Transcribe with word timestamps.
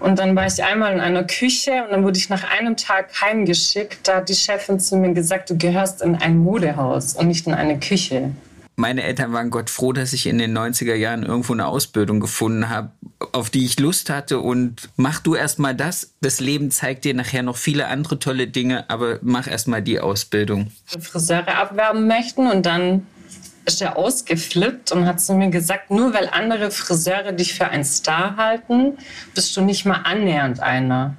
Und 0.00 0.18
dann 0.18 0.36
war 0.36 0.46
ich 0.46 0.62
einmal 0.62 0.92
in 0.92 1.00
einer 1.00 1.24
Küche 1.24 1.82
und 1.84 1.90
dann 1.90 2.04
wurde 2.04 2.18
ich 2.18 2.28
nach 2.28 2.44
einem 2.50 2.76
Tag 2.76 3.20
heimgeschickt. 3.20 4.06
Da 4.06 4.16
hat 4.16 4.28
die 4.28 4.34
Chefin 4.34 4.78
zu 4.78 4.96
mir 4.96 5.12
gesagt, 5.12 5.50
du 5.50 5.58
gehörst 5.58 6.02
in 6.02 6.14
ein 6.14 6.38
Modehaus 6.38 7.14
und 7.14 7.28
nicht 7.28 7.46
in 7.46 7.54
eine 7.54 7.80
Küche. 7.80 8.30
Meine 8.76 9.02
Eltern 9.02 9.32
waren 9.32 9.50
Gott 9.50 9.70
froh, 9.70 9.92
dass 9.92 10.12
ich 10.12 10.28
in 10.28 10.38
den 10.38 10.56
90er 10.56 10.94
Jahren 10.94 11.24
irgendwo 11.24 11.52
eine 11.52 11.66
Ausbildung 11.66 12.20
gefunden 12.20 12.68
habe, 12.68 12.92
auf 13.32 13.50
die 13.50 13.64
ich 13.64 13.80
Lust 13.80 14.08
hatte. 14.08 14.38
Und 14.38 14.88
mach 14.94 15.18
du 15.18 15.34
erst 15.34 15.58
mal 15.58 15.74
das. 15.74 16.14
Das 16.20 16.38
Leben 16.38 16.70
zeigt 16.70 17.04
dir 17.04 17.12
nachher 17.12 17.42
noch 17.42 17.56
viele 17.56 17.88
andere 17.88 18.20
tolle 18.20 18.46
Dinge, 18.46 18.88
aber 18.88 19.18
mach 19.20 19.48
erst 19.48 19.66
mal 19.66 19.82
die 19.82 19.98
Ausbildung. 19.98 20.70
Friseure 20.86 21.56
abwerben 21.56 22.06
möchten 22.06 22.46
und 22.46 22.66
dann 22.66 23.04
ist 23.68 23.82
er 23.82 23.96
ausgeflippt 23.96 24.92
und 24.92 25.06
hat 25.06 25.20
zu 25.20 25.34
mir 25.34 25.50
gesagt, 25.50 25.90
nur 25.90 26.14
weil 26.14 26.28
andere 26.32 26.70
Friseure 26.70 27.32
dich 27.32 27.54
für 27.54 27.68
einen 27.68 27.84
Star 27.84 28.36
halten, 28.36 28.98
bist 29.34 29.56
du 29.56 29.60
nicht 29.60 29.84
mal 29.84 30.00
annähernd 30.04 30.60
einer. 30.60 31.14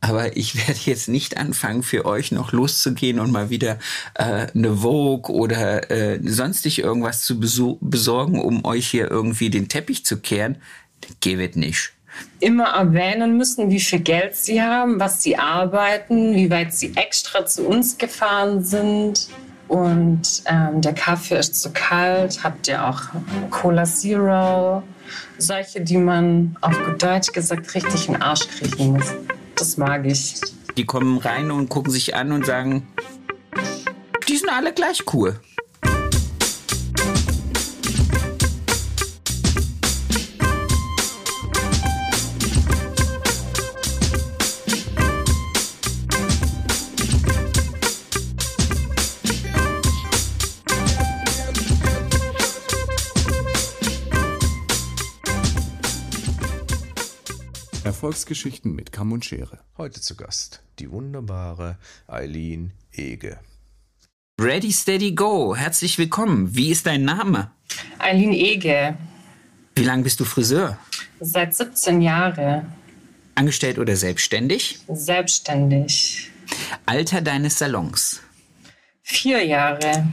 Aber 0.00 0.36
ich 0.36 0.56
werde 0.56 0.80
jetzt 0.84 1.08
nicht 1.08 1.36
anfangen, 1.36 1.84
für 1.84 2.04
euch 2.04 2.32
noch 2.32 2.52
loszugehen 2.52 3.20
und 3.20 3.30
mal 3.30 3.50
wieder 3.50 3.78
äh, 4.14 4.48
eine 4.52 4.78
Vogue 4.78 5.32
oder 5.32 5.90
äh, 5.92 6.18
sonstig 6.24 6.80
irgendwas 6.80 7.22
zu 7.22 7.38
besorgen, 7.80 8.40
um 8.40 8.64
euch 8.64 8.88
hier 8.88 9.08
irgendwie 9.10 9.48
den 9.48 9.68
Teppich 9.68 10.04
zu 10.04 10.18
kehren. 10.18 10.56
Geht 11.20 11.56
nicht. 11.56 11.92
Immer 12.40 12.70
erwähnen 12.70 13.36
müssen, 13.36 13.70
wie 13.70 13.80
viel 13.80 14.00
Geld 14.00 14.34
sie 14.34 14.60
haben, 14.60 14.98
was 14.98 15.22
sie 15.22 15.36
arbeiten, 15.36 16.34
wie 16.34 16.50
weit 16.50 16.74
sie 16.74 16.94
extra 16.96 17.46
zu 17.46 17.66
uns 17.66 17.96
gefahren 17.96 18.64
sind. 18.64 19.28
Und 19.72 20.42
ähm, 20.44 20.82
der 20.82 20.92
Kaffee 20.92 21.38
ist 21.38 21.54
zu 21.54 21.70
kalt. 21.70 22.44
Habt 22.44 22.68
ihr 22.68 22.86
auch 22.86 23.00
Cola 23.48 23.84
Zero? 23.84 24.82
Solche, 25.38 25.80
die 25.80 25.96
man 25.96 26.58
auf 26.60 26.78
gut 26.84 27.02
Deutsch 27.02 27.32
gesagt 27.32 27.74
richtig 27.74 28.06
in 28.06 28.12
den 28.12 28.22
Arsch 28.22 28.46
kriechen 28.48 28.92
muss. 28.92 29.14
Das 29.54 29.78
mag 29.78 30.04
ich. 30.04 30.34
Die 30.76 30.84
kommen 30.84 31.16
rein 31.16 31.50
und 31.50 31.70
gucken 31.70 31.90
sich 31.90 32.14
an 32.14 32.32
und 32.32 32.44
sagen, 32.44 32.86
die 34.28 34.36
sind 34.36 34.50
alle 34.50 34.74
gleich 34.74 35.04
cool. 35.14 35.40
Erfolgsgeschichten 58.02 58.74
mit 58.74 58.90
Kamm 58.90 59.12
und 59.12 59.24
Schere. 59.24 59.60
Heute 59.78 60.00
zu 60.00 60.16
Gast 60.16 60.64
die 60.80 60.90
wunderbare 60.90 61.78
Eileen 62.08 62.72
Ege. 62.92 63.38
Ready, 64.40 64.72
steady, 64.72 65.12
go. 65.12 65.54
Herzlich 65.54 65.98
willkommen. 65.98 66.52
Wie 66.52 66.72
ist 66.72 66.84
dein 66.84 67.04
Name? 67.04 67.52
Eileen 68.00 68.32
Ege. 68.32 68.98
Wie 69.76 69.84
lange 69.84 70.02
bist 70.02 70.18
du 70.18 70.24
Friseur? 70.24 70.78
Seit 71.20 71.54
17 71.54 72.00
Jahren. 72.00 72.72
Angestellt 73.36 73.78
oder 73.78 73.94
selbstständig? 73.94 74.80
Selbstständig. 74.88 76.32
Alter 76.84 77.20
deines 77.20 77.58
Salons? 77.58 78.20
Vier 79.02 79.44
Jahre. 79.44 80.08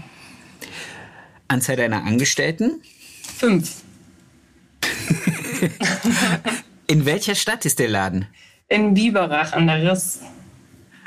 Anzahl 1.48 1.78
deiner 1.78 2.04
Angestellten? 2.04 2.84
Fünf. 3.24 3.82
In 6.90 7.06
welcher 7.06 7.36
Stadt 7.36 7.66
ist 7.66 7.78
der 7.78 7.88
Laden? 7.88 8.26
In 8.68 8.96
Biberach 8.96 9.54
an 9.54 9.68
der 9.68 9.92
Riss. 9.92 10.22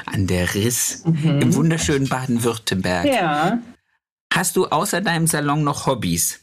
An 0.06 0.28
der 0.28 0.54
Riss? 0.54 1.02
Mhm. 1.04 1.40
Im 1.42 1.54
wunderschönen 1.56 2.08
Baden-Württemberg. 2.08 3.04
Ja. 3.06 3.58
Hast 4.32 4.54
du 4.54 4.66
außer 4.68 5.00
deinem 5.00 5.26
Salon 5.26 5.64
noch 5.64 5.86
Hobbys? 5.86 6.38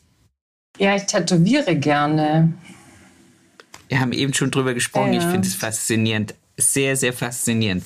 Ja, 0.78 0.94
ich 0.94 1.04
tätowiere 1.04 1.78
gerne. 1.78 2.52
Wir 3.88 4.02
haben 4.02 4.12
eben 4.12 4.34
schon 4.34 4.52
drüber 4.52 4.74
gesprochen. 4.74 5.14
Ja. 5.14 5.22
Ich 5.22 5.26
finde 5.32 5.48
es 5.48 5.56
faszinierend. 5.56 6.36
Sehr, 6.58 6.98
sehr 6.98 7.14
faszinierend. 7.14 7.86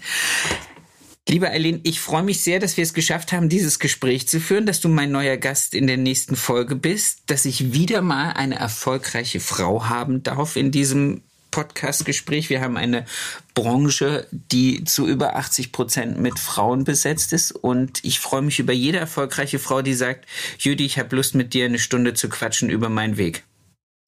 Lieber 1.29 1.51
Eileen, 1.51 1.81
ich 1.83 1.99
freue 1.99 2.23
mich 2.23 2.41
sehr, 2.41 2.59
dass 2.59 2.77
wir 2.77 2.83
es 2.83 2.95
geschafft 2.95 3.31
haben, 3.31 3.47
dieses 3.47 3.77
Gespräch 3.77 4.27
zu 4.27 4.39
führen, 4.39 4.65
dass 4.65 4.81
du 4.81 4.89
mein 4.89 5.11
neuer 5.11 5.37
Gast 5.37 5.75
in 5.75 5.85
der 5.85 5.97
nächsten 5.97 6.35
Folge 6.35 6.75
bist, 6.75 7.21
dass 7.27 7.45
ich 7.45 7.73
wieder 7.73 8.01
mal 8.01 8.31
eine 8.31 8.55
erfolgreiche 8.55 9.39
Frau 9.39 9.87
haben 9.87 10.23
darf 10.23 10.55
in 10.55 10.71
diesem 10.71 11.21
Podcast-Gespräch. 11.53 12.49
Wir 12.49 12.61
haben 12.61 12.77
eine 12.77 13.05
Branche, 13.53 14.27
die 14.31 14.83
zu 14.85 15.07
über 15.07 15.35
80 15.35 15.71
Prozent 15.71 16.19
mit 16.19 16.39
Frauen 16.39 16.83
besetzt 16.83 17.31
ist. 17.31 17.51
Und 17.51 18.03
ich 18.03 18.19
freue 18.19 18.41
mich 18.41 18.59
über 18.59 18.73
jede 18.73 18.97
erfolgreiche 18.97 19.59
Frau, 19.59 19.83
die 19.83 19.93
sagt, 19.93 20.25
Judy, 20.57 20.83
ich 20.85 20.97
habe 20.97 21.15
Lust 21.15 21.35
mit 21.35 21.53
dir 21.53 21.65
eine 21.65 21.77
Stunde 21.77 22.15
zu 22.15 22.27
quatschen 22.27 22.71
über 22.71 22.89
meinen 22.89 23.17
Weg. 23.17 23.43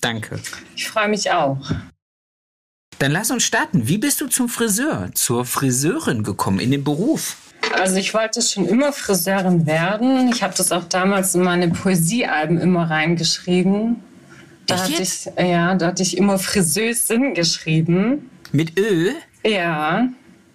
Danke. 0.01 0.39
Ich 0.75 0.87
freue 0.87 1.07
mich 1.07 1.31
auch. 1.31 1.59
Dann 2.97 3.11
lass 3.11 3.29
uns 3.29 3.43
starten. 3.43 3.87
Wie 3.87 3.99
bist 3.99 4.21
du 4.21 4.27
zum 4.27 4.49
Friseur, 4.49 5.11
zur 5.13 5.45
Friseurin 5.45 6.23
gekommen, 6.23 6.59
in 6.59 6.71
den 6.71 6.83
Beruf? 6.83 7.37
Also 7.73 7.97
ich 7.97 8.13
wollte 8.15 8.41
schon 8.41 8.67
immer 8.67 8.91
Friseurin 8.91 9.67
werden. 9.67 10.29
Ich 10.29 10.41
habe 10.41 10.55
das 10.57 10.71
auch 10.71 10.85
damals 10.85 11.35
in 11.35 11.43
meine 11.43 11.69
Poesiealben 11.69 12.59
immer 12.59 12.89
reingeschrieben. 12.89 14.01
Da 14.67 14.77
hatte 14.79 15.01
ich, 15.01 15.25
ja, 15.37 15.75
da 15.75 15.87
hatte 15.87 16.03
ich 16.03 16.17
immer 16.17 16.39
Friseusin 16.39 17.33
geschrieben. 17.33 18.29
Mit 18.51 18.77
Ö? 18.79 19.11
Ja. 19.45 20.07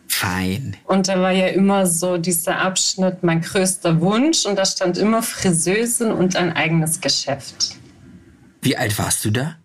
Fein. 0.08 0.76
Und 0.84 1.08
da 1.08 1.20
war 1.20 1.30
ja 1.30 1.46
immer 1.48 1.86
so 1.86 2.18
dieser 2.18 2.58
Abschnitt 2.58 3.22
mein 3.22 3.40
größter 3.40 4.00
Wunsch 4.00 4.44
und 4.44 4.56
da 4.56 4.64
stand 4.64 4.98
immer 4.98 5.22
Friseusin 5.22 6.10
und 6.10 6.34
ein 6.36 6.52
eigenes 6.52 7.00
Geschäft. 7.00 7.76
Wie 8.62 8.76
alt 8.76 8.98
warst 8.98 9.24
du 9.24 9.30
da? 9.30 9.56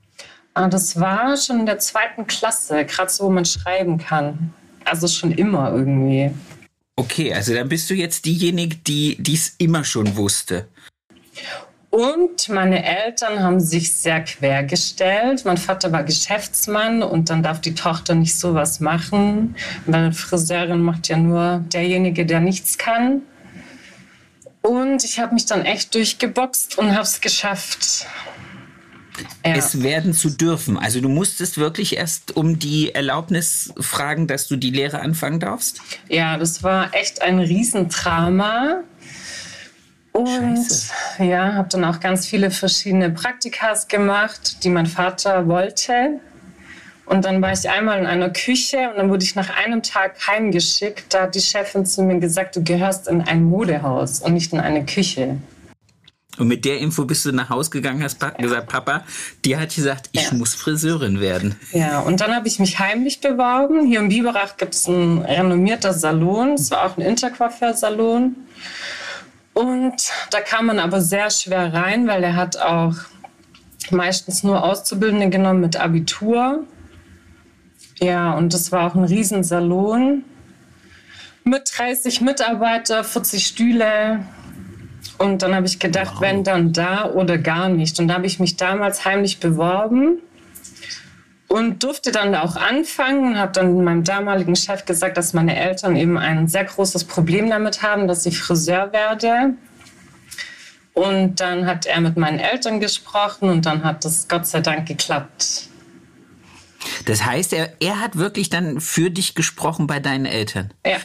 Ah, 0.54 0.70
das 0.70 0.98
war 1.00 1.36
schon 1.36 1.62
in 1.62 1.66
der 1.66 1.80
zweiten 1.80 2.28
Klasse, 2.28 2.86
gerade 2.86 3.12
so, 3.12 3.26
wo 3.26 3.30
man 3.30 3.44
schreiben 3.44 3.98
kann. 3.98 4.54
Also 4.86 5.08
schon 5.08 5.32
immer 5.32 5.72
irgendwie. 5.72 6.32
Okay, 6.96 7.34
also 7.34 7.54
dann 7.54 7.68
bist 7.68 7.90
du 7.90 7.94
jetzt 7.94 8.26
diejenige, 8.26 8.78
die 8.78 9.18
dies 9.20 9.56
immer 9.58 9.84
schon 9.84 10.16
wusste. 10.16 10.68
Und 11.96 12.50
meine 12.50 12.84
Eltern 12.84 13.42
haben 13.42 13.62
sich 13.62 13.94
sehr 13.94 14.20
quergestellt. 14.22 15.46
Mein 15.46 15.56
Vater 15.56 15.94
war 15.94 16.04
Geschäftsmann 16.04 17.02
und 17.02 17.30
dann 17.30 17.42
darf 17.42 17.62
die 17.62 17.74
Tochter 17.74 18.16
nicht 18.16 18.36
sowas 18.36 18.82
machen, 18.82 19.56
weil 19.86 20.12
Friseurin 20.12 20.82
macht 20.82 21.08
ja 21.08 21.16
nur 21.16 21.64
derjenige, 21.72 22.26
der 22.26 22.42
nichts 22.42 22.78
kann. 22.78 23.22
Und 24.62 25.06
ich 25.06 25.22
habe 25.22 25.36
mich 25.36 25.46
dann 25.46 25.64
echt 25.64 25.96
durchgeboxt 25.96 26.78
und 26.78 26.92
habe 26.92 27.04
es 27.04 27.22
geschafft. 27.22 28.08
Ja. 29.46 29.56
Es 29.56 29.82
werden 29.82 30.12
zu 30.12 30.32
dürfen. 30.32 30.78
Also 30.78 31.00
du 31.00 31.08
musstest 31.08 31.58
wirklich 31.58 31.96
erst 31.96 32.36
um 32.36 32.60
die 32.60 32.94
Erlaubnis 32.94 33.74
fragen, 33.80 34.28
dass 34.28 34.50
du 34.50 34.58
die 34.58 34.72
Lehre 34.72 35.00
anfangen 35.00 35.40
darfst? 35.40 35.80
Ja, 36.10 36.38
das 36.38 36.62
war 36.62 36.94
echt 36.94 37.22
ein 37.22 37.40
Riesendrama. 37.40 38.84
Und 40.16 40.28
Scheiße. 40.28 40.94
ja, 41.20 41.54
habe 41.56 41.68
dann 41.70 41.84
auch 41.84 42.00
ganz 42.00 42.26
viele 42.26 42.50
verschiedene 42.50 43.10
Praktikas 43.10 43.90
gemacht, 43.90 44.64
die 44.64 44.70
mein 44.70 44.86
Vater 44.86 45.48
wollte. 45.48 46.22
Und 47.06 47.26
dann 47.26 47.42
war 47.42 47.52
ich 47.52 47.70
einmal 47.70 48.00
in 48.00 48.06
einer 48.06 48.30
Küche 48.30 48.90
und 48.90 48.98
dann 48.98 49.10
wurde 49.10 49.26
ich 49.26 49.36
nach 49.36 49.50
einem 49.58 49.84
Tag 49.84 50.16
heimgeschickt. 50.26 51.14
Da 51.14 51.24
hat 51.24 51.36
die 51.36 51.42
Chefin 51.42 51.86
zu 51.86 52.02
mir 52.02 52.18
gesagt, 52.20 52.56
du 52.56 52.64
gehörst 52.64 53.10
in 53.10 53.22
ein 53.22 53.44
Modehaus 53.44 54.22
und 54.22 54.34
nicht 54.34 54.54
in 54.54 54.60
eine 54.62 54.86
Küche. 54.86 55.38
Und 56.38 56.48
mit 56.48 56.64
der 56.64 56.80
Info 56.80 57.04
bist 57.04 57.26
du 57.26 57.34
nach 57.34 57.50
Hause 57.50 57.70
gegangen, 57.70 58.02
hast 58.02 58.22
ja. 58.22 58.30
gesagt, 58.30 58.70
Papa, 58.70 59.04
die 59.44 59.58
hat 59.58 59.76
gesagt, 59.76 60.10
ich 60.14 60.32
ja. 60.32 60.34
muss 60.34 60.56
Friseurin 60.56 61.20
werden. 61.20 61.56
Ja, 61.74 62.00
und 62.00 62.22
dann 62.22 62.34
habe 62.34 62.48
ich 62.48 62.60
mich 62.60 62.80
heimlich 62.80 63.20
beworben. 63.20 63.86
Hier 63.86 64.00
im 64.00 64.10
Biberach 64.10 64.56
gibt 64.56 64.76
es 64.76 64.88
einen 64.88 65.20
renommierter 65.20 65.94
Salon. 65.94 66.54
Es 66.54 66.72
war 66.72 66.86
auch 66.86 66.98
ein 66.98 67.02
Intercoiffeur-Salon. 67.02 68.36
Und 69.56 70.12
da 70.32 70.42
kam 70.42 70.66
man 70.66 70.80
aber 70.80 71.00
sehr 71.00 71.30
schwer 71.30 71.74
rein, 71.74 72.08
weil 72.08 72.24
er 72.24 72.36
hat 72.36 72.58
auch 72.58 72.94
meistens 73.90 74.44
nur 74.44 74.62
Auszubildende 74.62 75.30
genommen 75.30 75.62
mit 75.62 75.78
Abitur. 75.78 76.66
Ja, 78.02 78.34
und 78.34 78.54
das 78.54 78.74
war 78.74 78.86
auch 78.86 78.96
ein 78.96 79.06
Riesensalon 79.06 80.26
mit 81.46 81.72
30 81.74 82.20
Mitarbeiter, 82.20 83.06
40 83.06 83.48
Stühle. 83.48 84.26
Und 85.20 85.42
dann 85.42 85.56
habe 85.56 85.68
ich 85.68 85.80
gedacht, 85.80 86.16
wow. 86.16 86.22
wenn 86.22 86.44
dann 86.44 86.74
da 86.74 87.10
oder 87.10 87.38
gar 87.38 87.70
nicht. 87.70 87.98
Und 87.98 88.10
da 88.10 88.16
habe 88.16 88.26
ich 88.26 88.42
mich 88.42 88.58
damals 88.58 89.06
heimlich 89.06 89.40
beworben 89.40 90.18
und 91.48 91.84
durfte 91.84 92.12
dann 92.12 92.32
da 92.32 92.42
auch 92.42 92.56
anfangen 92.56 93.34
und 93.34 93.38
habe 93.38 93.52
dann 93.52 93.84
meinem 93.84 94.04
damaligen 94.04 94.56
Chef 94.56 94.86
gesagt, 94.86 95.18
dass 95.18 95.34
meine 95.34 95.56
Eltern 95.56 95.96
eben 95.96 96.18
ein 96.18 96.48
sehr 96.48 96.66
großes 96.66 97.04
Problem 97.04 97.50
damit 97.50 97.82
haben, 97.82 98.08
dass 98.08 98.26
ich 98.26 98.40
Friseur 98.40 98.92
werde. 98.92 99.54
Und 100.94 101.42
dann 101.42 101.66
hat 101.66 101.86
er 101.86 102.00
mit 102.02 102.18
meinen 102.18 102.40
Eltern 102.40 102.80
gesprochen 102.80 103.50
und 103.50 103.66
dann 103.66 103.84
hat 103.84 104.06
das 104.06 104.28
Gott 104.28 104.48
sei 104.48 104.62
Dank 104.62 104.88
geklappt. 104.88 105.70
Das 107.06 107.26
heißt, 107.26 107.54
er, 107.54 107.74
er 107.80 108.00
hat 108.00 108.16
wirklich 108.16 108.50
dann 108.50 108.80
für 108.80 109.10
dich 109.10 109.36
gesprochen 109.36 109.88
bei 109.88 110.00
deinen 110.00 110.26
Eltern. 110.26 110.72
Ja. 110.86 110.98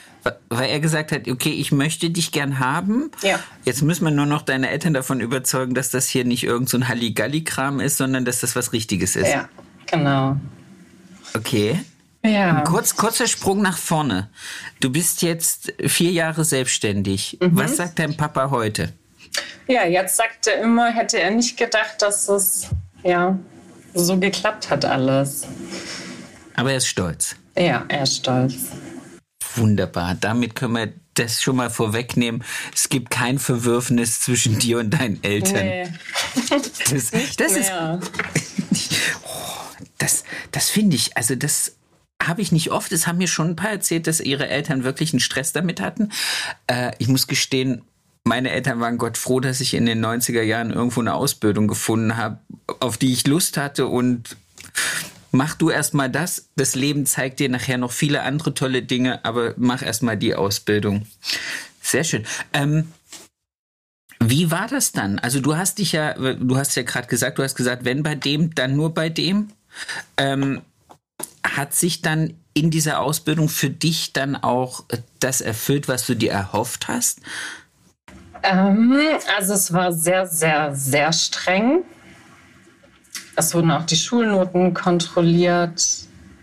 Weil 0.48 0.70
er 0.70 0.80
gesagt 0.80 1.12
hat, 1.12 1.28
okay, 1.28 1.50
ich 1.50 1.72
möchte 1.72 2.10
dich 2.10 2.32
gern 2.32 2.58
haben. 2.58 3.10
Ja. 3.22 3.40
Jetzt 3.64 3.82
müssen 3.82 4.04
wir 4.04 4.10
nur 4.10 4.26
noch 4.26 4.42
deine 4.42 4.70
Eltern 4.70 4.94
davon 4.94 5.20
überzeugen, 5.20 5.74
dass 5.74 5.90
das 5.90 6.08
hier 6.08 6.24
nicht 6.24 6.44
irgend 6.44 6.68
so 6.68 6.76
ein 6.76 6.88
Halligalli-Kram 6.88 7.80
ist, 7.80 7.96
sondern 7.96 8.24
dass 8.24 8.40
das 8.40 8.54
was 8.54 8.72
Richtiges 8.72 9.16
ist. 9.16 9.28
Ja, 9.28 9.48
genau. 9.86 10.36
Okay. 11.34 11.78
Ja. 12.24 12.60
Kurz, 12.62 12.96
kurzer 12.96 13.26
Sprung 13.26 13.62
nach 13.62 13.78
vorne. 13.78 14.28
Du 14.80 14.90
bist 14.90 15.22
jetzt 15.22 15.72
vier 15.86 16.10
Jahre 16.10 16.44
selbstständig. 16.44 17.38
Mhm. 17.40 17.56
Was 17.56 17.76
sagt 17.76 17.98
dein 17.98 18.16
Papa 18.16 18.50
heute? 18.50 18.92
Ja, 19.66 19.86
jetzt 19.86 20.16
sagt 20.16 20.46
er 20.46 20.60
immer, 20.60 20.90
hätte 20.90 21.20
er 21.20 21.30
nicht 21.30 21.56
gedacht, 21.56 22.02
dass 22.02 22.28
es 22.28 22.68
ja 23.04 23.38
so 23.94 24.18
geklappt 24.18 24.70
hat 24.70 24.84
alles. 24.84 25.46
Aber 26.56 26.72
er 26.72 26.78
ist 26.78 26.88
stolz. 26.88 27.36
Ja, 27.56 27.84
er 27.88 28.02
ist 28.02 28.16
stolz. 28.16 28.54
Wunderbar. 29.56 30.14
Damit 30.14 30.54
können 30.54 30.74
wir 30.74 30.92
das 31.14 31.42
schon 31.42 31.56
mal 31.56 31.70
vorwegnehmen. 31.70 32.44
Es 32.74 32.88
gibt 32.88 33.10
kein 33.10 33.38
Verwürfnis 33.38 34.20
zwischen 34.20 34.58
dir 34.58 34.78
und 34.78 34.90
deinen 34.90 35.22
Eltern. 35.22 35.66
Nee. 35.66 35.88
Das, 36.90 37.10
das 37.36 37.52
ist. 37.52 37.72
Oh, 37.72 37.98
das, 39.98 40.24
das 40.52 40.70
finde 40.70 40.96
ich, 40.96 41.16
also 41.16 41.34
das 41.34 41.76
habe 42.22 42.42
ich 42.42 42.52
nicht 42.52 42.70
oft. 42.70 42.92
Es 42.92 43.06
haben 43.06 43.18
mir 43.18 43.28
schon 43.28 43.50
ein 43.50 43.56
paar 43.56 43.70
erzählt, 43.70 44.06
dass 44.06 44.20
ihre 44.20 44.48
Eltern 44.48 44.84
wirklich 44.84 45.12
einen 45.12 45.20
Stress 45.20 45.52
damit 45.52 45.80
hatten. 45.80 46.10
Äh, 46.66 46.92
ich 46.98 47.08
muss 47.08 47.26
gestehen, 47.26 47.82
meine 48.24 48.50
Eltern 48.50 48.80
waren 48.80 48.98
Gott 48.98 49.16
froh, 49.16 49.40
dass 49.40 49.60
ich 49.60 49.74
in 49.74 49.86
den 49.86 50.04
90er 50.04 50.42
Jahren 50.42 50.70
irgendwo 50.70 51.00
eine 51.00 51.14
Ausbildung 51.14 51.68
gefunden 51.68 52.16
habe, 52.16 52.38
auf 52.80 52.98
die 52.98 53.12
ich 53.12 53.26
Lust 53.26 53.56
hatte 53.56 53.86
und 53.86 54.36
mach 55.32 55.54
du 55.54 55.70
erstmal 55.70 56.10
das. 56.10 56.48
Das 56.56 56.74
Leben 56.74 57.06
zeigt 57.06 57.40
dir 57.40 57.48
nachher 57.48 57.78
noch 57.78 57.92
viele 57.92 58.22
andere 58.22 58.52
tolle 58.52 58.82
Dinge, 58.82 59.24
aber 59.24 59.54
mach 59.56 59.82
erstmal 59.82 60.16
die 60.16 60.34
Ausbildung. 60.34 61.06
Sehr 61.80 62.04
schön. 62.04 62.26
Ähm, 62.52 62.92
wie 64.22 64.50
war 64.50 64.68
das 64.68 64.92
dann? 64.92 65.18
Also 65.18 65.40
du 65.40 65.56
hast 65.56 65.78
dich 65.78 65.92
ja, 65.92 66.12
du 66.12 66.56
hast 66.56 66.76
ja 66.76 66.82
gerade 66.82 67.08
gesagt, 67.08 67.38
du 67.38 67.42
hast 67.42 67.54
gesagt, 67.54 67.86
wenn 67.86 68.02
bei 68.02 68.14
dem, 68.14 68.54
dann 68.54 68.76
nur 68.76 68.92
bei 68.92 69.08
dem. 69.08 69.50
Ähm, 70.16 70.62
hat 71.44 71.74
sich 71.74 72.02
dann 72.02 72.34
in 72.54 72.70
dieser 72.70 73.00
Ausbildung 73.00 73.48
für 73.48 73.70
dich 73.70 74.12
dann 74.12 74.36
auch 74.36 74.84
das 75.20 75.40
erfüllt, 75.40 75.88
was 75.88 76.06
du 76.06 76.14
dir 76.14 76.32
erhofft 76.32 76.88
hast? 76.88 77.20
Ähm, 78.42 78.98
also 79.38 79.54
es 79.54 79.72
war 79.72 79.92
sehr, 79.92 80.26
sehr, 80.26 80.74
sehr 80.74 81.12
streng. 81.12 81.84
Es 83.36 83.54
wurden 83.54 83.70
auch 83.70 83.84
die 83.84 83.96
Schulnoten 83.96 84.74
kontrolliert, 84.74 85.86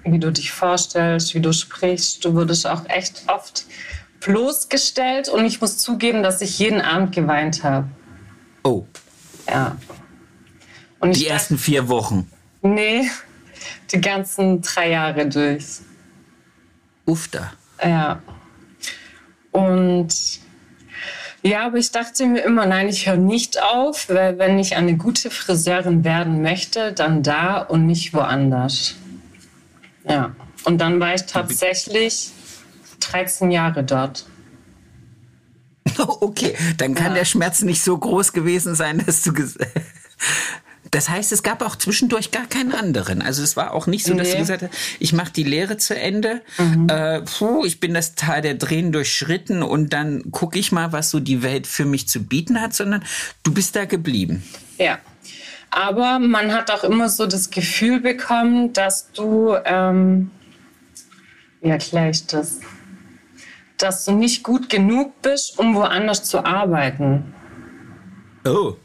wie 0.03 0.19
du 0.19 0.31
dich 0.31 0.51
vorstellst, 0.51 1.35
wie 1.35 1.41
du 1.41 1.51
sprichst. 1.53 2.23
Du 2.23 2.33
wurdest 2.33 2.65
auch 2.67 2.87
echt 2.87 3.23
oft 3.27 3.65
bloßgestellt 4.21 5.29
und 5.29 5.45
ich 5.45 5.61
muss 5.61 5.77
zugeben, 5.77 6.23
dass 6.23 6.41
ich 6.41 6.57
jeden 6.59 6.81
Abend 6.81 7.13
geweint 7.13 7.63
habe. 7.63 7.87
Oh, 8.63 8.85
Ja. 9.47 9.77
Und 10.99 11.15
die 11.15 11.27
ersten 11.27 11.59
vier 11.59 11.89
Wochen. 11.89 12.29
Nee, 12.73 13.09
die 13.91 14.01
ganzen 14.01 14.61
drei 14.61 14.89
Jahre 14.91 15.27
durch. 15.27 15.65
Uff 17.05 17.27
da. 17.29 17.53
Ja. 17.83 18.21
Und 19.51 20.09
ja, 21.43 21.65
aber 21.67 21.77
ich 21.77 21.91
dachte 21.91 22.25
mir 22.25 22.41
immer, 22.41 22.65
nein, 22.65 22.89
ich 22.89 23.07
höre 23.07 23.15
nicht 23.17 23.61
auf, 23.61 24.09
weil 24.09 24.37
wenn 24.37 24.59
ich 24.59 24.75
eine 24.75 24.97
gute 24.97 25.29
Friseurin 25.29 26.03
werden 26.03 26.41
möchte, 26.41 26.91
dann 26.93 27.23
da 27.23 27.59
und 27.59 27.85
nicht 27.85 28.13
woanders. 28.13 28.95
Ja. 30.07 30.35
Und 30.65 30.79
dann 30.79 30.99
war 30.99 31.13
ich 31.13 31.23
tatsächlich 31.25 32.31
13 32.99 33.51
Jahre 33.51 33.83
dort. 33.83 34.25
Okay, 35.97 36.55
dann 36.77 36.93
kann 36.93 37.07
Ja. 37.07 37.13
der 37.19 37.25
Schmerz 37.25 37.61
nicht 37.63 37.81
so 37.81 37.97
groß 37.97 38.31
gewesen 38.33 38.75
sein, 38.75 39.01
dass 39.03 39.23
du 39.23 39.33
ges 39.33 39.57
Das 40.97 41.09
heißt, 41.09 41.31
es 41.31 41.43
gab 41.43 41.61
auch 41.61 41.75
zwischendurch 41.75 42.31
gar 42.31 42.47
keinen 42.47 42.73
anderen. 42.73 43.21
Also 43.21 43.43
es 43.43 43.55
war 43.55 43.75
auch 43.75 43.85
nicht 43.85 44.03
so, 44.03 44.15
dass 44.15 44.29
du 44.29 44.33
Nee. 44.33 44.39
gesagt 44.39 44.63
hast, 44.63 44.71
ich 44.97 45.13
mache 45.13 45.31
die 45.31 45.43
Lehre 45.43 45.77
zu 45.77 45.95
Ende, 45.95 46.41
äh, 46.87 47.21
puh, 47.21 47.65
ich 47.65 47.79
bin 47.79 47.93
das 47.93 48.15
Tal 48.15 48.41
der 48.41 48.57
Tränen 48.57 48.91
durchschritten 48.91 49.61
und 49.61 49.93
dann 49.93 50.31
gucke 50.31 50.57
ich 50.57 50.71
mal, 50.71 50.93
was 50.93 51.11
so 51.11 51.19
die 51.19 51.43
Welt 51.43 51.67
für 51.67 51.85
mich 51.85 52.07
zu 52.07 52.23
bieten 52.23 52.59
hat, 52.59 52.73
sondern 52.73 53.03
du 53.43 53.53
bist 53.53 53.75
da 53.75 53.85
geblieben. 53.85 54.41
Ja. 54.79 54.97
Aber 55.69 56.17
man 56.17 56.51
hat 56.51 56.71
auch 56.71 56.83
immer 56.83 57.09
so 57.09 57.27
das 57.27 57.51
Gefühl 57.51 57.99
bekommen, 57.99 58.73
dass 58.73 59.11
du, 59.11 59.55
ähm, 59.65 60.31
wie 61.61 61.69
erkläre 61.69 62.09
ich 62.09 62.25
das? 62.25 62.61
Dass 63.77 64.03
du 64.03 64.13
nicht 64.13 64.41
gut 64.41 64.67
genug 64.67 65.21
bist, 65.21 65.59
um 65.59 65.75
woanders 65.75 66.23
zu 66.23 66.43
arbeiten. 66.43 67.35
Oh. 68.47 68.77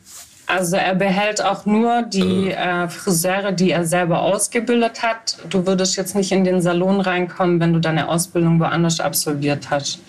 Also 0.53 0.77
er 0.77 0.95
behält 0.95 1.43
auch 1.43 1.65
nur 1.65 2.03
die 2.03 2.51
äh, 2.51 2.87
Friseure, 2.87 3.53
die 3.53 3.71
er 3.71 3.87
selber 3.87 4.21
ausgebildet 4.21 5.03
hat. 5.03 5.39
Du 5.49 5.67
würdest 5.67 5.97
jetzt 5.97 6.15
nicht 6.15 6.31
in 6.31 6.45
den 6.45 6.61
Salon 6.61 7.01
reinkommen, 7.01 7.59
wenn 7.59 7.73
du 7.73 7.79
deine 7.79 8.11
Ausbildung 8.11 8.61
woanders 8.61 9.01
absolviert 9.01 9.71
hast. 9.71 10.01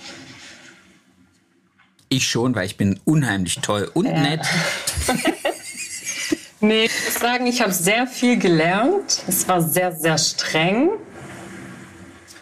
Ich 2.10 2.28
schon, 2.28 2.56
weil 2.56 2.66
ich 2.66 2.76
bin 2.76 3.00
unheimlich 3.06 3.60
toll 3.62 3.90
und 3.94 4.06
nett. 4.06 4.42
Nee, 6.60 6.86
ich 6.86 6.92
muss 7.06 7.20
sagen, 7.20 7.46
ich 7.46 7.62
habe 7.62 7.74
sehr 7.74 8.08
viel 8.08 8.40
gelernt. 8.40 9.24
Es 9.28 9.50
war 9.50 9.62
sehr, 9.62 9.92
sehr 9.92 10.18
streng. 10.18 10.92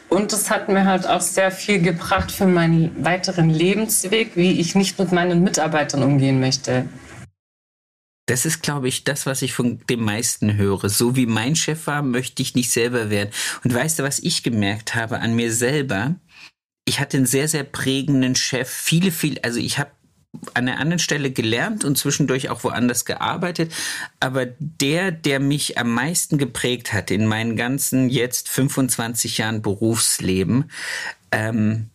Und 0.09 0.31
es 0.31 0.51
hat 0.51 0.69
mir 0.69 0.85
halt 0.85 1.07
auch 1.07 1.21
sehr 1.21 1.49
viel 1.49 1.81
gebracht 1.81 2.31
für 2.31 2.45
meinen 2.45 3.03
weiteren 3.03 3.49
Lebensweg, 3.49 4.35
wie 4.35 4.59
ich 4.59 4.75
nicht 4.75 4.99
mit 4.99 5.11
meinen 5.11 5.43
Mitarbeitern 5.43 6.03
umgehen 6.03 6.39
möchte. 6.39 6.85
Das 8.31 8.45
ist, 8.45 8.63
glaube 8.63 8.87
ich, 8.87 9.03
das, 9.03 9.25
was 9.25 9.41
ich 9.41 9.51
von 9.51 9.81
den 9.89 10.05
meisten 10.05 10.55
höre. 10.55 10.87
So 10.87 11.17
wie 11.17 11.25
mein 11.25 11.57
Chef 11.57 11.85
war, 11.85 12.01
möchte 12.01 12.41
ich 12.41 12.55
nicht 12.55 12.71
selber 12.71 13.09
werden. 13.09 13.29
Und 13.65 13.73
weißt 13.73 13.99
du, 13.99 14.03
was 14.03 14.19
ich 14.19 14.41
gemerkt 14.41 14.95
habe 14.95 15.19
an 15.19 15.35
mir 15.35 15.51
selber? 15.51 16.15
Ich 16.85 17.01
hatte 17.01 17.17
einen 17.17 17.25
sehr, 17.25 17.49
sehr 17.49 17.65
prägenden 17.65 18.35
Chef. 18.35 18.69
Viele, 18.69 19.11
viel, 19.11 19.37
also 19.39 19.59
ich 19.59 19.79
habe 19.79 19.91
an 20.53 20.69
einer 20.69 20.79
anderen 20.79 20.99
Stelle 20.99 21.31
gelernt 21.31 21.83
und 21.83 21.97
zwischendurch 21.97 22.49
auch 22.49 22.63
woanders 22.63 23.03
gearbeitet. 23.03 23.73
Aber 24.21 24.45
der, 24.45 25.11
der 25.11 25.41
mich 25.41 25.77
am 25.77 25.93
meisten 25.93 26.37
geprägt 26.37 26.93
hat 26.93 27.11
in 27.11 27.25
meinen 27.25 27.57
ganzen 27.57 28.09
jetzt 28.09 28.47
25 28.47 29.39
Jahren 29.39 29.61
Berufsleben, 29.61 30.71
ähm, 31.33 31.90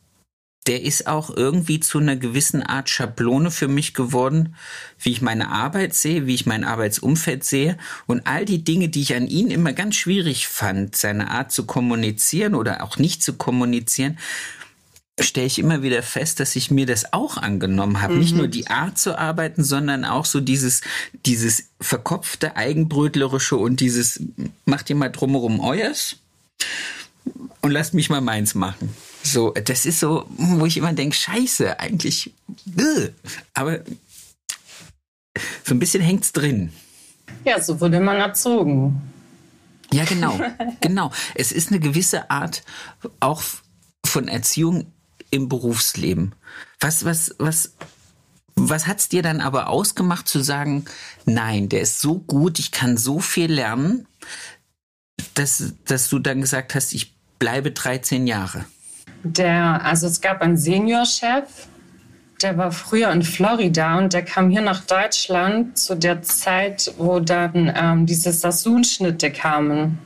der 0.66 0.82
ist 0.82 1.06
auch 1.06 1.30
irgendwie 1.30 1.80
zu 1.80 1.98
einer 1.98 2.16
gewissen 2.16 2.62
Art 2.62 2.90
Schablone 2.90 3.50
für 3.50 3.68
mich 3.68 3.94
geworden, 3.94 4.56
wie 4.98 5.12
ich 5.12 5.22
meine 5.22 5.50
Arbeit 5.50 5.94
sehe, 5.94 6.26
wie 6.26 6.34
ich 6.34 6.46
mein 6.46 6.64
Arbeitsumfeld 6.64 7.44
sehe 7.44 7.78
und 8.06 8.26
all 8.26 8.44
die 8.44 8.64
Dinge, 8.64 8.88
die 8.88 9.02
ich 9.02 9.14
an 9.14 9.28
ihn 9.28 9.50
immer 9.50 9.72
ganz 9.72 9.94
schwierig 9.96 10.48
fand, 10.48 10.96
seine 10.96 11.30
Art 11.30 11.52
zu 11.52 11.66
kommunizieren 11.66 12.54
oder 12.54 12.82
auch 12.82 12.96
nicht 12.96 13.22
zu 13.22 13.34
kommunizieren, 13.34 14.18
stelle 15.20 15.46
ich 15.46 15.58
immer 15.58 15.82
wieder 15.82 16.02
fest, 16.02 16.40
dass 16.40 16.56
ich 16.56 16.70
mir 16.70 16.84
das 16.84 17.12
auch 17.12 17.38
angenommen 17.38 18.02
habe. 18.02 18.16
Nicht 18.16 18.34
nur 18.34 18.48
die 18.48 18.66
Art 18.66 18.98
zu 18.98 19.18
arbeiten, 19.18 19.64
sondern 19.64 20.04
auch 20.04 20.26
so 20.26 20.40
dieses, 20.40 20.82
dieses 21.24 21.70
verkopfte, 21.80 22.56
eigenbrötlerische 22.56 23.56
und 23.56 23.80
dieses, 23.80 24.20
macht 24.66 24.90
ihr 24.90 24.96
mal 24.96 25.08
drumherum 25.08 25.60
euers 25.60 26.16
und 27.62 27.70
lasst 27.70 27.94
mich 27.94 28.10
mal 28.10 28.20
meins 28.20 28.54
machen. 28.54 28.94
So, 29.26 29.50
das 29.50 29.86
ist 29.86 29.98
so, 29.98 30.24
wo 30.28 30.66
ich 30.66 30.76
immer 30.76 30.92
denke, 30.92 31.16
scheiße, 31.16 31.80
eigentlich, 31.80 32.32
äh, 32.78 33.08
aber 33.54 33.80
so 35.64 35.74
ein 35.74 35.80
bisschen 35.80 36.00
hängt's 36.00 36.32
drin. 36.32 36.72
Ja, 37.44 37.60
so 37.60 37.80
wurde 37.80 37.98
man 37.98 38.18
erzogen. 38.18 39.02
Ja, 39.92 40.04
genau, 40.04 40.38
genau. 40.80 41.10
Es 41.34 41.50
ist 41.50 41.70
eine 41.70 41.80
gewisse 41.80 42.30
Art 42.30 42.62
auch 43.18 43.42
von 44.04 44.28
Erziehung 44.28 44.86
im 45.30 45.48
Berufsleben. 45.48 46.34
Was, 46.78 47.04
was, 47.04 47.34
was, 47.38 47.72
was 48.54 48.86
hat's 48.86 49.08
dir 49.08 49.22
dann 49.22 49.40
aber 49.40 49.68
ausgemacht 49.68 50.28
zu 50.28 50.40
sagen, 50.40 50.84
nein, 51.24 51.68
der 51.68 51.80
ist 51.80 52.00
so 52.00 52.20
gut, 52.20 52.60
ich 52.60 52.70
kann 52.70 52.96
so 52.96 53.18
viel 53.18 53.52
lernen, 53.52 54.06
dass, 55.34 55.74
dass 55.84 56.08
du 56.08 56.20
dann 56.20 56.40
gesagt 56.40 56.76
hast, 56.76 56.92
ich 56.92 57.16
bleibe 57.40 57.72
13 57.72 58.28
Jahre. 58.28 58.66
Der, 59.22 59.84
also 59.84 60.06
es 60.06 60.20
gab 60.20 60.40
einen 60.40 60.56
Seniorchef, 60.56 61.68
der 62.42 62.58
war 62.58 62.70
früher 62.70 63.10
in 63.12 63.22
Florida 63.22 63.98
und 63.98 64.12
der 64.12 64.22
kam 64.22 64.50
hier 64.50 64.60
nach 64.60 64.84
Deutschland 64.84 65.78
zu 65.78 65.94
der 65.96 66.22
Zeit, 66.22 66.92
wo 66.98 67.18
dann 67.18 67.72
ähm, 67.74 68.06
diese 68.06 68.30
Sassoon-Schnitte 68.30 69.30
kamen. 69.30 69.98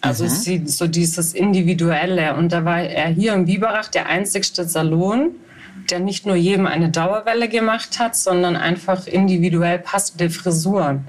Also 0.00 0.26
sie, 0.26 0.66
so 0.66 0.86
dieses 0.86 1.34
Individuelle. 1.34 2.34
Und 2.34 2.52
da 2.52 2.64
war 2.64 2.80
er 2.80 3.08
hier 3.08 3.34
in 3.34 3.44
Biberach 3.44 3.88
der 3.88 4.06
einzigste 4.06 4.64
Salon, 4.64 5.32
der 5.90 6.00
nicht 6.00 6.24
nur 6.24 6.36
jedem 6.36 6.66
eine 6.66 6.88
Dauerwelle 6.88 7.48
gemacht 7.48 7.98
hat, 7.98 8.16
sondern 8.16 8.56
einfach 8.56 9.06
individuell 9.06 9.78
passende 9.78 10.30
Frisuren. 10.30 11.04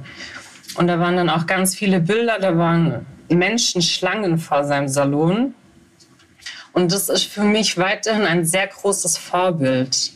Und 0.76 0.88
da 0.88 1.00
waren 1.00 1.16
dann 1.16 1.30
auch 1.30 1.48
ganz 1.48 1.74
viele 1.76 2.02
Bilder, 2.02 2.38
da 2.40 2.58
waren 2.58 3.06
Menschenschlangen 3.30 4.38
vor 4.38 4.66
seinem 4.66 4.90
Salon. 4.90 5.54
Und 6.74 6.92
das 6.92 7.10
ist 7.10 7.26
für 7.26 7.44
mich 7.44 7.78
weiterhin 7.78 8.26
ein 8.26 8.46
sehr 8.46 8.68
großes 8.68 9.18
Vorbild. 9.18 10.14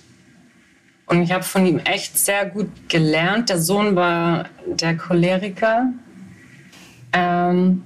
Und 1.07 1.21
ich 1.21 1.31
habe 1.31 1.43
von 1.43 1.65
ihm 1.65 1.79
echt 1.79 2.17
sehr 2.17 2.45
gut 2.45 2.69
gelernt. 2.89 3.49
Der 3.49 3.59
Sohn 3.59 3.95
war 3.95 4.45
der 4.65 4.97
Choleriker. 4.97 5.91
Ähm, 7.13 7.83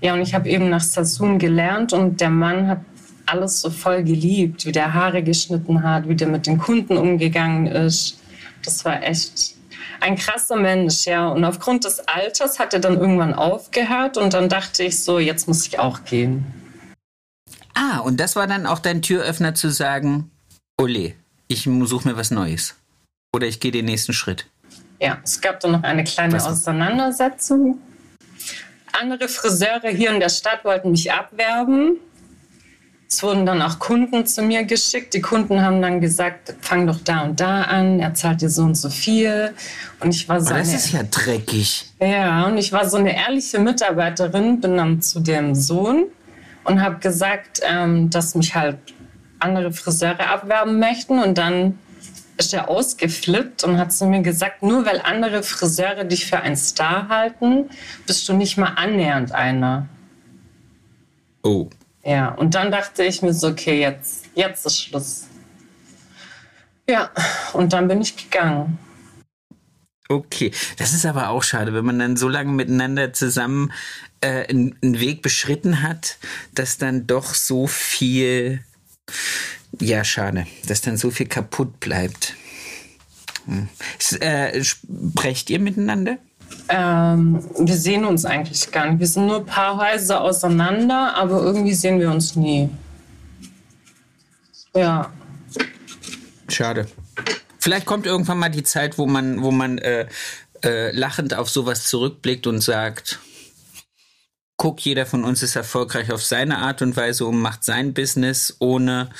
ja, 0.00 0.14
und 0.14 0.20
ich 0.20 0.34
habe 0.34 0.48
eben 0.48 0.70
nach 0.70 0.80
Sassoon 0.80 1.38
gelernt 1.38 1.92
und 1.92 2.20
der 2.20 2.30
Mann 2.30 2.68
hat 2.68 2.80
alles 3.26 3.60
so 3.60 3.68
voll 3.68 4.02
geliebt, 4.04 4.64
wie 4.64 4.72
der 4.72 4.94
Haare 4.94 5.22
geschnitten 5.22 5.82
hat, 5.82 6.08
wie 6.08 6.14
der 6.14 6.28
mit 6.28 6.46
den 6.46 6.58
Kunden 6.58 6.96
umgegangen 6.96 7.66
ist. 7.66 8.20
Das 8.64 8.84
war 8.84 9.02
echt 9.02 9.54
ein 10.00 10.16
krasser 10.16 10.56
Mensch, 10.56 11.04
ja. 11.06 11.28
Und 11.28 11.44
aufgrund 11.44 11.84
des 11.84 12.00
Alters 12.08 12.58
hat 12.58 12.72
er 12.72 12.80
dann 12.80 12.96
irgendwann 12.96 13.34
aufgehört 13.34 14.16
und 14.16 14.32
dann 14.32 14.48
dachte 14.48 14.84
ich 14.84 15.02
so, 15.02 15.18
jetzt 15.18 15.48
muss 15.48 15.66
ich 15.66 15.78
auch 15.78 16.04
gehen. 16.04 16.46
Ah, 17.78 17.98
und 17.98 18.18
das 18.18 18.34
war 18.34 18.48
dann 18.48 18.66
auch 18.66 18.80
dein 18.80 19.02
Türöffner 19.02 19.54
zu 19.54 19.70
sagen, 19.70 20.32
Ole, 20.80 21.14
ich 21.46 21.62
suche 21.84 22.08
mir 22.08 22.16
was 22.16 22.32
Neues. 22.32 22.74
Oder 23.32 23.46
ich 23.46 23.60
gehe 23.60 23.70
den 23.70 23.84
nächsten 23.84 24.12
Schritt. 24.12 24.46
Ja, 25.00 25.18
es 25.22 25.40
gab 25.40 25.60
dann 25.60 25.72
noch 25.72 25.82
eine 25.84 26.02
kleine 26.02 26.34
was? 26.34 26.46
Auseinandersetzung. 26.46 27.78
Andere 29.00 29.28
Friseure 29.28 29.90
hier 29.90 30.10
in 30.10 30.18
der 30.18 30.28
Stadt 30.28 30.64
wollten 30.64 30.90
mich 30.90 31.12
abwerben. 31.12 31.98
Es 33.08 33.22
wurden 33.22 33.46
dann 33.46 33.62
auch 33.62 33.78
Kunden 33.78 34.26
zu 34.26 34.42
mir 34.42 34.64
geschickt. 34.64 35.14
Die 35.14 35.20
Kunden 35.20 35.62
haben 35.62 35.80
dann 35.80 36.00
gesagt, 36.00 36.54
fang 36.60 36.86
doch 36.86 36.98
da 37.04 37.22
und 37.22 37.38
da 37.38 37.62
an, 37.62 38.00
er 38.00 38.12
zahlt 38.14 38.42
dir 38.42 38.50
so 38.50 38.62
und 38.64 38.74
so 38.74 38.90
viel. 38.90 39.54
Und 40.00 40.12
ich 40.12 40.28
war 40.28 40.40
so. 40.40 40.52
Oh, 40.52 40.58
das 40.58 40.68
eine, 40.68 40.76
ist 40.76 40.92
ja 40.92 41.04
dreckig. 41.04 41.86
Ja, 42.00 42.46
und 42.46 42.58
ich 42.58 42.72
war 42.72 42.88
so 42.88 42.96
eine 42.96 43.16
ehrliche 43.16 43.60
Mitarbeiterin, 43.60 44.60
bin 44.60 44.76
dann 44.76 45.00
zu 45.00 45.20
dem 45.20 45.54
Sohn 45.54 46.06
und 46.68 46.82
habe 46.82 46.98
gesagt, 46.98 47.60
ähm, 47.64 48.10
dass 48.10 48.34
mich 48.34 48.54
halt 48.54 48.76
andere 49.38 49.72
Friseure 49.72 50.28
abwerben 50.28 50.78
möchten. 50.78 51.18
Und 51.18 51.38
dann 51.38 51.78
ist 52.36 52.52
er 52.52 52.68
ausgeflippt 52.68 53.64
und 53.64 53.78
hat 53.78 53.92
zu 53.92 54.06
mir 54.06 54.20
gesagt, 54.20 54.62
nur 54.62 54.84
weil 54.84 55.00
andere 55.00 55.42
Friseure 55.42 56.04
dich 56.04 56.26
für 56.26 56.40
einen 56.40 56.56
Star 56.56 57.08
halten, 57.08 57.70
bist 58.06 58.28
du 58.28 58.34
nicht 58.34 58.58
mal 58.58 58.74
annähernd 58.76 59.32
einer. 59.32 59.88
Oh. 61.42 61.68
Ja, 62.04 62.28
und 62.28 62.54
dann 62.54 62.70
dachte 62.70 63.02
ich 63.02 63.22
mir 63.22 63.32
so, 63.32 63.48
okay, 63.48 63.80
jetzt, 63.80 64.26
jetzt 64.34 64.66
ist 64.66 64.80
Schluss. 64.80 65.26
Ja, 66.88 67.10
und 67.54 67.72
dann 67.72 67.88
bin 67.88 68.00
ich 68.00 68.16
gegangen. 68.16 68.78
Okay, 70.08 70.52
das 70.78 70.94
ist 70.94 71.04
aber 71.04 71.28
auch 71.28 71.42
schade, 71.42 71.74
wenn 71.74 71.84
man 71.84 71.98
dann 71.98 72.16
so 72.16 72.28
lange 72.28 72.52
miteinander 72.52 73.12
zusammen 73.12 73.72
äh, 74.22 74.46
einen, 74.48 74.74
einen 74.82 75.00
Weg 75.00 75.20
beschritten 75.20 75.82
hat, 75.82 76.16
dass 76.54 76.78
dann 76.78 77.06
doch 77.06 77.34
so 77.34 77.66
viel, 77.66 78.64
ja, 79.78 80.04
schade, 80.04 80.46
dass 80.66 80.80
dann 80.80 80.96
so 80.96 81.10
viel 81.10 81.26
kaputt 81.26 81.78
bleibt. 81.78 82.34
Hm. 83.44 83.68
Äh, 84.20 84.64
sprecht 84.64 85.50
ihr 85.50 85.60
miteinander? 85.60 86.16
Ähm, 86.70 87.44
wir 87.58 87.76
sehen 87.76 88.06
uns 88.06 88.24
eigentlich 88.24 88.70
gar 88.70 88.86
nicht. 88.86 89.00
Wir 89.00 89.06
sind 89.06 89.26
nur 89.26 89.40
ein 89.40 89.46
paar 89.46 89.76
Häuser 89.76 90.22
auseinander, 90.22 91.14
aber 91.16 91.42
irgendwie 91.42 91.74
sehen 91.74 92.00
wir 92.00 92.10
uns 92.10 92.34
nie. 92.34 92.70
Ja. 94.74 95.12
Schade. 96.48 96.86
Vielleicht 97.58 97.86
kommt 97.86 98.06
irgendwann 98.06 98.38
mal 98.38 98.48
die 98.48 98.62
Zeit, 98.62 98.98
wo 98.98 99.06
man, 99.06 99.42
wo 99.42 99.50
man 99.50 99.78
äh, 99.78 100.06
äh, 100.64 100.90
lachend 100.92 101.34
auf 101.34 101.50
sowas 101.50 101.84
zurückblickt 101.88 102.46
und 102.46 102.60
sagt, 102.60 103.18
guck, 104.56 104.80
jeder 104.80 105.06
von 105.06 105.24
uns 105.24 105.42
ist 105.42 105.56
erfolgreich 105.56 106.12
auf 106.12 106.24
seine 106.24 106.58
Art 106.58 106.82
und 106.82 106.96
Weise 106.96 107.26
und 107.26 107.38
macht 107.38 107.64
sein 107.64 107.94
Business, 107.94 108.56
ohne 108.58 109.10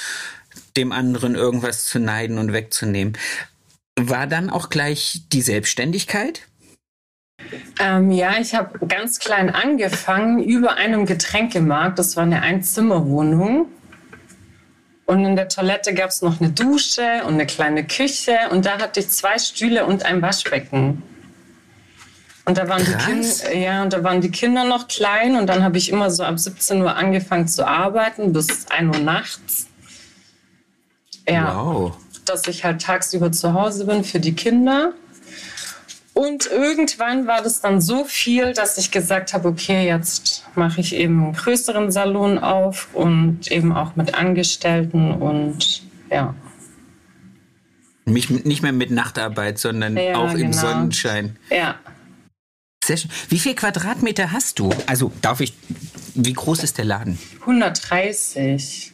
dem 0.76 0.92
anderen 0.92 1.34
irgendwas 1.34 1.86
zu 1.86 1.98
neiden 1.98 2.38
und 2.38 2.52
wegzunehmen. 2.52 3.16
War 3.98 4.26
dann 4.26 4.50
auch 4.50 4.68
gleich 4.68 5.22
die 5.32 5.42
Selbstständigkeit? 5.42 6.42
Ähm, 7.78 8.10
ja, 8.10 8.38
ich 8.40 8.54
habe 8.54 8.86
ganz 8.86 9.18
klein 9.18 9.50
angefangen 9.50 10.42
über 10.42 10.74
einem 10.74 11.06
Getränkemarkt. 11.06 11.98
Das 11.98 12.16
war 12.16 12.24
eine 12.24 12.42
Einzimmerwohnung. 12.42 13.66
Und 15.08 15.24
in 15.24 15.36
der 15.36 15.48
Toilette 15.48 15.94
gab 15.94 16.10
es 16.10 16.20
noch 16.20 16.38
eine 16.38 16.50
Dusche 16.50 17.24
und 17.26 17.32
eine 17.32 17.46
kleine 17.46 17.86
Küche. 17.86 18.36
Und 18.50 18.66
da 18.66 18.78
hatte 18.78 19.00
ich 19.00 19.08
zwei 19.08 19.38
Stühle 19.38 19.86
und 19.86 20.04
ein 20.04 20.20
Waschbecken. 20.20 21.02
Und 22.44 22.58
da 22.58 22.68
waren, 22.68 22.84
die, 22.84 22.92
kind 22.92 23.42
ja, 23.54 23.82
und 23.82 23.94
da 23.94 24.04
waren 24.04 24.20
die 24.20 24.30
Kinder 24.30 24.64
noch 24.64 24.86
klein. 24.86 25.36
Und 25.36 25.46
dann 25.46 25.64
habe 25.64 25.78
ich 25.78 25.90
immer 25.90 26.10
so 26.10 26.24
ab 26.24 26.38
17 26.38 26.82
Uhr 26.82 26.94
angefangen 26.94 27.48
zu 27.48 27.66
arbeiten 27.66 28.34
bis 28.34 28.66
1 28.68 28.98
Uhr 28.98 29.02
nachts. 29.02 29.68
Ja, 31.26 31.56
wow. 31.56 31.96
Dass 32.26 32.46
ich 32.46 32.64
halt 32.64 32.82
tagsüber 32.82 33.32
zu 33.32 33.54
Hause 33.54 33.86
bin 33.86 34.04
für 34.04 34.20
die 34.20 34.34
Kinder. 34.34 34.92
Und 36.18 36.50
irgendwann 36.50 37.28
war 37.28 37.42
das 37.42 37.60
dann 37.60 37.80
so 37.80 38.04
viel, 38.04 38.52
dass 38.52 38.76
ich 38.76 38.90
gesagt 38.90 39.34
habe, 39.34 39.46
okay, 39.46 39.86
jetzt 39.86 40.44
mache 40.56 40.80
ich 40.80 40.92
eben 40.92 41.22
einen 41.22 41.32
größeren 41.32 41.92
Salon 41.92 42.38
auf 42.38 42.88
und 42.92 43.52
eben 43.52 43.72
auch 43.72 43.94
mit 43.94 44.14
Angestellten 44.14 45.12
und 45.12 45.84
ja. 46.10 46.34
Mich 48.04 48.30
nicht 48.30 48.62
mehr 48.62 48.72
mit 48.72 48.90
Nachtarbeit, 48.90 49.60
sondern 49.60 49.96
ja, 49.96 50.16
auch 50.16 50.32
im 50.32 50.50
genau. 50.50 50.56
Sonnenschein. 50.56 51.36
Ja. 51.50 51.76
Sehr 52.82 52.96
schön. 52.96 53.12
Wie 53.28 53.38
viel 53.38 53.54
Quadratmeter 53.54 54.32
hast 54.32 54.58
du? 54.58 54.70
Also 54.86 55.12
darf 55.22 55.40
ich, 55.40 55.54
wie 56.16 56.32
groß 56.32 56.64
ist 56.64 56.78
der 56.78 56.84
Laden? 56.84 57.16
130. 57.42 58.92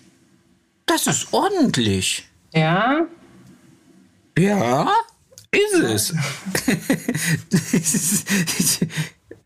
Das 0.85 1.07
ist 1.07 1.33
ordentlich. 1.33 2.29
Ja. 2.53 3.07
Ja? 4.37 4.93
Ist 5.55 5.75
es. 5.75 6.15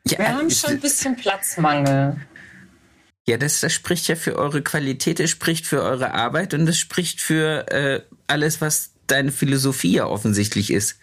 ja, 0.06 0.18
Wir 0.18 0.28
haben 0.28 0.50
schon 0.50 0.70
ein 0.70 0.80
bisschen 0.80 1.16
Platzmangel. 1.16 2.16
Ja, 3.26 3.36
das, 3.36 3.60
das 3.60 3.74
spricht 3.74 4.08
ja 4.08 4.16
für 4.16 4.36
eure 4.36 4.62
Qualität, 4.62 5.20
das 5.20 5.28
spricht 5.28 5.66
für 5.66 5.82
eure 5.82 6.14
Arbeit 6.14 6.54
und 6.54 6.64
das 6.64 6.78
spricht 6.78 7.20
für 7.20 7.70
äh, 7.70 8.00
alles, 8.26 8.62
was 8.62 8.92
deine 9.06 9.32
Philosophie 9.32 9.92
ja 9.92 10.06
offensichtlich 10.06 10.72
ist. 10.72 10.98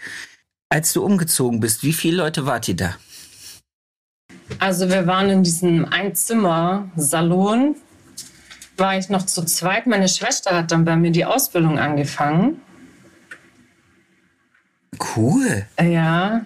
Als 0.70 0.92
du 0.94 1.04
umgezogen 1.04 1.60
bist, 1.60 1.84
wie 1.84 1.94
viele 1.94 2.18
Leute 2.18 2.48
wart 2.48 2.68
ihr 2.68 2.76
da? 2.76 2.96
Also 4.60 4.90
wir 4.90 5.06
waren 5.08 5.30
in 5.30 5.44
diesem 5.44 5.86
Einzimmer-Salon, 5.86 7.76
war 8.78 8.98
ich 8.98 9.10
noch 9.10 9.26
zu 9.26 9.44
zweit. 9.46 9.88
Meine 9.88 10.10
Schwester 10.10 10.56
hat 10.56 10.72
dann 10.72 10.86
bei 10.86 10.96
mir 10.96 11.12
die 11.12 11.26
Ausbildung 11.26 11.80
angefangen. 11.80 12.62
Cool. 15.16 15.66
Ja. 15.82 16.42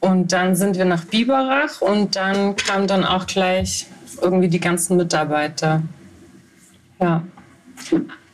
Und 0.00 0.32
dann 0.32 0.54
sind 0.54 0.76
wir 0.76 0.84
nach 0.84 1.04
Biberach 1.04 1.80
und 1.80 2.16
dann 2.16 2.56
kamen 2.56 2.86
dann 2.86 3.04
auch 3.04 3.26
gleich 3.26 3.86
irgendwie 4.20 4.48
die 4.48 4.60
ganzen 4.60 4.96
Mitarbeiter. 4.96 5.82
Ja. 7.00 7.22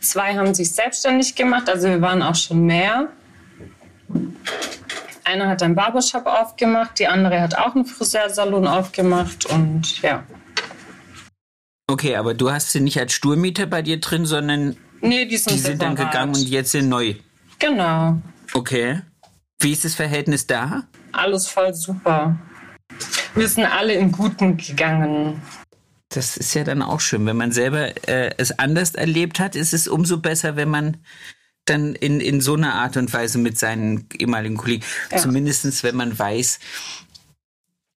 Zwei 0.00 0.36
haben 0.36 0.54
sich 0.54 0.72
selbstständig 0.72 1.34
gemacht, 1.34 1.68
also 1.68 1.88
wir 1.88 2.00
waren 2.00 2.22
auch 2.22 2.34
schon 2.34 2.66
mehr. 2.66 3.08
Einer 5.24 5.48
hat 5.48 5.62
einen 5.62 5.74
Barbershop 5.74 6.26
aufgemacht, 6.26 6.98
die 6.98 7.06
andere 7.06 7.40
hat 7.40 7.56
auch 7.56 7.74
einen 7.74 7.84
Friseursalon 7.84 8.66
aufgemacht 8.66 9.46
und 9.46 10.02
ja. 10.02 10.24
Okay, 11.86 12.16
aber 12.16 12.34
du 12.34 12.50
hast 12.50 12.72
sie 12.72 12.80
nicht 12.80 12.98
als 12.98 13.12
Sturmieter 13.12 13.66
bei 13.66 13.82
dir 13.82 14.00
drin, 14.00 14.24
sondern 14.24 14.76
nee, 15.00 15.26
die 15.26 15.36
sind, 15.36 15.54
die 15.54 15.58
sind 15.58 15.82
dann 15.82 15.94
gegangen 15.94 16.34
und 16.34 16.48
jetzt 16.48 16.72
sind 16.72 16.88
neu. 16.88 17.14
Genau. 17.58 18.18
Okay. 18.52 19.02
Wie 19.60 19.72
ist 19.72 19.84
das 19.84 19.94
Verhältnis 19.94 20.46
da? 20.46 20.84
Alles 21.12 21.46
voll 21.46 21.74
super. 21.74 22.38
Wir 23.34 23.48
sind 23.48 23.66
alle 23.66 23.94
im 23.94 24.10
Guten 24.10 24.56
gegangen. 24.56 25.40
Das 26.08 26.36
ist 26.36 26.54
ja 26.54 26.64
dann 26.64 26.82
auch 26.82 27.00
schön. 27.00 27.24
Wenn 27.26 27.36
man 27.36 27.52
selber 27.52 28.08
äh, 28.08 28.34
es 28.36 28.58
anders 28.58 28.94
erlebt 28.94 29.38
hat, 29.38 29.54
ist 29.54 29.72
es 29.72 29.86
umso 29.86 30.18
besser, 30.18 30.56
wenn 30.56 30.68
man 30.68 30.96
dann 31.66 31.94
in, 31.94 32.20
in 32.20 32.40
so 32.40 32.54
einer 32.54 32.74
Art 32.74 32.96
und 32.96 33.12
Weise 33.12 33.38
mit 33.38 33.58
seinen 33.58 34.08
ehemaligen 34.18 34.56
Kollegen, 34.56 34.82
ja. 35.12 35.18
zumindest 35.18 35.84
wenn 35.84 35.94
man 35.94 36.18
weiß, 36.18 36.58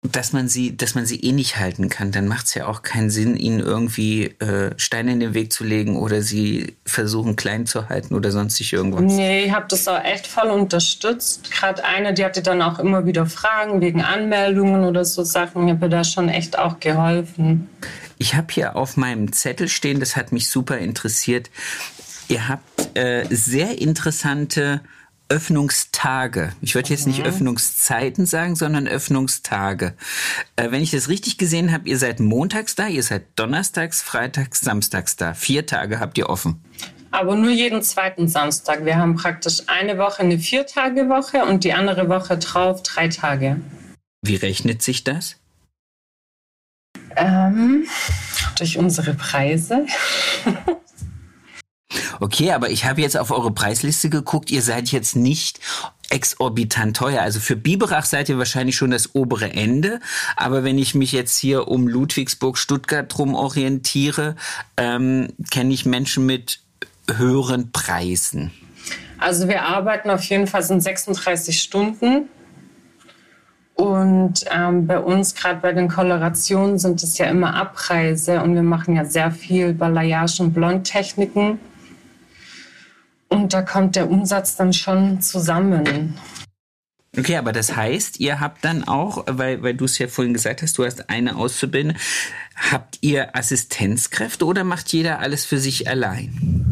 dass 0.04 0.34
man 0.34 0.50
sie, 0.50 0.76
dass 0.76 0.96
man 0.96 1.06
sie 1.06 1.22
eh 1.22 1.32
nicht 1.32 1.58
halten 1.58 1.88
kann, 1.88 2.12
dann 2.12 2.28
macht 2.28 2.48
es 2.48 2.54
ja 2.56 2.68
auch 2.68 2.82
keinen 2.82 3.10
Sinn, 3.10 3.38
ihnen 3.38 3.62
irgendwie 3.62 4.26
äh, 4.40 4.72
Steine 4.76 5.14
in 5.14 5.22
den 5.22 5.34
Weg 5.34 5.54
zu 5.54 5.64
legen 5.64 5.96
oder 5.96 6.22
sie 6.22 6.76
versuchen 6.86 7.38
klein 7.38 7.66
zu 7.66 7.88
halten 7.88 8.14
oder 8.14 8.30
sonstig 8.30 8.74
irgendwas. 8.74 9.02
Nee, 9.02 9.46
ich 9.46 9.52
habe 9.54 9.66
das 9.70 9.88
auch 9.88 10.04
echt 10.04 10.28
voll 10.28 10.50
unterstützt. 10.50 11.50
Gerade 11.52 11.86
eine, 11.86 12.14
die 12.14 12.26
hatte 12.26 12.42
dann 12.42 12.62
auch 12.62 12.80
immer 12.80 13.06
wieder 13.06 13.26
Fragen 13.26 13.80
wegen 13.80 14.02
Anmeldungen 14.02 14.84
oder 14.84 15.06
so 15.06 15.24
Sachen. 15.24 15.68
Ich 15.68 15.74
habe 15.76 15.88
da 15.88 16.04
schon 16.04 16.28
echt 16.28 16.60
auch 16.60 16.82
geholfen. 16.82 17.70
Ich 18.18 18.36
habe 18.36 18.48
hier 18.52 18.76
auf 18.76 18.98
meinem 18.98 19.32
Zettel 19.32 19.70
stehen, 19.70 20.02
das 20.02 20.18
hat 20.18 20.34
mich 20.34 20.50
super 20.50 20.78
interessiert. 20.78 21.50
Ihr 22.28 22.50
habt 22.50 22.98
äh, 22.98 23.26
sehr 23.30 23.80
interessante 23.80 24.82
Öffnungstage. 25.30 26.54
Ich 26.62 26.76
würde 26.76 26.90
jetzt 26.90 27.08
nicht 27.08 27.20
mhm. 27.20 27.26
Öffnungszeiten 27.26 28.26
sagen, 28.26 28.56
sondern 28.56 28.88
Öffnungstage. 28.88 29.96
Äh, 30.56 30.72
wenn 30.72 30.82
ich 30.82 30.92
das 30.92 31.10
richtig 31.10 31.38
gesehen 31.38 31.72
habe, 31.72 31.88
ihr 31.90 31.98
seid 31.98 32.20
montags 32.20 32.76
da, 32.76 32.88
ihr 32.88 33.04
seid 33.04 33.24
donnerstags, 33.36 34.02
freitags, 34.02 34.62
samstags 34.62 35.16
da. 35.16 35.34
Vier 35.34 35.66
Tage 35.66 36.00
habt 36.00 36.18
ihr 36.18 36.30
offen. 36.30 36.64
Aber 37.12 37.36
nur 37.36 37.52
jeden 37.52 37.82
zweiten 37.84 38.28
Samstag. 38.28 38.86
Wir 38.86 38.98
haben 38.98 39.16
praktisch 39.16 39.64
eine 39.68 39.98
Woche 39.98 40.20
eine 40.20 40.40
Viertagewoche 40.40 41.46
und 41.46 41.64
die 41.64 41.74
andere 41.74 42.10
Woche 42.10 42.38
drauf 42.38 42.82
drei 42.84 43.08
Tage. 43.08 43.62
Wie 44.24 44.36
rechnet 44.36 44.82
sich 44.82 45.04
das? 45.04 45.38
Ähm, 47.16 47.86
durch 48.58 48.78
unsere 48.78 49.14
Preise. 49.14 49.86
Okay, 52.20 52.52
aber 52.52 52.70
ich 52.70 52.86
habe 52.86 53.02
jetzt 53.02 53.18
auf 53.18 53.32
eure 53.32 53.52
Preisliste 53.52 54.10
geguckt. 54.10 54.52
Ihr 54.52 54.62
seid 54.62 54.92
jetzt 54.92 55.16
nicht 55.16 55.60
exorbitant 56.10 56.96
teuer. 56.96 57.22
Also 57.22 57.40
für 57.40 57.56
Biberach 57.56 58.06
seid 58.06 58.30
ihr 58.30 58.38
wahrscheinlich 58.38 58.76
schon 58.76 58.92
das 58.92 59.16
obere 59.16 59.52
Ende. 59.52 60.00
Aber 60.36 60.64
wenn 60.64 60.78
ich 60.78 60.96
mich 60.96 61.12
jetzt 61.12 61.38
hier 61.38 61.68
um 61.68 61.88
Ludwigsburg, 61.88 62.58
Stuttgart 62.58 63.06
drum 63.10 63.36
orientiere, 63.36 64.36
ähm, 64.78 65.30
kenne 65.52 65.74
ich 65.74 65.86
Menschen 65.86 66.26
mit 66.26 66.60
höheren 67.12 67.72
Preisen. 67.72 68.52
Also 69.18 69.48
wir 69.48 69.64
arbeiten 69.64 70.10
auf 70.10 70.24
jeden 70.26 70.48
Fall 70.48 70.64
in 70.70 70.82
36 70.82 71.60
Stunden. 71.60 72.30
Und 73.76 74.46
ähm, 74.52 74.86
bei 74.86 75.00
uns, 75.00 75.34
gerade 75.34 75.60
bei 75.60 75.74
den 75.74 75.88
Kolorationen, 75.88 76.78
sind 76.78 77.02
es 77.02 77.18
ja 77.18 77.26
immer 77.26 77.56
Abreise 77.56 78.42
und 78.42 78.54
wir 78.54 78.64
machen 78.64 78.96
ja 78.96 79.06
sehr 79.06 79.32
viel 79.32 79.74
Balayage 79.74 80.44
und 80.44 80.54
Blondtechniken. 80.54 81.60
Und 83.34 83.54
da 83.54 83.62
kommt 83.64 83.96
der 83.96 84.10
Umsatz 84.10 84.56
dann 84.56 84.74
schon 84.74 85.22
zusammen. 85.22 86.14
Okay, 87.18 87.38
aber 87.38 87.52
das 87.52 87.76
heißt, 87.76 88.20
ihr 88.20 88.40
habt 88.40 88.66
dann 88.66 88.84
auch, 88.84 89.26
weil, 89.28 89.62
weil 89.62 89.76
du 89.76 89.86
es 89.86 89.98
ja 90.00 90.08
vorhin 90.08 90.34
gesagt 90.34 90.62
hast, 90.62 90.78
du 90.78 90.86
hast 90.86 91.10
eine 91.10 91.36
Auszubildende, 91.36 92.00
habt 92.72 93.00
ihr 93.02 93.36
Assistenzkräfte 93.36 94.46
oder 94.46 94.64
macht 94.64 94.92
jeder 94.94 95.20
alles 95.20 95.46
für 95.46 95.58
sich 95.60 95.88
allein? 95.88 96.66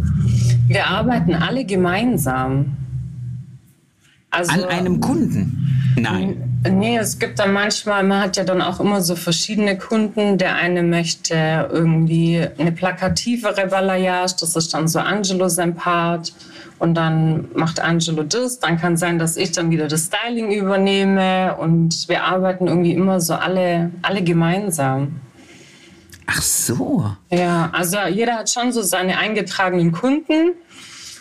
Wir 0.68 0.88
arbeiten 0.88 1.34
alle 1.34 1.66
gemeinsam. 1.66 2.78
Also, 4.32 4.52
An 4.52 4.64
einem 4.66 5.00
Kunden? 5.00 5.94
Nein. 5.96 6.51
Nee, 6.70 6.98
es 6.98 7.18
gibt 7.18 7.40
dann 7.40 7.54
manchmal, 7.54 8.04
man 8.04 8.22
hat 8.22 8.38
ja 8.38 8.44
dann 8.44 8.62
auch 8.62 8.80
immer 8.80 9.02
so 9.02 9.16
verschiedene 9.16 9.78
Kunden. 9.78 10.38
Der 10.38 10.56
eine 10.56 10.84
möchte 10.84 11.70
irgendwie 11.72 12.48
eine 12.58 12.72
plakativere 12.72 13.68
Balayage, 13.68 14.36
das 14.40 14.56
ist 14.56 14.74
dann 14.74 14.88
so 14.88 15.00
Angelo 15.00 15.50
sein 15.50 15.76
Part. 15.76 16.34
Und 16.78 16.96
dann 16.96 17.50
macht 17.56 17.80
Angelo 17.80 18.24
das. 18.24 18.60
Dann 18.60 18.80
kann 18.80 18.98
sein, 18.98 19.18
dass 19.20 19.38
ich 19.38 19.52
dann 19.52 19.72
wieder 19.72 19.88
das 19.88 20.06
Styling 20.06 20.52
übernehme. 20.52 21.56
Und 21.58 22.08
wir 22.08 22.24
arbeiten 22.24 22.68
irgendwie 22.68 22.94
immer 22.94 23.20
so 23.22 23.36
alle, 23.36 23.92
alle 24.02 24.24
gemeinsam. 24.24 25.20
Ach 26.26 26.42
so. 26.42 27.06
Ja, 27.30 27.70
also 27.74 27.98
jeder 28.10 28.36
hat 28.38 28.50
schon 28.50 28.72
so 28.72 28.82
seine 28.82 29.18
eingetragenen 29.18 29.92
Kunden. 29.92 30.54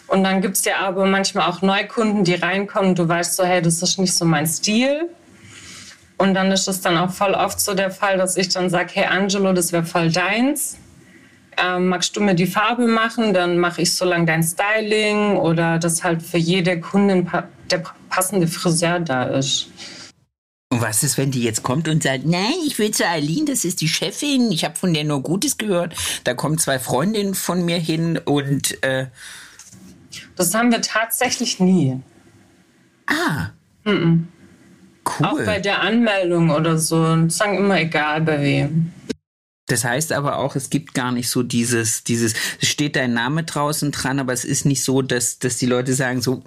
Und 0.06 0.24
dann 0.24 0.40
gibt 0.40 0.56
es 0.56 0.64
ja 0.64 0.78
aber 0.78 1.06
manchmal 1.06 1.48
auch 1.48 1.62
Neukunden, 1.62 2.24
die 2.24 2.34
reinkommen. 2.34 2.94
Du 2.94 3.08
weißt 3.08 3.36
so, 3.36 3.44
hey, 3.44 3.62
das 3.62 3.82
ist 3.82 3.98
nicht 3.98 4.14
so 4.14 4.24
mein 4.24 4.46
Stil. 4.46 5.08
Und 6.20 6.34
dann 6.34 6.52
ist 6.52 6.68
es 6.68 6.82
dann 6.82 6.98
auch 6.98 7.10
voll 7.10 7.32
oft 7.32 7.58
so 7.58 7.72
der 7.72 7.90
Fall, 7.90 8.18
dass 8.18 8.36
ich 8.36 8.50
dann 8.50 8.68
sage, 8.68 8.90
hey 8.92 9.06
Angelo, 9.06 9.54
das 9.54 9.72
wäre 9.72 9.84
voll 9.84 10.12
deins. 10.12 10.76
Ähm, 11.56 11.88
magst 11.88 12.14
du 12.14 12.20
mir 12.20 12.34
die 12.34 12.46
Farbe 12.46 12.86
machen? 12.86 13.32
Dann 13.32 13.56
mache 13.56 13.80
ich 13.80 13.94
so 13.94 14.04
lange 14.04 14.26
dein 14.26 14.42
Styling 14.42 15.38
oder 15.38 15.78
dass 15.78 16.04
halt 16.04 16.22
für 16.22 16.36
jede 16.36 16.78
Kundin 16.78 17.26
der 17.70 17.82
passende 18.10 18.46
Friseur 18.46 19.00
da 19.00 19.22
ist. 19.22 19.68
Und 20.68 20.82
was 20.82 21.02
ist, 21.02 21.16
wenn 21.16 21.30
die 21.30 21.42
jetzt 21.42 21.62
kommt 21.62 21.88
und 21.88 22.02
sagt, 22.02 22.26
nein, 22.26 22.52
ich 22.66 22.78
will 22.78 22.90
zu 22.90 23.08
Eileen, 23.08 23.46
das 23.46 23.64
ist 23.64 23.80
die 23.80 23.88
Chefin, 23.88 24.52
ich 24.52 24.62
habe 24.66 24.76
von 24.76 24.92
der 24.92 25.04
nur 25.04 25.22
Gutes 25.22 25.56
gehört. 25.56 25.94
Da 26.24 26.34
kommen 26.34 26.58
zwei 26.58 26.78
Freundinnen 26.78 27.34
von 27.34 27.64
mir 27.64 27.78
hin 27.78 28.18
und... 28.18 28.82
Äh 28.84 29.06
das 30.36 30.52
haben 30.52 30.70
wir 30.70 30.82
tatsächlich 30.82 31.60
nie. 31.60 31.98
Ah. 33.06 33.52
Mm 33.84 33.90
-mm. 33.90 34.24
Cool. 35.18 35.26
Auch 35.26 35.44
bei 35.44 35.58
der 35.58 35.80
Anmeldung 35.80 36.50
oder 36.50 36.78
so. 36.78 37.28
Sagen 37.28 37.58
immer 37.58 37.80
egal 37.80 38.22
bei 38.22 38.40
wem. 38.40 38.92
Das 39.66 39.84
heißt 39.84 40.12
aber 40.12 40.38
auch, 40.38 40.56
es 40.56 40.68
gibt 40.68 40.94
gar 40.94 41.12
nicht 41.12 41.30
so 41.30 41.42
dieses, 41.42 42.02
dieses, 42.02 42.34
es 42.60 42.68
steht 42.68 42.96
dein 42.96 43.14
Name 43.14 43.44
draußen 43.44 43.92
dran, 43.92 44.18
aber 44.18 44.32
es 44.32 44.44
ist 44.44 44.66
nicht 44.66 44.82
so, 44.82 45.00
dass, 45.00 45.38
dass 45.38 45.58
die 45.58 45.66
Leute 45.66 45.94
sagen, 45.94 46.20
so, 46.20 46.42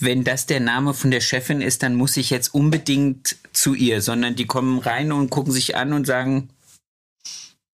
wenn 0.00 0.22
das 0.22 0.46
der 0.46 0.60
Name 0.60 0.92
von 0.92 1.10
der 1.10 1.20
Chefin 1.20 1.62
ist, 1.62 1.82
dann 1.82 1.94
muss 1.94 2.16
ich 2.18 2.28
jetzt 2.28 2.54
unbedingt 2.54 3.36
zu 3.52 3.74
ihr, 3.74 4.02
sondern 4.02 4.36
die 4.36 4.46
kommen 4.46 4.78
rein 4.78 5.12
und 5.12 5.30
gucken 5.30 5.52
sich 5.52 5.74
an 5.74 5.94
und 5.94 6.06
sagen, 6.06 6.50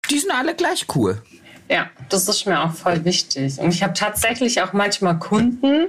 die 0.10 0.20
sind 0.20 0.32
alle 0.32 0.56
gleich 0.56 0.88
cool. 0.96 1.22
Ja, 1.70 1.90
das 2.10 2.28
ist 2.28 2.46
mir 2.46 2.62
auch 2.62 2.74
voll 2.74 3.06
wichtig. 3.06 3.58
Und 3.60 3.74
ich 3.74 3.84
habe 3.84 3.94
tatsächlich 3.94 4.62
auch 4.62 4.74
manchmal 4.74 5.18
Kunden, 5.20 5.88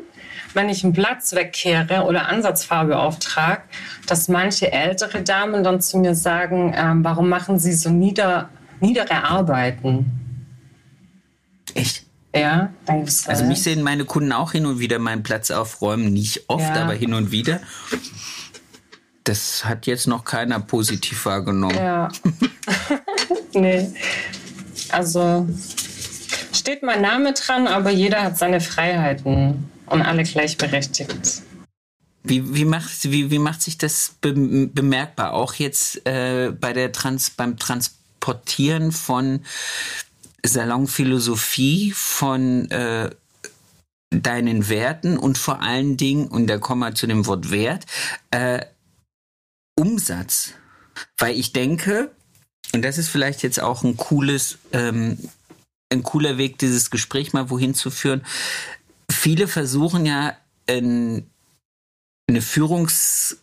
wenn 0.54 0.68
ich 0.68 0.84
einen 0.84 0.92
Platz 0.92 1.34
wegkehre 1.34 2.04
oder 2.04 2.28
Ansatzfarbe 2.28 2.98
auftrage, 2.98 3.62
dass 4.06 4.28
manche 4.28 4.72
ältere 4.72 5.22
Damen 5.22 5.64
dann 5.64 5.80
zu 5.80 5.98
mir 5.98 6.14
sagen, 6.14 6.72
ähm, 6.76 7.04
warum 7.04 7.28
machen 7.28 7.58
Sie 7.58 7.72
so 7.72 7.90
nieder, 7.90 8.48
niedere 8.80 9.24
Arbeiten? 9.24 10.06
Echt? 11.74 12.04
Ja, 12.34 12.72
danke. 12.84 13.12
Also 13.26 13.44
mich 13.44 13.62
sehen 13.62 13.82
meine 13.82 14.04
Kunden 14.04 14.32
auch 14.32 14.52
hin 14.52 14.66
und 14.66 14.80
wieder 14.80 14.98
meinen 14.98 15.22
Platz 15.22 15.50
aufräumen, 15.50 16.12
nicht 16.12 16.48
oft, 16.48 16.74
ja. 16.74 16.82
aber 16.82 16.94
hin 16.94 17.14
und 17.14 17.30
wieder. 17.30 17.60
Das 19.22 19.64
hat 19.64 19.86
jetzt 19.86 20.08
noch 20.08 20.24
keiner 20.24 20.58
positiv 20.60 21.24
wahrgenommen. 21.26 21.76
Ja. 21.76 22.10
nee. 23.54 23.88
Also 24.90 25.48
steht 26.52 26.82
mein 26.82 27.02
Name 27.02 27.32
dran, 27.34 27.68
aber 27.68 27.90
jeder 27.90 28.22
hat 28.22 28.36
seine 28.36 28.60
Freiheiten 28.60 29.70
und 29.86 30.02
alle 30.02 30.22
gleichberechtigt. 30.22 31.42
Wie, 32.22 32.54
wie, 32.54 32.64
macht, 32.64 33.10
wie, 33.10 33.30
wie 33.30 33.38
macht 33.38 33.60
sich 33.60 33.76
das 33.76 34.14
be 34.20 34.32
bemerkbar? 34.32 35.34
Auch 35.34 35.54
jetzt 35.54 36.06
äh, 36.06 36.52
bei 36.58 36.72
der 36.72 36.90
Trans, 36.90 37.30
beim 37.30 37.58
Transportieren 37.58 38.92
von 38.92 39.44
Salonphilosophie, 40.44 41.92
von 41.92 42.70
äh, 42.70 43.10
deinen 44.10 44.68
Werten 44.70 45.18
und 45.18 45.36
vor 45.36 45.60
allen 45.60 45.98
Dingen, 45.98 46.28
und 46.28 46.46
da 46.46 46.56
kommen 46.56 46.80
wir 46.80 46.94
zu 46.94 47.06
dem 47.06 47.26
Wort 47.26 47.50
Wert, 47.50 47.84
äh, 48.30 48.64
Umsatz. 49.78 50.54
Weil 51.18 51.38
ich 51.38 51.52
denke, 51.52 52.10
und 52.72 52.82
das 52.82 52.96
ist 52.96 53.08
vielleicht 53.08 53.42
jetzt 53.42 53.60
auch 53.60 53.82
ein 53.82 53.96
cooles, 53.98 54.58
ähm, 54.72 55.18
ein 55.92 56.02
cooler 56.02 56.38
Weg, 56.38 56.58
dieses 56.58 56.90
Gespräch 56.90 57.34
mal 57.34 57.50
wohin 57.50 57.74
zu 57.74 57.90
führen 57.90 58.24
viele 59.24 59.48
versuchen 59.48 60.04
ja 60.04 60.36
in, 60.66 61.24
eine 62.28 62.42
Führungsrolle, 62.42 63.38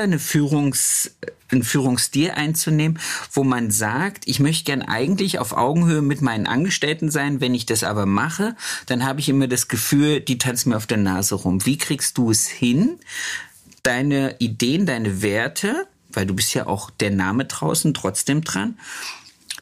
eine 0.00 0.18
Führungs, 0.18 1.12
einen 1.52 1.62
Führungsstil 1.62 2.32
einzunehmen, 2.32 2.98
wo 3.32 3.44
man 3.44 3.70
sagt, 3.70 4.26
ich 4.26 4.40
möchte 4.40 4.64
gern 4.64 4.82
eigentlich 4.82 5.38
auf 5.38 5.52
Augenhöhe 5.52 6.02
mit 6.02 6.20
meinen 6.20 6.48
Angestellten 6.48 7.12
sein. 7.12 7.40
Wenn 7.40 7.54
ich 7.54 7.66
das 7.66 7.84
aber 7.84 8.06
mache, 8.06 8.56
dann 8.86 9.04
habe 9.04 9.20
ich 9.20 9.28
immer 9.28 9.46
das 9.46 9.68
Gefühl, 9.68 10.18
die 10.18 10.38
tanzen 10.38 10.70
mir 10.70 10.76
auf 10.78 10.88
der 10.88 10.98
Nase 10.98 11.36
rum. 11.36 11.64
Wie 11.64 11.78
kriegst 11.78 12.18
du 12.18 12.32
es 12.32 12.48
hin, 12.48 12.98
deine 13.84 14.34
Ideen, 14.40 14.84
deine 14.84 15.22
Werte, 15.22 15.86
weil 16.08 16.26
du 16.26 16.34
bist 16.34 16.52
ja 16.54 16.66
auch 16.66 16.90
der 16.90 17.12
Name 17.12 17.44
draußen 17.44 17.94
trotzdem 17.94 18.42
dran, 18.42 18.76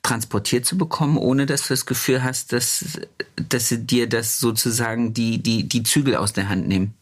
transportiert 0.04 0.64
zu 0.64 0.78
bekommen, 0.78 1.16
ohne 1.16 1.46
dass 1.46 1.62
du 1.62 1.68
das 1.70 1.86
Gefühl 1.86 2.22
hast, 2.22 2.52
dass, 2.52 3.00
dass 3.48 3.68
sie 3.68 3.84
dir 3.84 4.08
das 4.08 4.38
sozusagen 4.38 5.14
die, 5.14 5.42
die, 5.42 5.68
die 5.68 5.82
Zügel 5.82 6.14
aus 6.14 6.32
der 6.32 6.48
Hand 6.48 6.68
nehmen? 6.68 6.94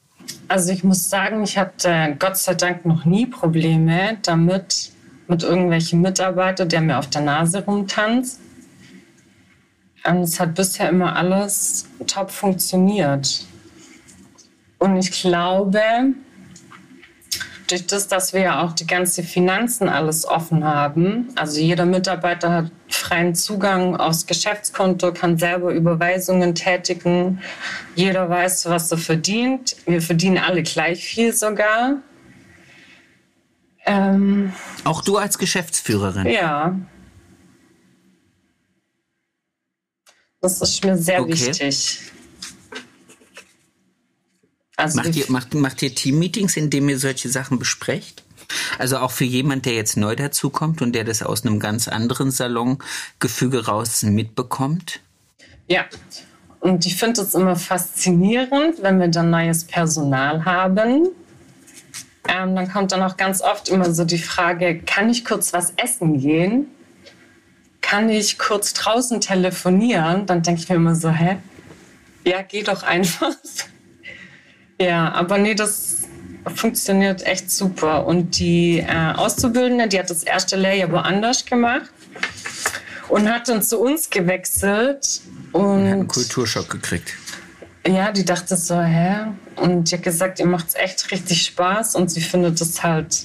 Also 0.49 0.73
ich 0.73 0.85
muss 0.85 1.11
sagen, 1.11 1.43
ich 1.43 1.59
hatte 1.59 2.17
Gott 2.19 2.39
sei 2.39 2.55
Dank 2.55 2.87
noch 2.87 3.05
nie 3.05 3.27
Probleme 3.27 4.19
damit, 4.23 4.93
mit 5.29 5.43
irgendwelchen 5.43 6.01
Mitarbeitern, 6.01 6.69
der 6.69 6.81
mir 6.81 6.99
auf 6.99 7.09
der 7.09 7.23
Nase 7.23 7.65
rumtanzt. 7.65 8.41
Es 10.05 10.41
hat 10.41 10.55
bisher 10.55 10.89
immer 10.89 11.17
alles 11.17 11.87
top 12.07 12.31
funktioniert. 12.31 13.47
Und 14.79 14.97
ich 14.97 15.11
glaube, 15.11 15.81
durch 17.73 17.87
das, 17.87 18.07
dass 18.07 18.33
wir 18.35 18.43
ja 18.43 18.63
auch 18.63 18.73
die 18.73 18.87
ganzen 18.87 19.25
Finanzen 19.25 19.89
alles 19.89 20.27
offen 20.27 20.65
haben, 20.65 21.29
also 21.37 21.59
jeder 21.59 21.87
Mitarbeiter 21.87 22.51
hat 22.53 22.71
freien 22.89 23.35
Zugang 23.35 23.97
aufs 23.97 24.27
Geschäftskonto, 24.27 25.13
kann 25.13 25.39
selber 25.39 25.73
Überweisungen 25.73 26.55
tätigen. 26.55 27.41
Jeder 27.95 28.29
weiß, 28.29 28.67
was 28.67 28.93
er 28.93 28.99
verdient. 28.99 29.77
Wir 29.87 30.03
verdienen 30.03 30.39
alle 30.39 30.63
gleich 30.63 31.03
viel 31.03 31.33
sogar. 31.33 32.03
Ähm, 33.87 34.53
auch 34.85 35.03
du 35.03 35.17
als 35.17 35.39
Geschäftsführerin? 35.39 36.27
Ja. 36.27 36.77
Das 40.41 40.61
ist 40.61 40.85
mir 40.85 40.99
sehr 40.99 41.23
okay. 41.23 41.33
wichtig. 41.33 42.01
Also 44.83 44.97
macht, 44.97 45.17
ihr, 45.17 45.25
macht, 45.29 45.55
macht 45.55 45.83
ihr 45.83 45.95
Teammeetings, 45.95 46.57
in 46.57 46.71
denen 46.71 46.89
ihr 46.89 46.99
solche 46.99 47.29
Sachen 47.29 47.59
besprecht? 47.59 48.25
Also 48.79 48.99
auch 48.99 49.11
für 49.11 49.25
jemand, 49.25 49.67
der 49.67 49.75
jetzt 49.75 49.97
neu 49.97 50.17
dazukommt 50.17 50.83
und 50.83 50.93
der 50.93 51.05
das 51.05 51.23
aus 51.23 51.45
einem 51.45 51.61
ganz 51.61 51.89
anderen 51.89 52.31
Salongefüge 52.31 53.67
raus 53.67 54.03
mitbekommt? 54.03 55.01
Ja, 55.69 55.85
und 56.61 56.85
ich 56.87 56.97
finde 56.97 57.23
es 57.23 57.35
immer 57.35 57.57
faszinierend, 57.57 58.83
wenn 58.83 59.01
wir 59.01 59.09
dann 59.09 59.31
neues 59.31 59.65
Personal 59.65 60.45
haben. 60.45 61.09
Ähm, 62.29 62.55
dann 62.55 62.71
kommt 62.71 62.93
dann 62.93 63.03
auch 63.03 63.17
ganz 63.17 63.41
oft 63.41 63.69
immer 63.69 63.93
so 63.93 64.05
die 64.05 64.19
Frage, 64.19 64.81
kann 64.81 65.11
ich 65.11 65.25
kurz 65.25 65.53
was 65.53 65.73
essen 65.77 66.21
gehen? 66.21 66.67
Kann 67.81 68.09
ich 68.09 68.39
kurz 68.39 68.75
draußen 68.75 69.21
telefonieren? 69.21 70.27
Dann 70.27 70.43
denke 70.43 70.61
ich 70.63 70.69
mir 70.69 70.77
immer 70.77 70.95
so, 70.95 71.11
hä? 71.11 71.39
Ja, 72.25 72.43
geh 72.43 72.63
doch 72.63 72.85
einfach. 72.85 73.35
Ja, 74.83 75.13
aber 75.13 75.39
nee, 75.39 75.55
das 75.55 76.03
funktioniert 76.55 77.25
echt 77.27 77.51
super. 77.51 78.07
Und 78.07 78.39
die 78.39 78.79
äh, 78.79 79.13
Auszubildende, 79.15 79.89
die 79.89 79.99
hat 79.99 80.11
das 80.11 80.23
erste 80.23 80.57
Lehrjahr 80.57 80.91
woanders 80.91 81.45
gemacht 81.45 81.91
und 83.09 83.29
hat 83.29 83.49
dann 83.49 83.63
zu 83.63 83.79
uns 83.79 84.11
gewechselt. 84.11 85.21
Und 85.53 85.87
einen 85.87 86.09
Kulturschock 86.09 86.71
gekriegt. 86.71 87.15
Ja, 87.87 88.13
die 88.13 88.25
dachte 88.25 88.57
so, 88.57 88.81
hä? 88.81 89.27
Und 89.57 89.91
die 89.91 89.97
hat 89.97 90.03
gesagt, 90.03 90.39
ihr 90.39 90.47
macht 90.47 90.69
es 90.69 90.75
echt 90.75 91.11
richtig 91.11 91.43
Spaß 91.43 91.97
und 91.97 92.11
sie 92.11 92.21
findet 92.21 92.61
es 92.61 92.83
halt 92.83 93.25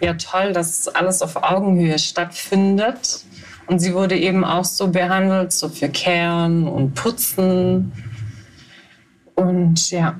ja 0.00 0.14
toll, 0.14 0.52
dass 0.52 0.88
alles 0.88 1.22
auf 1.22 1.36
Augenhöhe 1.36 1.98
stattfindet. 1.98 3.24
Und 3.66 3.78
sie 3.78 3.94
wurde 3.94 4.18
eben 4.18 4.44
auch 4.44 4.64
so 4.64 4.88
behandelt, 4.88 5.52
so 5.52 5.68
für 5.68 5.88
Kehren 5.88 6.66
und 6.66 6.94
Putzen. 6.94 7.92
Und 9.34 9.90
ja. 9.90 10.16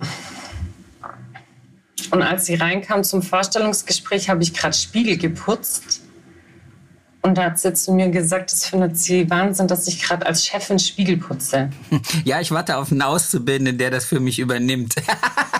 Und 2.11 2.23
als 2.23 2.47
sie 2.47 2.55
reinkam 2.55 3.05
zum 3.05 3.23
Vorstellungsgespräch, 3.23 4.29
habe 4.29 4.43
ich 4.43 4.55
gerade 4.55 4.77
Spiegel 4.77 5.17
geputzt. 5.17 6.03
Und 7.23 7.37
da 7.37 7.45
hat 7.45 7.59
sie 7.59 7.73
zu 7.75 7.93
mir 7.93 8.09
gesagt, 8.09 8.51
das 8.51 8.65
findet 8.65 8.97
sie 8.97 9.29
Wahnsinn, 9.29 9.69
dass 9.69 9.87
ich 9.87 10.03
gerade 10.03 10.27
als 10.27 10.47
Chefin 10.47 10.79
Spiegel 10.79 11.19
putze. 11.19 11.71
Ja, 12.25 12.41
ich 12.41 12.51
warte 12.51 12.79
auf 12.79 12.91
einen 12.91 13.03
Auszubildenden, 13.03 13.79
der 13.79 13.91
das 13.91 14.07
für 14.07 14.21
mich 14.21 14.39
übernimmt. 14.39 14.95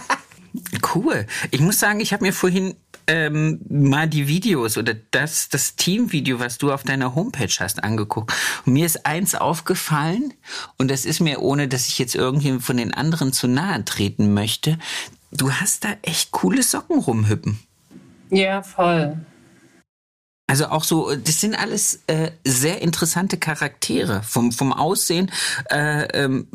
cool. 0.95 1.27
Ich 1.51 1.61
muss 1.61 1.79
sagen, 1.79 2.01
ich 2.01 2.13
habe 2.13 2.25
mir 2.25 2.33
vorhin 2.33 2.77
ähm, 3.07 3.61
mal 3.69 4.09
die 4.09 4.27
Videos 4.27 4.79
oder 4.79 4.95
das, 5.11 5.49
das 5.49 5.77
Teamvideo, 5.77 6.39
was 6.39 6.59
du 6.59 6.73
auf 6.73 6.83
deiner 6.83 7.15
Homepage 7.15 7.53
hast, 7.59 7.85
angeguckt. 7.85 8.33
Und 8.65 8.73
mir 8.73 8.87
ist 8.87 9.05
eins 9.05 9.35
aufgefallen, 9.35 10.33
und 10.79 10.91
das 10.91 11.05
ist 11.05 11.21
mir, 11.21 11.41
ohne 11.41 11.69
dass 11.69 11.89
ich 11.89 11.99
jetzt 11.99 12.15
irgendwie 12.15 12.59
von 12.61 12.77
den 12.77 12.95
anderen 12.95 13.33
zu 13.33 13.49
nahe 13.49 13.85
treten 13.85 14.33
möchte, 14.33 14.79
du 15.31 15.53
hast 15.53 15.85
da 15.85 15.89
echt 16.03 16.31
coole 16.31 16.63
Socken 16.63 16.99
rumhüppen. 16.99 17.59
Ja, 18.31 18.63
voll. 18.63 19.19
Also 20.47 20.67
auch 20.67 20.83
so, 20.83 21.15
das 21.15 21.41
sind 21.41 21.55
alles 21.55 22.01
äh, 22.09 22.33
sehr 22.45 22.83
interessante 22.83 23.37
Charaktere 23.37 24.23
vom, 24.23 24.51
vom 24.51 24.73
Aussehen. 24.73 25.31
Äh, 25.71 26.07
ähm, 26.13 26.49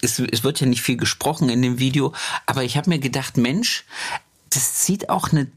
es, 0.00 0.18
es 0.18 0.42
wird 0.42 0.60
ja 0.60 0.66
nicht 0.66 0.82
viel 0.82 0.96
gesprochen 0.96 1.48
in 1.48 1.60
dem 1.60 1.78
Video, 1.78 2.12
aber 2.46 2.64
ich 2.64 2.76
habe 2.76 2.88
mir 2.88 2.98
gedacht, 2.98 3.36
Mensch, 3.36 3.84
das 4.50 4.86
sieht 4.86 5.10
auch 5.10 5.32
eine, 5.32 5.48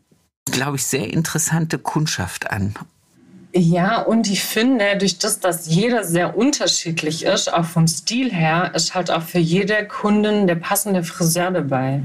glaube 0.45 0.75
ich, 0.75 0.85
sehr 0.85 1.11
interessante 1.11 1.79
Kundschaft 1.79 2.51
an. 2.51 2.75
Ja, 3.53 4.01
und 4.01 4.29
ich 4.29 4.43
finde, 4.43 4.97
durch 4.97 5.17
das, 5.17 5.39
dass 5.39 5.65
jeder 5.67 6.03
sehr 6.03 6.37
unterschiedlich 6.37 7.23
ist, 7.23 7.53
auch 7.53 7.63
vom 7.63 7.87
Stil 7.87 8.33
her, 8.33 8.73
ist 8.75 8.93
halt 8.93 9.09
auch 9.09 9.23
für 9.23 9.39
jede 9.39 9.87
Kundin 9.87 10.45
der 10.47 10.55
passende 10.55 11.03
Friseur 11.03 11.51
dabei. 11.51 12.03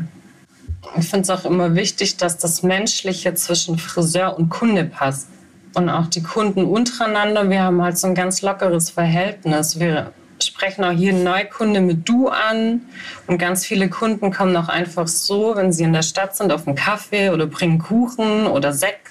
Ich 0.96 1.08
finde 1.08 1.22
es 1.22 1.30
auch 1.30 1.44
immer 1.44 1.74
wichtig, 1.74 2.16
dass 2.16 2.38
das 2.38 2.62
Menschliche 2.62 3.34
zwischen 3.34 3.78
Friseur 3.78 4.36
und 4.38 4.48
Kunde 4.48 4.84
passt 4.84 5.28
und 5.74 5.88
auch 5.88 6.06
die 6.06 6.22
Kunden 6.22 6.64
untereinander. 6.64 7.48
Wir 7.48 7.62
haben 7.62 7.82
halt 7.82 7.98
so 7.98 8.06
ein 8.06 8.14
ganz 8.14 8.42
lockeres 8.42 8.90
Verhältnis. 8.90 9.78
Wir 9.78 10.12
sprechen 10.42 10.84
auch 10.84 10.92
jeden 10.92 11.22
Neukunde 11.22 11.80
mit 11.80 12.08
Du 12.08 12.28
an 12.28 12.82
und 13.26 13.38
ganz 13.38 13.66
viele 13.66 13.88
Kunden 13.88 14.32
kommen 14.32 14.56
auch 14.56 14.68
einfach 14.68 15.06
so, 15.06 15.54
wenn 15.54 15.72
sie 15.72 15.84
in 15.84 15.92
der 15.92 16.02
Stadt 16.02 16.36
sind, 16.36 16.52
auf 16.52 16.66
einen 16.66 16.76
Kaffee 16.76 17.30
oder 17.30 17.46
bringen 17.46 17.78
Kuchen 17.78 18.46
oder 18.46 18.72
Sekt. 18.72 19.08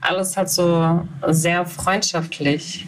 Alles 0.00 0.36
halt 0.36 0.50
so 0.50 1.06
sehr 1.28 1.64
freundschaftlich. 1.66 2.86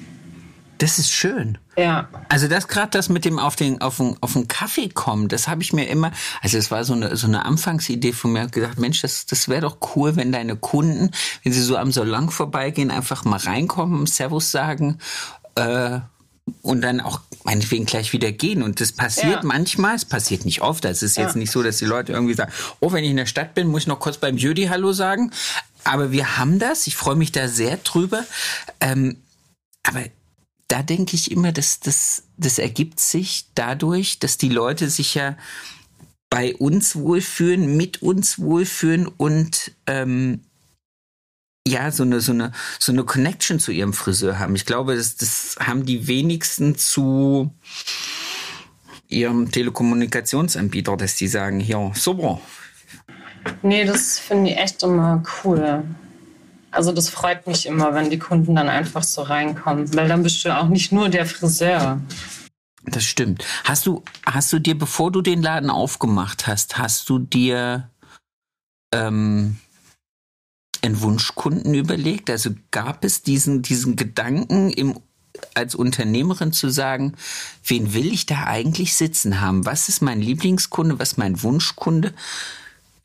Das 0.80 0.98
ist 0.98 1.10
schön. 1.12 1.58
Ja. 1.76 2.08
Also 2.30 2.48
das 2.48 2.66
gerade 2.66 2.90
das 2.90 3.10
mit 3.10 3.26
dem 3.26 3.38
auf 3.38 3.54
den 3.54 3.82
auf 3.82 3.98
den, 3.98 4.16
auf 4.22 4.32
den 4.32 4.48
Kaffee 4.48 4.88
kommen, 4.88 5.28
das 5.28 5.46
habe 5.46 5.62
ich 5.62 5.74
mir 5.74 5.86
immer, 5.86 6.10
also 6.40 6.56
es 6.56 6.70
war 6.70 6.84
so 6.84 6.94
eine 6.94 7.16
so 7.16 7.26
eine 7.26 7.44
Anfangsidee 7.44 8.14
von 8.14 8.32
mir, 8.32 8.46
gedacht, 8.46 8.78
Mensch, 8.78 9.02
das 9.02 9.26
das 9.26 9.48
wäre 9.48 9.60
doch 9.60 9.76
cool, 9.94 10.16
wenn 10.16 10.32
deine 10.32 10.56
Kunden, 10.56 11.10
wenn 11.42 11.52
sie 11.52 11.60
so 11.60 11.76
am 11.76 11.92
Salon 11.92 12.30
vorbeigehen, 12.30 12.90
einfach 12.90 13.24
mal 13.26 13.38
reinkommen, 13.38 14.06
Servus 14.06 14.50
sagen. 14.50 14.98
Äh, 15.54 16.00
und 16.62 16.80
dann 16.80 17.00
auch 17.00 17.20
meinetwegen 17.44 17.84
gleich 17.84 18.12
wieder 18.12 18.32
gehen. 18.32 18.62
Und 18.62 18.80
das 18.80 18.90
passiert 18.90 19.42
ja. 19.42 19.44
manchmal, 19.44 19.94
es 19.94 20.04
passiert 20.04 20.44
nicht 20.44 20.62
oft. 20.62 20.84
Es 20.84 21.02
ist 21.02 21.16
jetzt 21.16 21.34
ja. 21.34 21.38
nicht 21.38 21.52
so, 21.52 21.62
dass 21.62 21.76
die 21.76 21.84
Leute 21.84 22.12
irgendwie 22.12 22.34
sagen, 22.34 22.50
oh, 22.80 22.90
wenn 22.90 23.04
ich 23.04 23.10
in 23.10 23.18
der 23.18 23.26
Stadt 23.26 23.54
bin, 23.54 23.68
muss 23.68 23.82
ich 23.82 23.86
noch 23.86 24.00
kurz 24.00 24.16
beim 24.16 24.36
Judy 24.36 24.66
Hallo 24.66 24.92
sagen. 24.92 25.30
Aber 25.84 26.10
wir 26.10 26.38
haben 26.38 26.58
das. 26.58 26.88
Ich 26.88 26.96
freue 26.96 27.14
mich 27.14 27.30
da 27.30 27.46
sehr 27.46 27.76
drüber. 27.76 28.24
Ähm, 28.80 29.18
aber 29.84 30.00
da 30.70 30.82
denke 30.84 31.16
ich 31.16 31.32
immer, 31.32 31.50
dass 31.50 31.80
das, 31.80 32.22
das 32.36 32.60
ergibt 32.60 33.00
sich 33.00 33.46
dadurch, 33.56 34.20
dass 34.20 34.38
die 34.38 34.48
Leute 34.48 34.88
sich 34.88 35.16
ja 35.16 35.36
bei 36.30 36.54
uns 36.54 36.94
wohlfühlen, 36.94 37.76
mit 37.76 38.02
uns 38.02 38.38
wohlfühlen 38.38 39.08
und 39.08 39.72
ähm, 39.88 40.42
ja, 41.66 41.90
so 41.90 42.04
eine, 42.04 42.20
so 42.20 42.30
eine, 42.30 42.52
so 42.78 42.92
eine 42.92 43.02
Connection 43.02 43.58
zu 43.58 43.72
ihrem 43.72 43.92
Friseur 43.92 44.38
haben. 44.38 44.54
Ich 44.54 44.64
glaube, 44.64 44.94
das, 44.94 45.16
das 45.16 45.56
haben 45.58 45.84
die 45.84 46.06
wenigsten 46.06 46.78
zu 46.78 47.52
ihrem 49.08 49.50
Telekommunikationsanbieter, 49.50 50.96
dass 50.96 51.16
die 51.16 51.26
sagen, 51.26 51.58
ja, 51.58 51.92
super. 51.94 52.40
Nee, 53.62 53.84
das 53.84 54.20
finde 54.20 54.50
ich 54.50 54.56
echt 54.56 54.84
immer 54.84 55.24
cool. 55.42 55.82
Also 56.70 56.92
das 56.92 57.08
freut 57.08 57.46
mich 57.46 57.66
immer, 57.66 57.94
wenn 57.94 58.10
die 58.10 58.18
Kunden 58.18 58.54
dann 58.54 58.68
einfach 58.68 59.02
so 59.02 59.22
reinkommen, 59.22 59.94
weil 59.94 60.08
dann 60.08 60.22
bist 60.22 60.44
du 60.44 60.56
auch 60.56 60.68
nicht 60.68 60.92
nur 60.92 61.08
der 61.08 61.26
Friseur. 61.26 62.00
Das 62.84 63.04
stimmt. 63.04 63.44
Hast 63.64 63.86
du, 63.86 64.02
hast 64.24 64.52
du 64.52 64.58
dir, 64.58 64.78
bevor 64.78 65.12
du 65.12 65.20
den 65.20 65.42
Laden 65.42 65.70
aufgemacht 65.70 66.46
hast, 66.46 66.78
hast 66.78 67.08
du 67.08 67.18
dir 67.18 67.90
ähm, 68.92 69.58
einen 70.82 71.00
Wunschkunden 71.00 71.74
überlegt? 71.74 72.30
Also 72.30 72.50
gab 72.70 73.04
es 73.04 73.22
diesen, 73.22 73.62
diesen 73.62 73.96
Gedanken 73.96 74.70
im, 74.70 74.98
als 75.54 75.74
Unternehmerin 75.74 76.52
zu 76.52 76.70
sagen, 76.70 77.14
wen 77.64 77.92
will 77.92 78.12
ich 78.12 78.26
da 78.26 78.44
eigentlich 78.44 78.94
sitzen 78.94 79.40
haben? 79.40 79.66
Was 79.66 79.88
ist 79.88 80.00
mein 80.00 80.20
Lieblingskunde? 80.20 80.98
Was 80.98 81.12
ist 81.12 81.18
mein 81.18 81.42
Wunschkunde? 81.42 82.14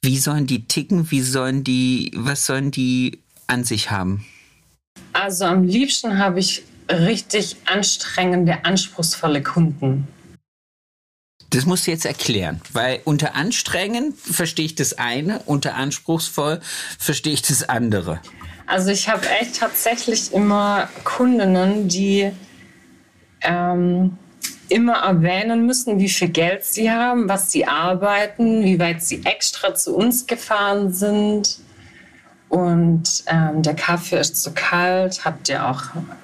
Wie 0.02 0.20
sollen 0.20 0.48
die 0.48 0.68
ticken? 0.68 1.12
Wie 1.12 1.22
sollen 1.22 1.64
die, 1.64 2.12
was 2.16 2.46
sollen 2.46 2.72
die 2.72 3.25
an 3.48 3.64
sich 3.64 3.92
haben? 3.92 4.26
Also 5.14 5.46
am 5.46 5.64
liebsten 5.64 6.18
habe 6.18 6.40
ich 6.40 6.64
richtig 6.90 7.58
anstrengende, 7.66 8.64
anspruchsvolle 8.66 9.42
Kunden. 9.42 10.08
Das 11.50 11.66
musst 11.66 11.88
du 11.88 11.92
jetzt 11.92 12.06
erklären, 12.06 12.60
weil 12.74 13.02
unter 13.06 13.36
anstrengend 13.36 14.18
verstehe 14.18 14.66
ich 14.66 14.76
das 14.76 14.98
eine, 14.98 15.40
unter 15.46 15.76
anspruchsvoll 15.76 16.60
verstehe 17.00 17.34
ich 17.34 17.42
das 17.44 17.68
andere. 17.70 18.20
Also 18.68 18.90
ich 18.90 19.08
habe 19.08 19.28
echt 19.30 19.58
tatsächlich 19.58 20.34
immer 20.34 20.90
Kundinnen, 21.04 21.88
die 21.88 22.32
ähm, 23.42 24.18
immer 24.70 24.96
erwähnen 24.96 25.66
müssen, 25.66 26.00
wie 26.00 26.10
viel 26.10 26.30
Geld 26.30 26.66
sie 26.66 26.92
haben, 26.92 27.30
was 27.30 27.52
sie 27.52 27.66
arbeiten, 27.66 28.64
wie 28.64 28.80
weit 28.80 29.04
sie 29.04 29.24
extra 29.24 29.76
zu 29.76 29.96
uns 29.96 30.26
gefahren 30.26 30.92
sind. 30.92 31.60
Und 32.50 33.24
ähm, 33.28 33.64
der 33.64 33.74
Kaffee 33.74 34.20
ist 34.20 34.42
zu 34.42 34.52
kalt. 34.52 35.26
Habt 35.26 35.50
ihr 35.50 35.68
auch 35.68 35.82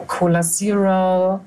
Cola 0.07 0.41
Zero? 0.41 1.41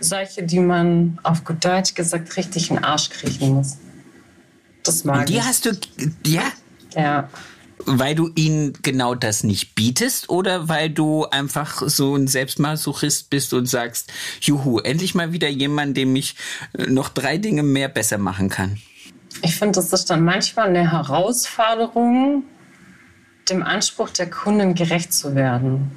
Solche, 0.00 0.42
die 0.42 0.58
man 0.58 1.18
auf 1.22 1.44
gut 1.44 1.64
Deutsch 1.64 1.94
gesagt 1.94 2.36
richtig 2.36 2.70
in 2.70 2.76
den 2.76 2.84
Arsch 2.84 3.10
kriechen 3.10 3.54
muss. 3.54 3.78
Das 4.82 5.04
mag 5.04 5.20
Und 5.20 5.28
die 5.28 5.36
ich. 5.36 5.42
hast 5.42 5.66
du, 5.66 5.70
ja? 6.26 6.42
Ja. 6.94 7.28
Weil 7.84 8.14
du 8.14 8.30
ihnen 8.34 8.72
genau 8.82 9.14
das 9.14 9.44
nicht 9.44 9.74
bietest 9.74 10.28
oder 10.28 10.68
weil 10.68 10.90
du 10.90 11.24
einfach 11.26 11.82
so 11.86 12.16
ein 12.16 12.26
Selbstmasochist 12.26 13.30
bist 13.30 13.52
und 13.52 13.66
sagst, 13.66 14.12
juhu, 14.40 14.78
endlich 14.78 15.14
mal 15.14 15.32
wieder 15.32 15.48
jemand, 15.48 15.96
dem 15.96 16.16
ich 16.16 16.36
noch 16.76 17.10
drei 17.10 17.38
Dinge 17.38 17.62
mehr 17.62 17.88
besser 17.88 18.18
machen 18.18 18.48
kann? 18.48 18.78
Ich 19.42 19.56
finde, 19.56 19.72
das 19.72 19.92
ist 19.92 20.10
dann 20.10 20.24
manchmal 20.24 20.68
eine 20.68 20.90
Herausforderung, 20.90 22.44
dem 23.48 23.62
Anspruch 23.62 24.10
der 24.10 24.30
Kunden 24.30 24.74
gerecht 24.74 25.12
zu 25.12 25.34
werden. 25.34 25.90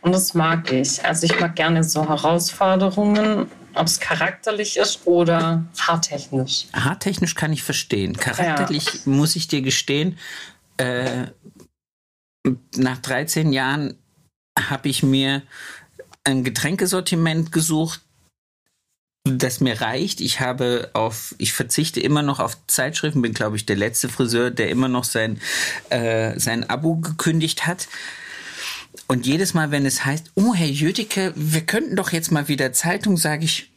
Und 0.00 0.12
das 0.12 0.34
mag 0.34 0.72
ich. 0.72 1.04
Also 1.04 1.26
ich 1.26 1.38
mag 1.38 1.54
gerne 1.54 1.84
so 1.84 2.08
Herausforderungen 2.08 3.48
ob 3.74 3.86
es 3.86 4.00
charakterlich 4.00 4.76
ist 4.76 5.06
oder 5.06 5.64
haartechnisch. 5.78 6.66
Haartechnisch 6.72 7.34
kann 7.34 7.52
ich 7.52 7.62
verstehen. 7.62 8.16
Charakterlich 8.16 8.84
ja. 8.84 9.00
muss 9.06 9.36
ich 9.36 9.48
dir 9.48 9.62
gestehen, 9.62 10.18
äh, 10.76 11.26
nach 12.76 12.98
13 12.98 13.52
Jahren 13.52 13.96
habe 14.58 14.88
ich 14.88 15.02
mir 15.02 15.42
ein 16.24 16.44
Getränkesortiment 16.44 17.52
gesucht, 17.52 18.02
das 19.24 19.60
mir 19.60 19.80
reicht. 19.80 20.20
Ich 20.20 20.40
habe 20.40 20.90
auf, 20.94 21.34
ich 21.38 21.52
verzichte 21.52 22.00
immer 22.00 22.22
noch 22.22 22.40
auf 22.40 22.56
Zeitschriften, 22.66 23.22
bin 23.22 23.34
glaube 23.34 23.56
ich 23.56 23.66
der 23.66 23.76
letzte 23.76 24.08
Friseur, 24.08 24.50
der 24.50 24.68
immer 24.68 24.88
noch 24.88 25.04
sein, 25.04 25.40
äh, 25.90 26.38
sein 26.38 26.68
Abo 26.68 26.96
gekündigt 26.96 27.66
hat. 27.66 27.88
Und 29.06 29.26
jedes 29.26 29.54
Mal, 29.54 29.70
wenn 29.70 29.86
es 29.86 30.04
heißt, 30.04 30.32
oh 30.34 30.54
Herr 30.54 30.66
Jödecke, 30.66 31.32
wir 31.36 31.62
könnten 31.62 31.96
doch 31.96 32.12
jetzt 32.12 32.32
mal 32.32 32.48
wieder 32.48 32.72
Zeitung, 32.72 33.16
sage 33.16 33.44
ich, 33.44 33.70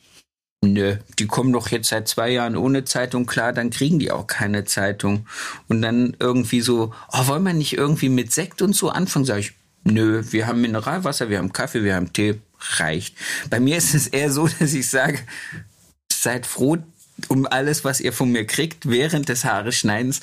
nö, 0.62 0.98
die 1.20 1.28
kommen 1.28 1.54
doch 1.54 1.70
jetzt 1.70 1.90
seit 1.90 2.08
zwei 2.08 2.32
Jahren 2.32 2.58
ohne 2.58 2.84
Zeitung 2.84 3.26
klar, 3.26 3.54
dann 3.54 3.70
kriegen 3.70 4.00
die 4.00 4.12
auch 4.12 4.28
keine 4.28 4.66
Zeitung. 4.66 5.28
Und 5.68 5.82
dann 5.82 6.18
irgendwie 6.20 6.62
so, 6.62 6.94
oh, 7.12 7.28
wollen 7.28 7.44
wir 7.44 7.54
nicht 7.54 7.74
irgendwie 7.74 8.10
mit 8.10 8.32
Sekt 8.32 8.62
und 8.62 8.76
so 8.76 8.90
anfangen? 8.90 9.26
Sage 9.26 9.42
ich, 9.42 9.54
nö, 9.84 10.24
wir 10.32 10.48
haben 10.48 10.62
Mineralwasser, 10.62 11.30
wir 11.30 11.38
haben 11.38 11.54
Kaffee, 11.54 11.84
wir 11.84 11.96
haben 11.96 12.12
Tee, 12.12 12.42
reicht. 12.78 13.16
Bei 13.50 13.60
mir 13.60 13.78
ist 13.78 13.94
es 13.94 14.08
eher 14.08 14.32
so, 14.32 14.48
dass 14.60 14.74
ich 14.74 14.90
sage, 14.90 15.20
seid 16.12 16.46
froh 16.46 16.78
um 17.30 17.46
alles, 17.46 17.84
was 17.86 18.02
ihr 18.02 18.14
von 18.14 18.32
mir 18.32 18.46
kriegt 18.46 18.90
während 18.90 19.30
des 19.30 19.46
Haare 19.46 19.72
schneidens. 19.72 20.22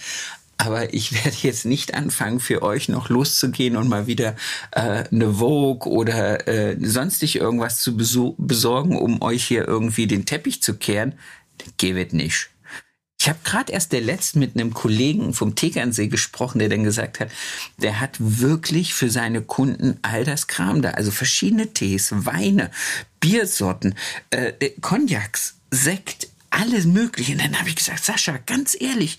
Aber 0.59 0.95
ich 0.95 1.12
werde 1.25 1.37
jetzt 1.42 1.64
nicht 1.64 1.95
anfangen, 1.95 2.38
für 2.38 2.62
euch 2.62 2.88
noch 2.88 3.09
loszugehen 3.09 3.77
und 3.77 3.88
mal 3.88 4.07
wieder 4.07 4.37
äh, 4.71 5.05
eine 5.11 5.35
Vogue 5.35 5.90
oder 5.90 6.47
äh, 6.47 6.77
sonstig 6.81 7.37
irgendwas 7.37 7.81
zu 7.81 7.97
besorgen, 8.38 8.97
um 8.97 9.23
euch 9.23 9.45
hier 9.45 9.66
irgendwie 9.66 10.07
den 10.07 10.27
Teppich 10.27 10.62
zu 10.62 10.75
kehren. 10.75 11.14
Geht 11.79 12.12
nicht. 12.12 12.52
Ich 13.23 13.29
habe 13.29 13.39
gerade 13.45 13.73
erst 13.73 13.93
der 13.93 14.01
letzte 14.01 14.41
mit 14.41 14.57
einem 14.57 14.75
Kollegen 14.75 15.33
vom 15.33 15.55
Tegernsee 15.55 16.09
gesprochen, 16.09 16.59
der 16.59 16.69
dann 16.69 16.83
gesagt 16.83 17.21
hat, 17.21 17.31
der 17.77 18.01
hat 18.01 18.17
wirklich 18.19 18.95
für 18.95 19.11
seine 19.11 19.43
Kunden 19.43 19.97
all 20.03 20.25
das 20.25 20.49
Kram 20.49 20.83
da, 20.83 20.91
also 20.91 21.13
verschiedene 21.13 21.73
Tees, 21.73 22.09
Weine, 22.13 22.73
Biersorten, 23.21 23.95
äh, 24.31 24.55
äh 24.59 24.71
Cognacs, 24.81 25.55
Sekt, 25.71 26.31
alles 26.51 26.85
Mögliche. 26.85 27.35
Und 27.35 27.45
dann 27.45 27.61
habe 27.61 27.69
ich 27.69 27.77
gesagt, 27.77 28.05
Sascha, 28.05 28.39
ganz 28.45 28.77
ehrlich, 28.81 29.19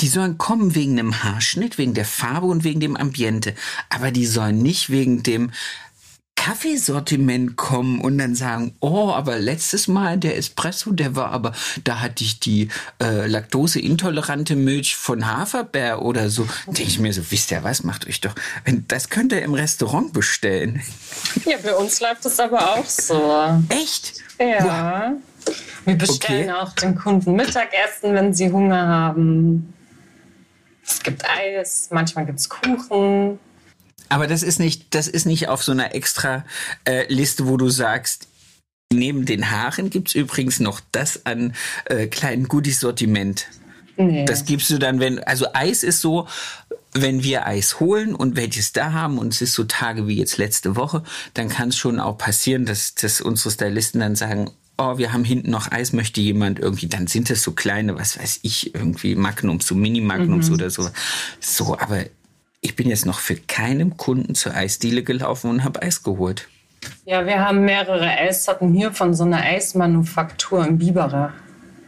die 0.00 0.08
sollen 0.08 0.38
kommen 0.38 0.74
wegen 0.74 0.96
dem 0.96 1.22
Haarschnitt, 1.22 1.76
wegen 1.76 1.92
der 1.92 2.06
Farbe 2.06 2.46
und 2.46 2.64
wegen 2.64 2.80
dem 2.80 2.96
Ambiente, 2.96 3.54
aber 3.90 4.10
die 4.10 4.24
sollen 4.24 4.62
nicht 4.62 4.88
wegen 4.88 5.22
dem 5.22 5.50
Kaffeesortiment 6.34 7.56
kommen 7.56 8.00
und 8.00 8.18
dann 8.18 8.34
sagen, 8.34 8.74
oh, 8.80 9.10
aber 9.10 9.38
letztes 9.38 9.86
Mal 9.86 10.18
der 10.18 10.36
Espresso, 10.36 10.90
der 10.90 11.14
war 11.14 11.30
aber, 11.30 11.52
da 11.84 12.00
hatte 12.00 12.24
ich 12.24 12.40
die 12.40 12.68
äh, 13.00 13.28
laktoseintolerante 13.28 14.56
Milch 14.56 14.96
von 14.96 15.26
Haferbär 15.26 16.02
oder 16.02 16.30
so. 16.30 16.48
Denke 16.66 16.82
ich 16.82 16.98
mir 16.98 17.12
so, 17.12 17.22
wisst 17.30 17.52
ihr 17.52 17.62
was, 17.62 17.84
macht 17.84 18.08
euch 18.08 18.20
doch, 18.20 18.34
das 18.88 19.08
könnt 19.08 19.32
ihr 19.32 19.42
im 19.42 19.54
Restaurant 19.54 20.12
bestellen. 20.12 20.82
Ja, 21.44 21.58
bei 21.62 21.74
uns 21.74 22.00
läuft 22.00 22.24
das 22.24 22.40
aber 22.40 22.74
auch 22.74 22.86
so. 22.86 23.62
Echt? 23.68 24.14
Ja. 24.40 25.12
Wow. 25.12 25.54
Wir 25.84 25.94
bestellen 25.94 26.50
okay. 26.50 26.58
auch 26.58 26.72
den 26.72 26.94
Kunden 26.96 27.34
Mittagessen, 27.34 28.14
wenn 28.14 28.34
sie 28.34 28.50
Hunger 28.50 28.86
haben. 28.86 29.72
Es 30.84 31.02
gibt 31.02 31.24
Eis, 31.24 31.88
manchmal 31.90 32.26
gibt 32.26 32.40
es 32.40 32.48
Kuchen. 32.48 33.38
Aber 34.12 34.26
das 34.26 34.42
ist 34.42 34.60
nicht, 34.60 34.94
das 34.94 35.08
ist 35.08 35.24
nicht 35.24 35.48
auf 35.48 35.62
so 35.62 35.72
einer 35.72 35.94
extra 35.94 36.44
äh, 36.84 37.10
Liste, 37.10 37.48
wo 37.48 37.56
du 37.56 37.70
sagst, 37.70 38.28
neben 38.92 39.24
den 39.24 39.50
Haaren 39.50 39.88
gibt 39.88 40.08
es 40.08 40.14
übrigens 40.14 40.60
noch 40.60 40.80
das 40.92 41.24
an 41.24 41.54
äh, 41.86 42.08
kleinen 42.08 42.46
Goodies-Sortiment. 42.46 43.46
Nee. 43.96 44.26
Das 44.26 44.44
gibst 44.44 44.68
du 44.68 44.76
dann, 44.76 45.00
wenn, 45.00 45.18
also 45.20 45.46
Eis 45.54 45.82
ist 45.82 46.02
so, 46.02 46.28
wenn 46.92 47.22
wir 47.22 47.46
Eis 47.46 47.80
holen 47.80 48.14
und 48.14 48.36
welches 48.36 48.72
da 48.72 48.92
haben 48.92 49.16
und 49.16 49.32
es 49.32 49.40
ist 49.40 49.54
so 49.54 49.64
Tage 49.64 50.06
wie 50.06 50.18
jetzt 50.18 50.36
letzte 50.36 50.76
Woche, 50.76 51.02
dann 51.32 51.48
kann 51.48 51.70
es 51.70 51.78
schon 51.78 51.98
auch 51.98 52.18
passieren, 52.18 52.66
dass, 52.66 52.94
dass 52.94 53.22
unsere 53.22 53.50
Stylisten 53.50 54.00
dann 54.00 54.14
sagen, 54.14 54.50
oh, 54.76 54.98
wir 54.98 55.14
haben 55.14 55.24
hinten 55.24 55.50
noch 55.50 55.72
Eis, 55.72 55.94
möchte 55.94 56.20
jemand 56.20 56.58
irgendwie, 56.58 56.88
dann 56.88 57.06
sind 57.06 57.30
es 57.30 57.42
so 57.42 57.52
kleine, 57.52 57.98
was 57.98 58.18
weiß 58.18 58.40
ich, 58.42 58.74
irgendwie 58.74 59.14
Magnums, 59.14 59.66
so 59.66 59.74
Mini-Magnums 59.74 60.48
mhm. 60.48 60.54
oder 60.54 60.68
so. 60.68 60.90
So, 61.40 61.78
aber 61.78 62.04
ich 62.62 62.74
bin 62.76 62.88
jetzt 62.88 63.04
noch 63.04 63.18
für 63.18 63.36
keinem 63.36 63.98
Kunden 63.98 64.34
zur 64.34 64.54
Eisdiele 64.54 65.02
gelaufen 65.02 65.50
und 65.50 65.64
habe 65.64 65.82
Eis 65.82 66.02
geholt. 66.02 66.48
Ja, 67.04 67.26
wir 67.26 67.40
haben 67.40 67.64
mehrere 67.64 68.08
Eissorten 68.08 68.72
hier 68.72 68.92
von 68.92 69.12
so 69.14 69.24
einer 69.24 69.42
Eismanufaktur 69.42 70.66
im 70.66 70.78
Biberach. 70.78 71.32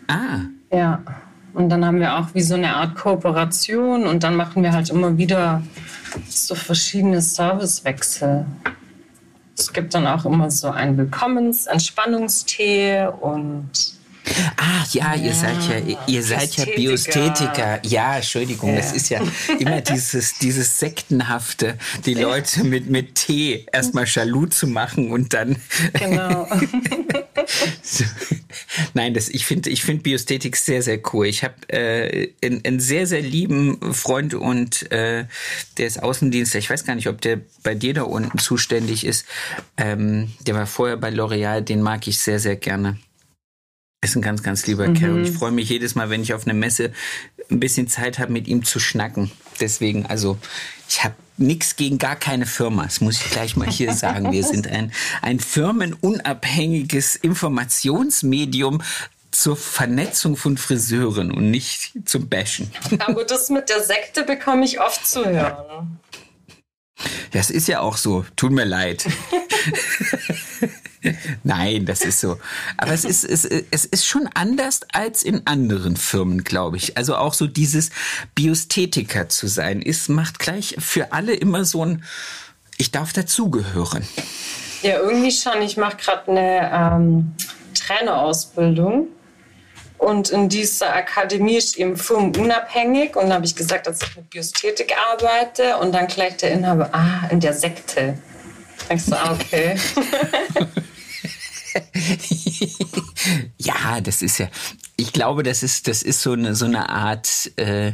Ah. 0.09 0.41
Ja. 0.71 1.03
Und 1.55 1.71
dann 1.71 1.87
haben 1.87 2.01
wir 2.01 2.19
auch 2.19 2.35
wie 2.35 2.43
so 2.43 2.55
eine 2.55 2.75
Art 2.75 2.97
Kooperation 2.97 4.07
und 4.07 4.25
dann 4.25 4.35
machen 4.35 4.65
wir 4.65 4.73
halt 4.73 4.91
immer 4.91 5.17
wieder 5.17 5.63
so 6.29 6.57
verschiedene 6.57 7.23
Servicewechsel. 7.23 8.45
Es 9.57 9.73
gibt 9.73 9.95
dann 9.95 10.09
auch 10.09 10.25
immer 10.25 10.51
so 10.51 10.71
einen 10.71 10.99
Willkommens-Entspannungstee 10.99 13.07
und 13.21 13.71
Ah, 14.57 14.85
ja, 14.91 15.15
ihr 15.15 15.35
seid 15.35 15.57
ja, 15.69 15.97
ihr 16.07 16.23
seid 16.23 16.57
ja 16.57 16.65
Biosthetiker. 16.65 17.81
Ja, 17.85 18.17
Entschuldigung, 18.17 18.71
ja. 18.71 18.77
das 18.77 18.93
ist 18.93 19.11
ja 19.11 19.23
immer 19.59 19.81
dieses, 19.81 20.39
dieses 20.39 20.79
Sektenhafte, 20.79 21.79
die 22.07 22.15
Leute 22.15 22.65
mit, 22.65 22.89
mit 22.89 23.15
Tee 23.15 23.67
erstmal 23.73 24.07
jaloux 24.07 24.47
zu 24.47 24.67
machen 24.67 25.11
und 25.11 25.35
dann. 25.35 25.57
Genau. 25.93 26.49
so. 27.83 28.05
Nein, 28.95 29.15
das, 29.15 29.29
ich 29.29 29.45
finde 29.45 29.71
ich 29.71 29.83
find 29.83 30.03
Biosthetik 30.03 30.57
sehr, 30.57 30.83
sehr 30.83 31.01
cool. 31.13 31.27
Ich 31.27 31.45
habe 31.45 31.55
äh, 31.69 32.33
einen, 32.43 32.65
einen, 32.65 32.81
sehr, 32.81 33.07
sehr 33.07 33.23
lieben 33.23 33.79
Freund 33.93 34.35
und 34.35 34.91
äh, 34.93 35.27
der 35.79 35.87
ist 35.87 36.03
Außendienstler. 36.03 36.61
Ich 36.61 36.71
weiß 36.71 36.85
gar 36.85 36.95
nicht, 36.95 37.09
ob 37.09 37.21
der 37.21 37.41
bei 37.63 37.75
dir 37.75 37.95
da 37.95 38.03
unten 38.03 38.39
zuständig 38.39 39.05
ist. 39.05 39.27
Ähm, 39.77 40.33
der 40.47 40.55
war 40.55 40.67
vorher 40.67 40.97
bei 40.97 41.11
L'Oreal, 41.11 41.61
den 41.61 41.83
mag 41.83 42.07
ich 42.07 42.21
sehr, 42.21 42.39
sehr 42.39 42.57
gerne. 42.57 42.99
Ist 44.05 44.17
ein 44.17 44.23
ganz, 44.23 44.43
ganz 44.43 44.67
lieber 44.67 44.87
mhm. 44.89 44.95
Kerl. 44.95 45.13
Und 45.13 45.25
ich 45.25 45.33
freue 45.33 45.51
mich 45.51 45.69
jedes 45.69 45.95
Mal, 45.95 46.11
wenn 46.11 46.23
ich 46.23 46.35
auf 46.35 46.47
einer 46.47 46.55
Messe 46.55 46.93
ein 47.51 47.59
bisschen 47.59 47.89
Zeit 47.89 48.19
habe, 48.19 48.33
mit 48.33 48.47
ihm 48.47 48.65
zu 48.65 48.79
schnacken. 48.79 49.31
Deswegen, 49.61 50.07
also, 50.07 50.39
ich 50.89 51.03
habe 51.05 51.15
nichts 51.37 51.77
gegen 51.77 51.99
gar 51.99 52.17
keine 52.17 52.47
Firma. 52.47 52.85
Das 52.85 53.01
muss 53.01 53.21
ich 53.21 53.31
gleich 53.31 53.57
mal 53.57 53.69
hier 53.69 53.93
sagen. 53.95 54.31
Wir 54.31 54.45
sind 54.45 54.69
ein, 54.69 54.93
ein 55.23 55.41
firmenunabhängiges 55.41 57.17
Informationsmedium 57.17 58.83
zur 59.31 59.57
Vernetzung 59.57 60.37
von 60.37 60.57
Friseuren 60.57 61.33
und 61.33 61.51
nicht 61.51 61.93
zum 62.05 62.29
Bashen. 62.29 62.71
Aber 63.01 63.25
das 63.25 63.51
mit 63.51 63.69
der 63.69 63.83
Sekte 63.83 64.23
bekomme 64.23 64.65
ich 64.65 64.81
oft 64.81 65.07
zu 65.07 65.25
hören. 65.25 65.99
Das 67.33 67.51
ist 67.51 67.69
ja 67.69 67.81
auch 67.81 67.97
so. 67.97 68.25
Tut 68.37 68.53
mir 68.53 68.65
leid. 68.65 69.07
Nein, 71.43 71.85
das 71.85 72.03
ist 72.03 72.21
so. 72.21 72.39
Aber 72.77 72.93
es 72.93 73.05
ist, 73.05 73.25
es, 73.25 73.45
es 73.45 73.85
ist 73.85 74.07
schon 74.07 74.29
anders 74.35 74.81
als 74.93 75.23
in 75.23 75.47
anderen 75.47 75.97
Firmen, 75.97 76.45
glaube 76.45 76.77
ich. 76.77 76.97
Also 76.97 77.17
auch 77.17 77.35
so 77.35 77.47
dieses 77.47 77.91
Biosthetiker 78.35 79.29
zu 79.29 79.49
sein, 79.49 79.83
ist, 79.83 80.09
macht 80.09 80.39
gleich 80.39 80.77
für 80.79 81.13
alle 81.13 81.35
immer 81.35 81.65
so 81.65 81.85
ein, 81.85 82.05
ich 82.79 82.91
darf 82.91 83.13
dazugehören. 83.13 84.07
Ja, 84.83 85.01
irgendwie 85.01 85.33
schon. 85.33 85.61
Ich 85.63 85.77
mache 85.77 85.97
gerade 85.97 86.31
eine 86.31 86.71
ähm, 86.73 87.35
Trainerausbildung. 87.75 89.09
Und 89.99 90.31
in 90.31 90.49
dieser 90.49 90.95
Akademie 90.95 91.57
ist 91.57 91.77
eben 91.79 91.97
firmenunabhängig. 91.97 93.17
Und 93.17 93.29
da 93.29 93.37
habe 93.37 93.45
ich 93.47 93.57
gesagt, 93.57 93.87
dass 93.87 94.03
ich 94.03 94.17
mit 94.17 94.31
Biosthetik 94.31 94.93
arbeite. 95.11 95.77
Und 95.79 95.93
dann 95.93 96.07
gleich 96.07 96.37
der 96.37 96.53
Inhaber, 96.53 96.91
ah, 96.93 97.27
in 97.31 97.41
der 97.41 97.55
Sekte. 97.55 98.19
Denkst 98.89 99.07
du, 99.07 99.17
ah, 99.17 99.33
okay. 99.33 99.77
ja, 103.59 104.01
das 104.01 104.23
ist 104.23 104.39
ja, 104.39 104.49
ich 104.97 105.13
glaube, 105.13 105.43
das 105.43 105.63
ist, 105.63 105.89
das 105.89 106.03
ist 106.03 106.23
so 106.23 106.33
eine, 106.33 106.55
so 106.55 106.67
eine 106.67 106.89
Art, 106.89 107.51
äh, 107.57 107.93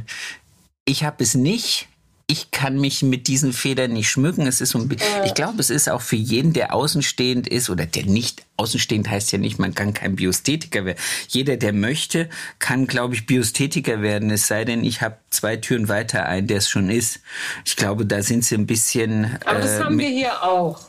ich 0.85 1.05
habe 1.05 1.23
es 1.23 1.35
nicht, 1.35 1.89
ich 2.31 2.53
kann 2.53 2.79
mich 2.79 3.03
mit 3.03 3.27
diesen 3.27 3.53
Federn 3.53 3.93
nicht 3.93 4.09
schmücken. 4.09 4.47
Es 4.47 4.61
ist 4.61 4.71
so 4.71 4.79
ein, 4.79 4.97
ich 5.25 5.35
glaube, 5.35 5.59
es 5.59 5.69
ist 5.69 5.89
auch 5.89 6.01
für 6.01 6.15
jeden, 6.15 6.53
der 6.53 6.73
außenstehend 6.73 7.49
ist 7.49 7.69
oder 7.71 7.87
der 7.87 8.05
nicht 8.05 8.47
außenstehend 8.57 9.11
heißt 9.11 9.33
ja 9.33 9.39
nicht, 9.39 9.59
man 9.59 9.75
kann 9.75 9.95
kein 9.95 10.15
Biosthetiker 10.15 10.85
werden. 10.85 10.99
Jeder, 11.27 11.57
der 11.57 11.73
möchte, 11.73 12.29
kann, 12.61 12.87
glaube 12.87 13.15
ich, 13.15 13.27
Biosthetiker 13.27 14.01
werden. 14.01 14.31
Es 14.31 14.47
sei 14.47 14.65
denn, 14.65 14.85
ich 14.85 15.03
habe 15.03 15.17
zwei 15.31 15.57
Türen 15.57 15.89
weiter 15.89 16.27
ein, 16.27 16.47
der 16.47 16.59
es 16.59 16.69
schon 16.69 16.89
ist. 16.89 17.19
Ich 17.65 17.75
glaube, 17.75 18.07
da 18.07 18.23
sind 18.23 18.45
sie 18.45 18.55
ein 18.55 18.67
bisschen. 18.67 19.37
Aber 19.45 19.59
das 19.59 19.81
äh, 19.81 19.83
haben 19.83 19.99
wir 19.99 20.09
hier 20.09 20.41
auch. 20.45 20.83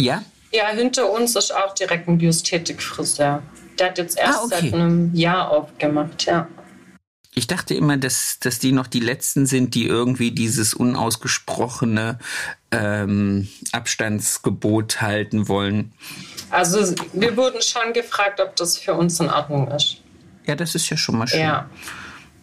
Ja? 0.00 0.24
Ja, 0.52 0.70
hinter 0.70 1.08
uns 1.12 1.36
ist 1.36 1.54
auch 1.54 1.72
direkt 1.74 2.08
ein 2.08 2.18
Biosthetik-Friseur. 2.18 3.44
Der 3.78 3.86
hat 3.86 3.98
jetzt 3.98 4.18
erst 4.18 4.38
ah, 4.40 4.44
okay. 4.44 4.58
seit 4.62 4.74
einem 4.74 5.14
Jahr 5.14 5.50
aufgemacht, 5.50 6.26
ja. 6.26 6.48
Ich 7.34 7.46
dachte 7.46 7.74
immer, 7.74 7.96
dass, 7.96 8.38
dass 8.40 8.58
die 8.58 8.72
noch 8.72 8.88
die 8.88 9.00
Letzten 9.00 9.46
sind, 9.46 9.74
die 9.74 9.86
irgendwie 9.86 10.32
dieses 10.32 10.74
unausgesprochene 10.74 12.18
ähm, 12.72 13.48
Abstandsgebot 13.72 15.00
halten 15.00 15.46
wollen. 15.46 15.92
Also 16.50 16.94
wir 17.12 17.36
wurden 17.36 17.62
schon 17.62 17.92
gefragt, 17.92 18.40
ob 18.40 18.56
das 18.56 18.78
für 18.78 18.94
uns 18.94 19.20
in 19.20 19.30
Ordnung 19.30 19.68
ist. 19.70 19.98
Ja, 20.46 20.56
das 20.56 20.74
ist 20.74 20.90
ja 20.90 20.96
schon 20.96 21.18
mal 21.18 21.28
schön. 21.28 21.40
Ja. 21.40 21.70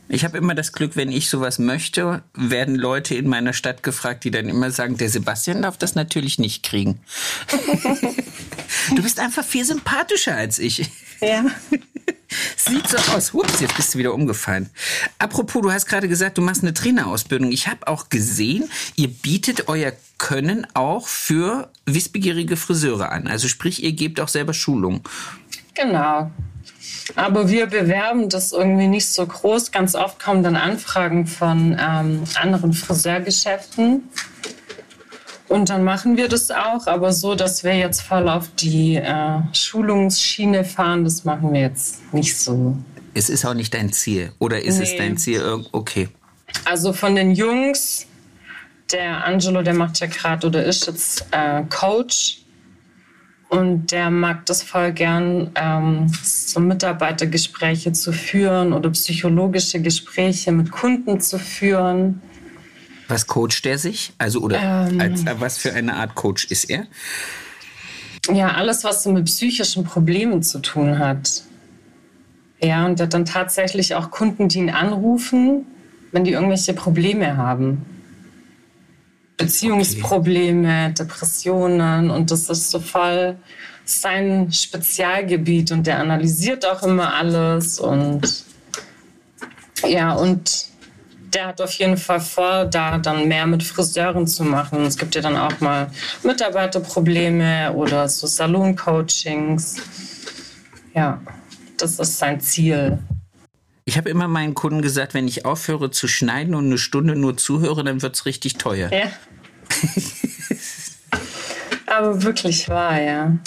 Ich 0.10 0.24
habe 0.24 0.38
immer 0.38 0.56
das 0.56 0.72
Glück, 0.72 0.96
wenn 0.96 1.12
ich 1.12 1.30
sowas 1.30 1.60
möchte, 1.60 2.24
werden 2.34 2.76
Leute 2.76 3.16
in 3.16 3.28
meiner 3.28 3.54
Stadt 3.54 3.84
gefragt, 3.84 4.24
die 4.24 4.32
dann 4.32 4.48
immer 4.48 4.72
sagen, 4.72 4.98
der 4.98 5.10
Sebastian 5.10 5.62
darf 5.62 5.78
das 5.78 5.96
natürlich 5.96 6.40
nicht 6.40 6.64
kriegen. 6.64 7.00
du 8.96 9.02
bist 9.02 9.20
einfach 9.20 9.44
viel 9.44 9.66
sympathischer 9.66 10.36
als 10.36 10.60
ich. 10.60 10.90
Ja. 11.20 11.46
Sieht 12.56 12.88
so 12.88 12.98
aus. 13.14 13.34
Hups, 13.34 13.60
jetzt 13.62 13.76
bist 13.76 13.94
du 13.94 14.00
wieder 14.00 14.14
umgefallen. 14.14 14.70
Apropos, 15.18 15.62
du 15.62 15.72
hast 15.72 15.86
gerade 15.86 16.08
gesagt, 16.08 16.38
du 16.38 16.42
machst 16.42 16.62
eine 16.62 16.74
Trainerausbildung. 16.74 17.52
Ich 17.52 17.68
habe 17.68 17.88
auch 17.88 18.10
gesehen, 18.10 18.70
ihr 18.96 19.08
bietet 19.08 19.68
euer 19.70 19.94
Können 20.18 20.68
auch 20.74 21.08
für 21.08 21.72
wissbegierige 21.86 22.58
Friseure 22.58 23.12
an. 23.12 23.28
Also 23.28 23.48
sprich, 23.48 23.84
ihr 23.84 23.94
gebt 23.94 24.20
auch 24.20 24.28
selber 24.28 24.54
Schulung. 24.54 25.02
Genau. 25.74 26.32
Aber 27.16 27.50
wir 27.50 27.68
bewerben 27.68 28.30
das 28.30 28.52
irgendwie 28.52 28.88
nicht 28.88 29.08
so 29.08 29.26
groß. 29.26 29.72
Ganz 29.72 29.96
oft 29.96 30.22
kommen 30.22 30.44
dann 30.44 30.56
Anfragen 30.56 31.26
von 31.26 31.78
ähm, 31.80 32.24
anderen 32.40 32.74
Friseurgeschäften. 32.74 34.04
Und 35.48 35.70
dann 35.70 35.84
machen 35.84 36.18
wir 36.18 36.28
das 36.28 36.52
auch, 36.52 36.88
aber 36.88 37.14
so, 37.14 37.34
dass 37.34 37.64
wir 37.64 37.74
jetzt 37.74 38.02
voll 38.02 38.28
auf 38.28 38.50
die 38.60 38.96
äh, 38.96 39.40
Schulungsschiene 39.54 40.66
fahren, 40.66 41.06
das 41.06 41.24
machen 41.24 41.54
wir 41.54 41.62
jetzt 41.62 42.14
nicht 42.14 42.38
so. 42.38 42.76
Es 43.14 43.30
ist 43.30 43.46
auch 43.46 43.54
nicht 43.54 43.74
dein 43.74 43.94
Ziel. 43.94 44.34
Oder 44.40 44.62
ist 44.62 44.78
nee. 44.78 44.84
es 44.84 44.98
dein 44.98 45.18
Ziel? 45.18 45.66
Okay. 45.72 46.10
Also 46.66 46.92
von 46.92 47.16
den 47.16 47.32
Jungs, 47.32 48.06
der 48.92 49.26
Angelo, 49.26 49.62
der 49.62 49.74
macht 49.74 50.00
ja 50.00 50.08
gerade 50.08 50.48
oder 50.48 50.66
ist 50.66 50.86
jetzt 50.86 51.26
äh, 51.32 51.64
Coach. 51.70 52.42
Und 53.50 53.92
der 53.94 54.10
mag 54.10 54.46
das 54.46 54.62
voll 54.62 54.92
gern, 54.92 55.52
ähm, 55.56 56.12
so 56.22 56.60
Mitarbeitergespräche 56.60 57.94
zu 57.94 58.12
führen 58.12 58.74
oder 58.74 58.90
psychologische 58.90 59.82
Gespräche 59.82 60.52
mit 60.52 60.70
Kunden 60.72 61.22
zu 61.22 61.40
führen. 61.40 62.22
Was 63.08 63.26
coacht 63.26 63.64
der 63.64 63.78
sich? 63.78 64.12
Also, 64.18 64.42
oder 64.42 64.90
ähm, 64.90 65.00
als, 65.00 65.24
äh, 65.24 65.36
was 65.40 65.58
für 65.58 65.74
eine 65.74 65.94
Art 65.94 66.16
Coach 66.16 66.46
ist 66.46 66.70
er? 66.70 66.88
Ja, 68.34 68.54
alles, 68.56 68.84
was 68.84 69.04
so 69.04 69.14
mit 69.14 69.26
psychischen 69.26 69.86
Problemen 69.86 70.44
zu 70.44 70.60
tun 70.60 71.00
hat. 71.00 71.44
Ja, 72.62 72.86
und 72.86 73.00
der 73.00 73.06
hat 73.06 73.14
dann 73.14 73.24
tatsächlich 73.24 73.96
auch 73.96 74.12
Kunden, 74.12 74.50
die 74.50 74.60
ihn 74.60 74.70
anrufen, 74.70 75.66
wenn 76.12 76.26
die 76.26 76.32
irgendwelche 76.32 76.74
Probleme 76.74 77.38
haben. 77.38 77.86
Beziehungsprobleme, 79.38 80.86
okay. 80.86 80.94
Depressionen 80.94 82.10
und 82.10 82.32
das 82.32 82.50
ist 82.50 82.72
so 82.72 82.80
voll 82.80 83.38
sein 83.86 84.52
Spezialgebiet 84.52 85.72
und 85.72 85.88
der 85.88 86.00
analysiert 86.00 86.66
auch 86.66 86.84
immer 86.84 87.14
alles 87.14 87.80
und 87.80 88.22
ja, 89.88 90.14
und 90.14 90.68
der 91.34 91.48
hat 91.48 91.62
auf 91.62 91.74
jeden 91.74 91.98
Fall 91.98 92.20
vor, 92.20 92.66
da 92.66 92.98
dann 92.98 93.28
mehr 93.28 93.46
mit 93.46 93.64
Friseuren 93.64 94.28
zu 94.28 94.44
machen. 94.44 94.86
Es 94.86 94.98
gibt 94.98 95.14
ja 95.16 95.22
dann 95.22 95.38
auch 95.38 95.60
mal 95.60 95.92
Mitarbeiterprobleme 96.24 97.74
oder 97.74 98.08
so 98.10 98.28
Saloncoachings. 98.28 99.76
Ja, 100.94 101.22
das 101.78 102.00
ist 102.00 102.18
sein 102.18 102.40
Ziel. 102.42 102.98
Ich 103.86 103.98
habe 103.98 104.10
immer 104.10 104.28
meinen 104.28 104.54
Kunden 104.54 104.82
gesagt, 104.82 105.14
wenn 105.14 105.28
ich 105.28 105.46
aufhöre 105.46 105.92
zu 105.92 106.08
schneiden 106.08 106.56
und 106.56 106.66
eine 106.66 106.78
Stunde 106.78 107.16
nur 107.16 107.38
zuhöre, 107.38 107.84
dann 107.84 108.02
wird 108.02 108.16
es 108.16 108.26
richtig 108.26 108.56
teuer. 108.58 108.92
Ja. 108.92 109.12
Aber 111.86 112.24
wirklich 112.24 112.68
wahr, 112.70 113.02
ja. 113.02 113.38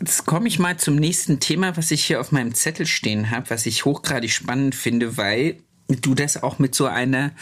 Jetzt 0.00 0.26
komme 0.26 0.48
ich 0.48 0.58
mal 0.58 0.76
zum 0.76 0.96
nächsten 0.96 1.40
Thema, 1.40 1.76
was 1.76 1.90
ich 1.90 2.04
hier 2.04 2.20
auf 2.20 2.32
meinem 2.32 2.54
Zettel 2.54 2.86
stehen 2.86 3.30
habe, 3.30 3.50
was 3.50 3.66
ich 3.66 3.84
hochgradig 3.84 4.32
spannend 4.32 4.74
finde, 4.74 5.16
weil 5.16 5.56
du 5.88 6.14
das 6.14 6.42
auch 6.42 6.58
mit 6.58 6.74
so 6.74 6.86
einer 6.86 7.32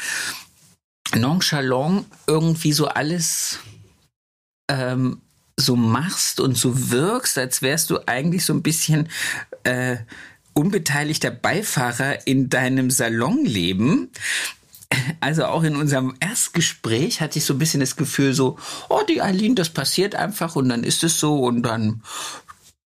Nonchalant 1.14 2.06
irgendwie 2.26 2.72
so 2.72 2.86
alles 2.86 3.58
ähm, 4.70 5.20
so 5.56 5.76
machst 5.76 6.40
und 6.40 6.56
so 6.56 6.90
wirkst, 6.90 7.38
als 7.38 7.62
wärst 7.62 7.90
du 7.90 7.98
eigentlich 8.06 8.44
so 8.44 8.52
ein 8.52 8.62
bisschen 8.62 9.08
äh, 9.64 9.96
unbeteiligter 10.52 11.30
Beifahrer 11.30 12.26
in 12.26 12.48
deinem 12.48 12.90
Salonleben. 12.90 14.10
Also 15.20 15.46
auch 15.46 15.62
in 15.62 15.76
unserem 15.76 16.14
Erstgespräch 16.20 17.20
hatte 17.20 17.38
ich 17.38 17.44
so 17.44 17.54
ein 17.54 17.58
bisschen 17.58 17.80
das 17.80 17.96
Gefühl 17.96 18.34
so, 18.34 18.58
oh, 18.88 19.00
die 19.08 19.20
Aline, 19.20 19.54
das 19.54 19.70
passiert 19.70 20.14
einfach 20.14 20.56
und 20.56 20.68
dann 20.68 20.84
ist 20.84 21.02
es 21.02 21.18
so 21.18 21.38
und 21.38 21.62
dann 21.62 22.02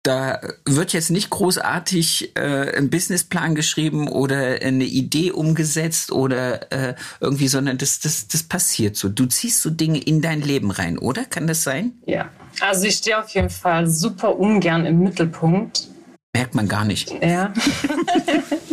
da 0.06 0.40
wird 0.64 0.92
jetzt 0.92 1.10
nicht 1.10 1.30
großartig 1.30 2.36
äh, 2.36 2.76
ein 2.76 2.90
Businessplan 2.90 3.56
geschrieben 3.56 4.06
oder 4.06 4.60
eine 4.62 4.84
Idee 4.84 5.32
umgesetzt 5.32 6.12
oder 6.12 6.70
äh, 6.70 6.94
irgendwie, 7.20 7.48
sondern 7.48 7.76
das, 7.78 7.98
das, 7.98 8.28
das 8.28 8.44
passiert 8.44 8.94
so. 8.96 9.08
Du 9.08 9.26
ziehst 9.26 9.62
so 9.62 9.70
Dinge 9.70 9.98
in 9.98 10.22
dein 10.22 10.42
Leben 10.42 10.70
rein, 10.70 10.96
oder? 10.98 11.24
Kann 11.24 11.48
das 11.48 11.64
sein? 11.64 11.94
Ja. 12.06 12.30
Also 12.60 12.84
ich 12.86 12.94
stehe 12.94 13.18
auf 13.18 13.28
jeden 13.30 13.50
Fall 13.50 13.88
super 13.88 14.38
ungern 14.38 14.86
im 14.86 15.00
Mittelpunkt. 15.00 15.88
Merkt 16.32 16.54
man 16.54 16.68
gar 16.68 16.84
nicht. 16.84 17.12
Ja. 17.22 17.52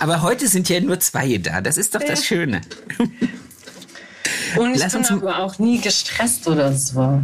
aber 0.00 0.22
heute 0.22 0.48
sind 0.48 0.68
ja 0.68 0.80
nur 0.80 0.98
zwei 0.98 1.36
da. 1.38 1.60
Das 1.60 1.76
ist 1.76 1.94
doch 1.94 2.00
das 2.00 2.24
Schöne. 2.24 2.62
Und 4.56 4.74
ich 4.74 4.80
Lass 4.80 4.94
bin 4.94 5.04
aber 5.06 5.38
auch 5.38 5.58
nie 5.58 5.80
gestresst 5.80 6.48
oder 6.48 6.72
so. 6.72 7.22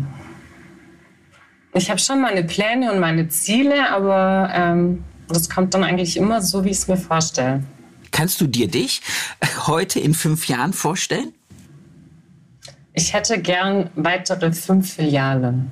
Ich 1.74 1.90
habe 1.90 1.98
schon 1.98 2.20
meine 2.20 2.44
Pläne 2.44 2.92
und 2.92 3.00
meine 3.00 3.28
Ziele, 3.28 3.90
aber 3.90 4.50
ähm, 4.54 5.04
das 5.28 5.50
kommt 5.50 5.74
dann 5.74 5.84
eigentlich 5.84 6.16
immer 6.16 6.40
so, 6.40 6.64
wie 6.64 6.70
ich 6.70 6.78
es 6.78 6.88
mir 6.88 6.96
vorstelle. 6.96 7.62
Kannst 8.12 8.40
du 8.40 8.46
dir 8.46 8.68
dich 8.68 9.02
heute 9.66 10.00
in 10.00 10.14
fünf 10.14 10.48
Jahren 10.48 10.72
vorstellen? 10.72 11.32
Ich 12.94 13.12
hätte 13.12 13.40
gern 13.40 13.90
weitere 13.94 14.52
fünf 14.52 14.94
Filialen. 14.94 15.70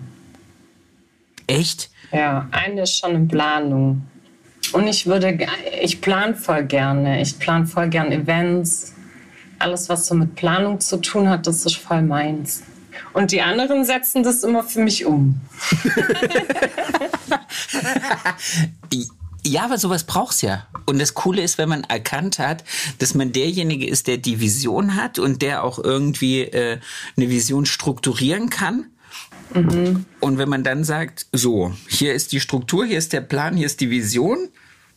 Echt? 1.47 1.91
Ja, 2.13 2.49
eine 2.51 2.83
ist 2.83 2.99
schon 2.99 3.15
in 3.15 3.29
Planung. 3.29 4.03
Und 4.75 4.89
ich 4.89 5.07
würde, 5.07 5.39
ich 5.81 6.01
plane 6.01 6.35
voll 6.35 6.65
gerne. 6.65 7.23
Ich 7.23 7.39
plane 7.39 7.65
voll 7.65 7.89
gern 7.89 8.11
Events. 8.11 8.93
Alles, 9.61 9.89
was 9.89 10.09
so 10.09 10.17
mit 10.17 10.35
Planung 10.35 10.81
zu 10.81 10.97
tun 10.97 11.29
hat, 11.29 11.47
das 11.47 11.65
ist 11.65 11.77
voll 11.77 12.03
meins. 12.03 12.65
Und 13.13 13.31
die 13.31 13.41
anderen 13.41 13.85
setzen 13.85 14.25
das 14.25 14.43
immer 14.43 14.65
für 14.65 14.81
mich 14.81 15.07
um. 15.07 15.41
Ja, 19.47 19.67
aber 19.67 19.77
sowas 19.77 20.05
braucht's 20.05 20.41
ja. 20.41 20.67
Und 20.87 20.99
das 20.99 21.13
Coole 21.13 21.43
ist, 21.43 21.59
wenn 21.59 21.69
man 21.69 21.85
erkannt 21.85 22.39
hat, 22.39 22.65
dass 22.99 23.15
man 23.15 23.31
derjenige 23.31 23.87
ist, 23.87 24.07
der 24.07 24.17
die 24.17 24.41
Vision 24.41 24.97
hat 24.97 25.19
und 25.19 25.43
der 25.43 25.65
auch 25.65 25.79
irgendwie 25.79 26.41
äh, 26.41 26.79
eine 27.19 27.29
Vision 27.29 27.67
strukturieren 27.67 28.49
kann. 28.49 28.87
Mhm. 29.53 30.07
Und 30.21 30.39
wenn 30.39 30.49
man 30.49 30.65
dann 30.65 30.83
sagt, 30.83 31.27
so, 31.33 31.75
hier 31.87 32.15
ist 32.15 32.33
die 32.33 32.41
Struktur, 32.41 32.87
hier 32.87 32.97
ist 32.97 33.13
der 33.13 33.21
Plan, 33.21 33.55
hier 33.55 33.67
ist 33.67 33.83
die 33.83 33.91
Vision, 33.91 34.49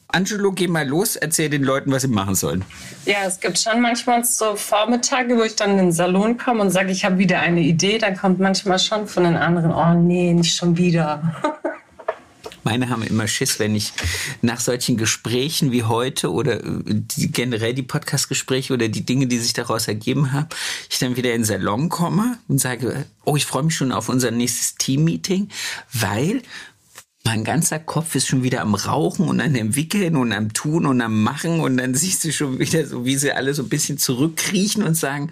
Angelo, 0.09 0.51
geh 0.53 0.67
mal 0.67 0.87
los, 0.87 1.17
erzähl 1.17 1.49
den 1.49 1.63
Leuten, 1.63 1.91
was 1.91 2.03
sie 2.03 2.07
machen 2.07 2.35
sollen. 2.35 2.63
Ja, 3.05 3.25
es 3.25 3.39
gibt 3.39 3.59
schon 3.59 3.81
manchmal 3.81 4.23
so 4.23 4.55
Vormittage, 4.55 5.37
wo 5.37 5.43
ich 5.43 5.55
dann 5.55 5.71
in 5.71 5.77
den 5.77 5.91
Salon 5.91 6.37
komme 6.37 6.61
und 6.61 6.71
sage, 6.71 6.91
ich 6.91 7.03
habe 7.03 7.17
wieder 7.17 7.41
eine 7.41 7.61
Idee. 7.61 7.97
Dann 7.97 8.15
kommt 8.15 8.39
manchmal 8.39 8.79
schon 8.79 9.07
von 9.07 9.25
den 9.25 9.35
anderen, 9.35 9.71
oh 9.71 9.93
nee, 9.93 10.33
nicht 10.33 10.55
schon 10.55 10.77
wieder. 10.77 11.35
Meine 12.63 12.89
haben 12.89 13.03
immer 13.03 13.29
Schiss, 13.29 13.59
wenn 13.59 13.75
ich 13.75 13.93
nach 14.41 14.59
solchen 14.59 14.97
Gesprächen 14.97 15.71
wie 15.71 15.83
heute 15.83 16.31
oder 16.33 16.61
äh, 16.65 16.81
die, 16.85 17.31
generell 17.31 17.73
die 17.73 17.83
Podcast-Gespräche 17.83 18.73
oder 18.73 18.89
die 18.89 19.05
Dinge, 19.05 19.27
die 19.27 19.37
sich 19.37 19.53
daraus 19.53 19.87
ergeben 19.87 20.33
haben, 20.33 20.49
ich 20.89 20.99
dann 20.99 21.15
wieder 21.15 21.33
in 21.33 21.41
den 21.41 21.45
Salon 21.45 21.87
komme 21.87 22.39
und 22.49 22.59
sage, 22.59 23.05
oh, 23.23 23.37
ich 23.37 23.45
freue 23.45 23.63
mich 23.63 23.75
schon 23.75 23.93
auf 23.93 24.09
unser 24.09 24.31
nächstes 24.31 24.75
Team-Meeting, 24.75 25.47
weil 25.93 26.41
mein 27.27 27.43
ganzer 27.43 27.77
Kopf 27.77 28.15
ist 28.15 28.25
schon 28.25 28.41
wieder 28.41 28.61
am 28.61 28.73
Rauchen 28.73 29.27
und 29.27 29.41
am 29.41 29.53
Entwickeln 29.53 30.15
und 30.15 30.31
am 30.31 30.53
Tun 30.53 30.85
und 30.85 31.01
am 31.01 31.23
Machen 31.23 31.59
und 31.59 31.75
dann 31.75 31.93
siehst 31.93 32.23
du 32.23 32.31
schon 32.31 32.57
wieder 32.57 32.85
so, 32.85 33.03
wie 33.03 33.17
sie 33.17 33.33
alle 33.33 33.53
so 33.53 33.63
ein 33.63 33.69
bisschen 33.69 33.97
zurückkriechen 33.97 34.81
und 34.81 34.95
sagen, 34.95 35.31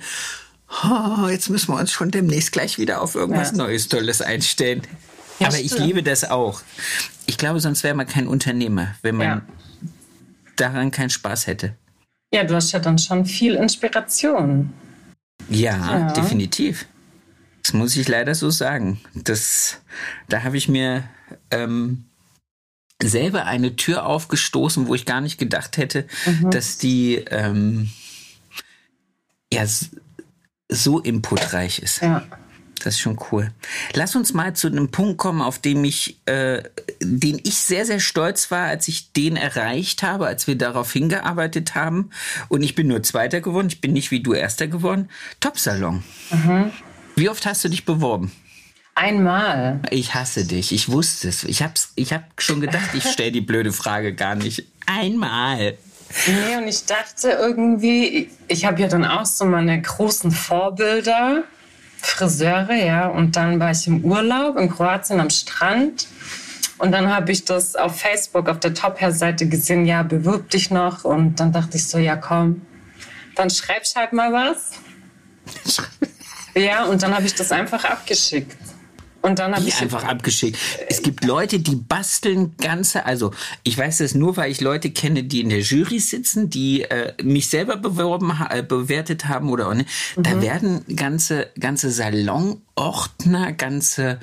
oh, 0.84 1.30
jetzt 1.30 1.50
müssen 1.50 1.74
wir 1.74 1.80
uns 1.80 1.94
schon 1.94 2.12
demnächst 2.12 2.52
gleich 2.52 2.78
wieder 2.78 3.02
auf 3.02 3.16
irgendwas 3.16 3.52
ja. 3.52 3.58
Neues, 3.58 3.88
Tolles 3.88 4.22
einstellen. 4.22 4.82
Ja, 5.40 5.48
Aber 5.48 5.56
stimmt. 5.56 5.72
ich 5.72 5.80
liebe 5.80 6.04
das 6.04 6.30
auch. 6.30 6.62
Ich 7.28 7.38
glaube, 7.38 7.62
sonst 7.62 7.86
wäre 7.86 7.96
man 7.96 8.08
kein 8.08 8.28
Unternehmer, 8.28 8.94
wenn 9.02 9.16
man 9.16 9.28
ja. 9.28 9.42
daran 10.58 10.92
keinen 10.92 11.12
Spaß 11.12 11.48
hätte. 11.48 11.76
Ja, 12.34 12.44
du 12.44 12.56
hast 12.56 12.74
ja 12.74 12.80
dann 12.80 13.00
schon 13.00 13.26
viel 13.26 13.56
Inspiration. 13.56 14.74
Ja, 15.48 16.12
definitiv. 16.12 16.88
Das 17.64 17.72
muss 17.72 17.96
ich 17.96 18.06
leider 18.10 18.36
so 18.36 18.50
sagen. 18.50 19.00
Das, 19.14 19.78
da 20.28 20.44
habe 20.44 20.58
ich 20.58 20.68
mir 20.68 21.06
ähm, 21.52 22.06
selber 23.02 23.46
eine 23.46 23.76
Tür 23.76 24.06
aufgestoßen, 24.06 24.88
wo 24.88 24.96
ich 24.96 25.06
gar 25.06 25.22
nicht 25.22 25.38
gedacht 25.38 25.78
hätte, 25.78 26.08
mhm. 26.26 26.52
dass 26.52 26.78
die 26.78 27.16
ähm, 27.30 27.90
ja 29.52 29.66
so 30.70 31.00
inputreich 31.00 31.80
ist. 31.80 32.02
Ja. 32.02 32.26
Das 32.84 32.96
ist 32.96 33.00
schon 33.00 33.18
cool. 33.32 33.52
Lass 33.94 34.16
uns 34.16 34.34
mal 34.34 34.56
zu 34.56 34.68
einem 34.68 34.92
Punkt 34.92 35.18
kommen, 35.18 35.42
auf 35.42 35.58
dem 35.58 35.84
ich, 35.84 36.20
äh, 36.28 36.62
den 37.02 37.40
ich 37.44 37.56
sehr, 37.56 37.86
sehr 37.86 38.00
stolz 38.00 38.52
war, 38.52 38.68
als 38.68 38.88
ich 38.88 39.12
den 39.12 39.38
erreicht 39.38 40.04
habe, 40.04 40.28
als 40.28 40.46
wir 40.46 40.56
darauf 40.56 40.94
hingearbeitet 40.94 41.74
haben. 41.74 42.12
Und 42.48 42.62
ich 42.62 42.76
bin 42.76 42.88
nur 42.88 43.02
Zweiter 43.02 43.42
geworden. 43.42 43.68
Ich 43.70 43.82
bin 43.82 43.94
nicht 43.94 44.12
wie 44.12 44.20
du 44.20 44.34
Erster 44.34 44.68
geworden. 44.68 45.10
Top-Salon. 45.40 46.04
Mhm. 46.30 46.72
Wie 47.16 47.30
oft 47.30 47.46
hast 47.46 47.64
du 47.64 47.70
dich 47.70 47.86
beworben? 47.86 48.32
Einmal. 48.96 49.82
Ich 49.90 50.14
hasse 50.16 50.46
dich. 50.46 50.72
Ich 50.72 50.90
wusste 50.90 51.28
es. 51.28 51.44
Ich 51.44 51.62
hab's, 51.62 51.92
ich 51.96 52.14
hab 52.14 52.24
schon 52.42 52.62
gedacht, 52.62 52.92
ich 52.94 53.04
stelle 53.04 53.34
die 53.34 53.42
blöde 53.42 53.74
Frage 53.74 54.16
gar 54.16 54.36
nicht. 54.36 54.66
Einmal. 54.86 55.78
Nee, 56.28 56.56
und 56.58 56.68
ich 56.68 56.86
dachte 56.86 57.30
irgendwie, 57.30 58.30
ich 58.48 58.64
habe 58.64 58.82
ja 58.82 58.88
dann 58.88 59.04
auch 59.04 59.26
so 59.26 59.44
meine 59.44 59.82
großen 59.82 60.32
Vorbilder, 60.32 61.44
Friseure, 61.98 62.74
ja. 62.74 63.08
Und 63.08 63.36
dann 63.36 63.60
war 63.60 63.72
ich 63.72 63.86
im 63.86 64.06
Urlaub 64.06 64.58
in 64.58 64.70
Kroatien 64.70 65.20
am 65.20 65.30
Strand. 65.30 66.08
Und 66.78 66.92
dann 66.92 67.14
habe 67.14 67.34
ich 67.34 67.44
das 67.44 67.76
auf 67.76 68.00
Facebook 68.00 68.48
auf 68.48 68.60
der 68.62 68.74
Top-Hair-Seite 68.74 69.50
gesehen, 69.50 69.86
ja, 69.86 70.04
bewirb 70.04 70.50
dich 70.52 70.72
noch. 70.72 71.04
Und 71.04 71.40
dann 71.40 71.52
dachte 71.52 71.76
ich 71.76 71.86
so, 71.86 71.98
ja, 71.98 72.16
komm, 72.16 72.62
dann 73.36 73.50
schreibst 73.50 73.98
halt 73.98 74.14
mal 74.14 74.32
was. 74.32 74.72
ja, 76.56 76.86
und 76.86 77.04
dann 77.04 77.14
habe 77.14 77.26
ich 77.26 77.36
das 77.36 77.52
einfach 77.52 77.84
abgeschickt. 77.84 78.56
Und 79.26 79.40
dann 79.40 79.56
habe 79.56 79.68
ich 79.68 79.82
einfach 79.82 80.04
abgeschickt. 80.04 80.56
Es 80.88 81.02
gibt 81.02 81.26
Leute, 81.26 81.60
die 81.60 81.76
basteln 81.76 82.56
ganze, 82.58 83.08
also 83.08 83.32
ich 83.64 83.76
weiß 83.76 83.98
das 83.98 84.14
nur, 84.14 84.38
weil 84.38 84.52
ich 84.52 84.62
Leute 84.62 84.92
kenne, 84.92 85.24
die 85.24 85.42
in 85.42 85.50
der 85.50 85.62
Jury 85.62 86.00
sitzen, 86.00 86.52
die 86.52 86.84
äh, 86.84 87.14
mich 87.24 87.50
selber 87.50 87.78
beworben, 87.78 88.32
äh, 88.52 88.62
bewertet 88.62 89.26
haben 89.28 89.50
oder 89.50 89.70
auch 89.70 89.74
nicht. 89.74 89.90
Mhm. 90.16 90.24
Da 90.24 90.42
werden 90.44 90.86
ganze 90.96 91.48
ganze 91.60 91.90
Salonordner, 91.90 93.54
ganze 93.54 94.20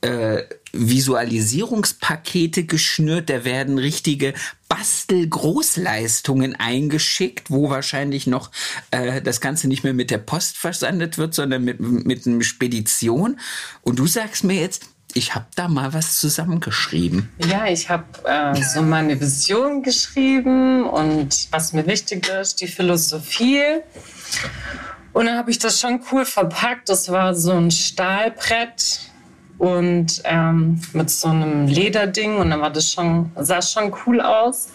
äh, 0.00 0.42
Visualisierungspakete 0.72 2.64
geschnürt, 2.64 3.28
da 3.28 3.44
werden 3.44 3.78
richtige 3.78 4.34
Bastelgroßleistungen 4.68 6.54
eingeschickt, 6.56 7.50
wo 7.50 7.70
wahrscheinlich 7.70 8.26
noch 8.26 8.50
äh, 8.92 9.20
das 9.20 9.40
Ganze 9.40 9.68
nicht 9.68 9.82
mehr 9.82 9.94
mit 9.94 10.10
der 10.10 10.18
Post 10.18 10.56
versandet 10.56 11.18
wird, 11.18 11.34
sondern 11.34 11.64
mit, 11.64 11.80
mit 11.80 12.26
einer 12.26 12.42
Spedition. 12.42 13.40
Und 13.82 13.98
du 13.98 14.06
sagst 14.06 14.44
mir 14.44 14.60
jetzt, 14.60 14.84
ich 15.12 15.34
habe 15.34 15.46
da 15.56 15.66
mal 15.66 15.92
was 15.92 16.20
zusammengeschrieben. 16.20 17.28
Ja, 17.50 17.66
ich 17.66 17.90
habe 17.90 18.04
äh, 18.24 18.62
so 18.62 18.82
meine 18.82 19.20
Vision 19.20 19.82
geschrieben 19.82 20.84
und 20.84 21.48
was 21.50 21.72
mir 21.72 21.84
wichtig 21.86 22.28
ist, 22.28 22.60
die 22.60 22.68
Philosophie. 22.68 23.80
Und 25.12 25.26
dann 25.26 25.36
habe 25.36 25.50
ich 25.50 25.58
das 25.58 25.80
schon 25.80 26.00
cool 26.12 26.24
verpackt. 26.24 26.88
Das 26.88 27.10
war 27.10 27.34
so 27.34 27.52
ein 27.52 27.72
Stahlbrett 27.72 29.09
und 29.60 30.22
ähm, 30.24 30.80
mit 30.94 31.10
so 31.10 31.28
einem 31.28 31.66
Lederding 31.66 32.38
und 32.38 32.48
dann 32.48 32.62
war 32.62 32.70
das 32.70 32.90
schon, 32.90 33.30
sah 33.36 33.60
schon 33.60 33.94
cool 34.06 34.22
aus, 34.22 34.70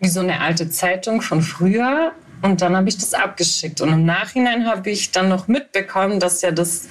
wie 0.00 0.08
so 0.08 0.18
eine 0.18 0.40
alte 0.40 0.68
Zeitung 0.68 1.22
von 1.22 1.40
früher. 1.40 2.10
Und 2.42 2.60
dann 2.60 2.76
habe 2.76 2.88
ich 2.88 2.98
das 2.98 3.14
abgeschickt. 3.14 3.80
Und 3.80 3.92
im 3.92 4.04
Nachhinein 4.04 4.66
habe 4.66 4.90
ich 4.90 5.12
dann 5.12 5.28
noch 5.28 5.46
mitbekommen, 5.46 6.18
dass 6.18 6.42
ja 6.42 6.50
das 6.50 6.88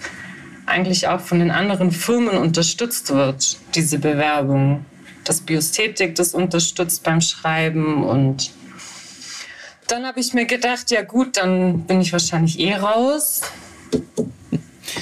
eigentlich 0.66 1.10
auch 1.10 1.20
von 1.20 1.40
den 1.40 1.52
anderen 1.52 1.92
Firmen 1.92 2.38
unterstützt 2.38 3.14
wird, 3.14 3.58
diese 3.76 4.00
Bewerbung. 4.00 4.86
Dass 5.26 5.42
Biosthetik 5.42 6.16
das 6.16 6.34
unterstützt 6.34 7.04
beim 7.04 7.20
Schreiben. 7.20 8.06
Und 8.06 8.52
dann 9.90 10.06
habe 10.06 10.22
ich 10.22 10.34
mir 10.34 10.46
gedacht, 10.46 10.90
ja 10.90 11.02
gut, 11.02 11.36
dann 11.36 11.82
bin 11.82 12.00
ich 12.00 12.14
wahrscheinlich 12.14 12.60
eh 12.60 12.76
raus. 12.76 13.42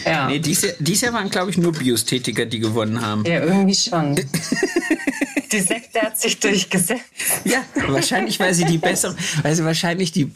Ja. 0.06 0.28
Nee, 0.28 0.40
dieses, 0.40 0.76
dieses 0.80 1.02
Jahr 1.02 1.14
waren, 1.14 1.30
glaube 1.30 1.52
ich, 1.52 1.58
nur 1.58 1.72
Biosthetiker, 1.72 2.46
die 2.46 2.60
gewonnen 2.60 3.02
haben. 3.02 3.26
Ja, 3.26 3.42
irgendwie 3.42 3.76
schon. 3.76 4.16
die 5.52 5.60
Sekte 5.60 6.02
hat 6.02 6.20
sich 6.20 6.40
durchgesetzt. 6.40 7.04
Ja, 7.44 7.64
wahrscheinlich, 7.88 8.40
weil 8.40 8.54
sie 8.54 8.66
die 8.66 8.78
bessere, 8.78 9.16
weil 9.42 9.56
sie 9.56 9.66
wahrscheinlich 9.66 10.12
die 10.12 10.32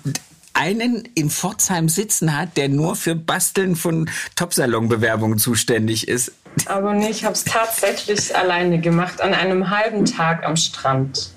einen 0.53 1.08
in 1.16 1.30
Pforzheim 1.30 1.89
sitzen 1.89 2.38
hat, 2.38 2.56
der 2.58 2.70
nur 2.70 2.95
für 2.95 3.16
Basteln 3.16 3.76
von 3.76 4.10
Topsalon-Bewerbungen 4.36 5.38
zuständig 5.38 6.08
ist. 6.08 6.32
Aber 6.66 6.93
nee, 6.93 7.10
ich 7.10 7.26
habe 7.26 7.34
es 7.34 7.43
tatsächlich 7.43 8.36
alleine 8.36 8.80
gemacht, 8.80 9.20
an 9.22 9.34
einem 9.34 9.70
halben 9.70 10.06
Tag 10.06 10.45
am 10.45 10.56
Strand. 10.56 11.32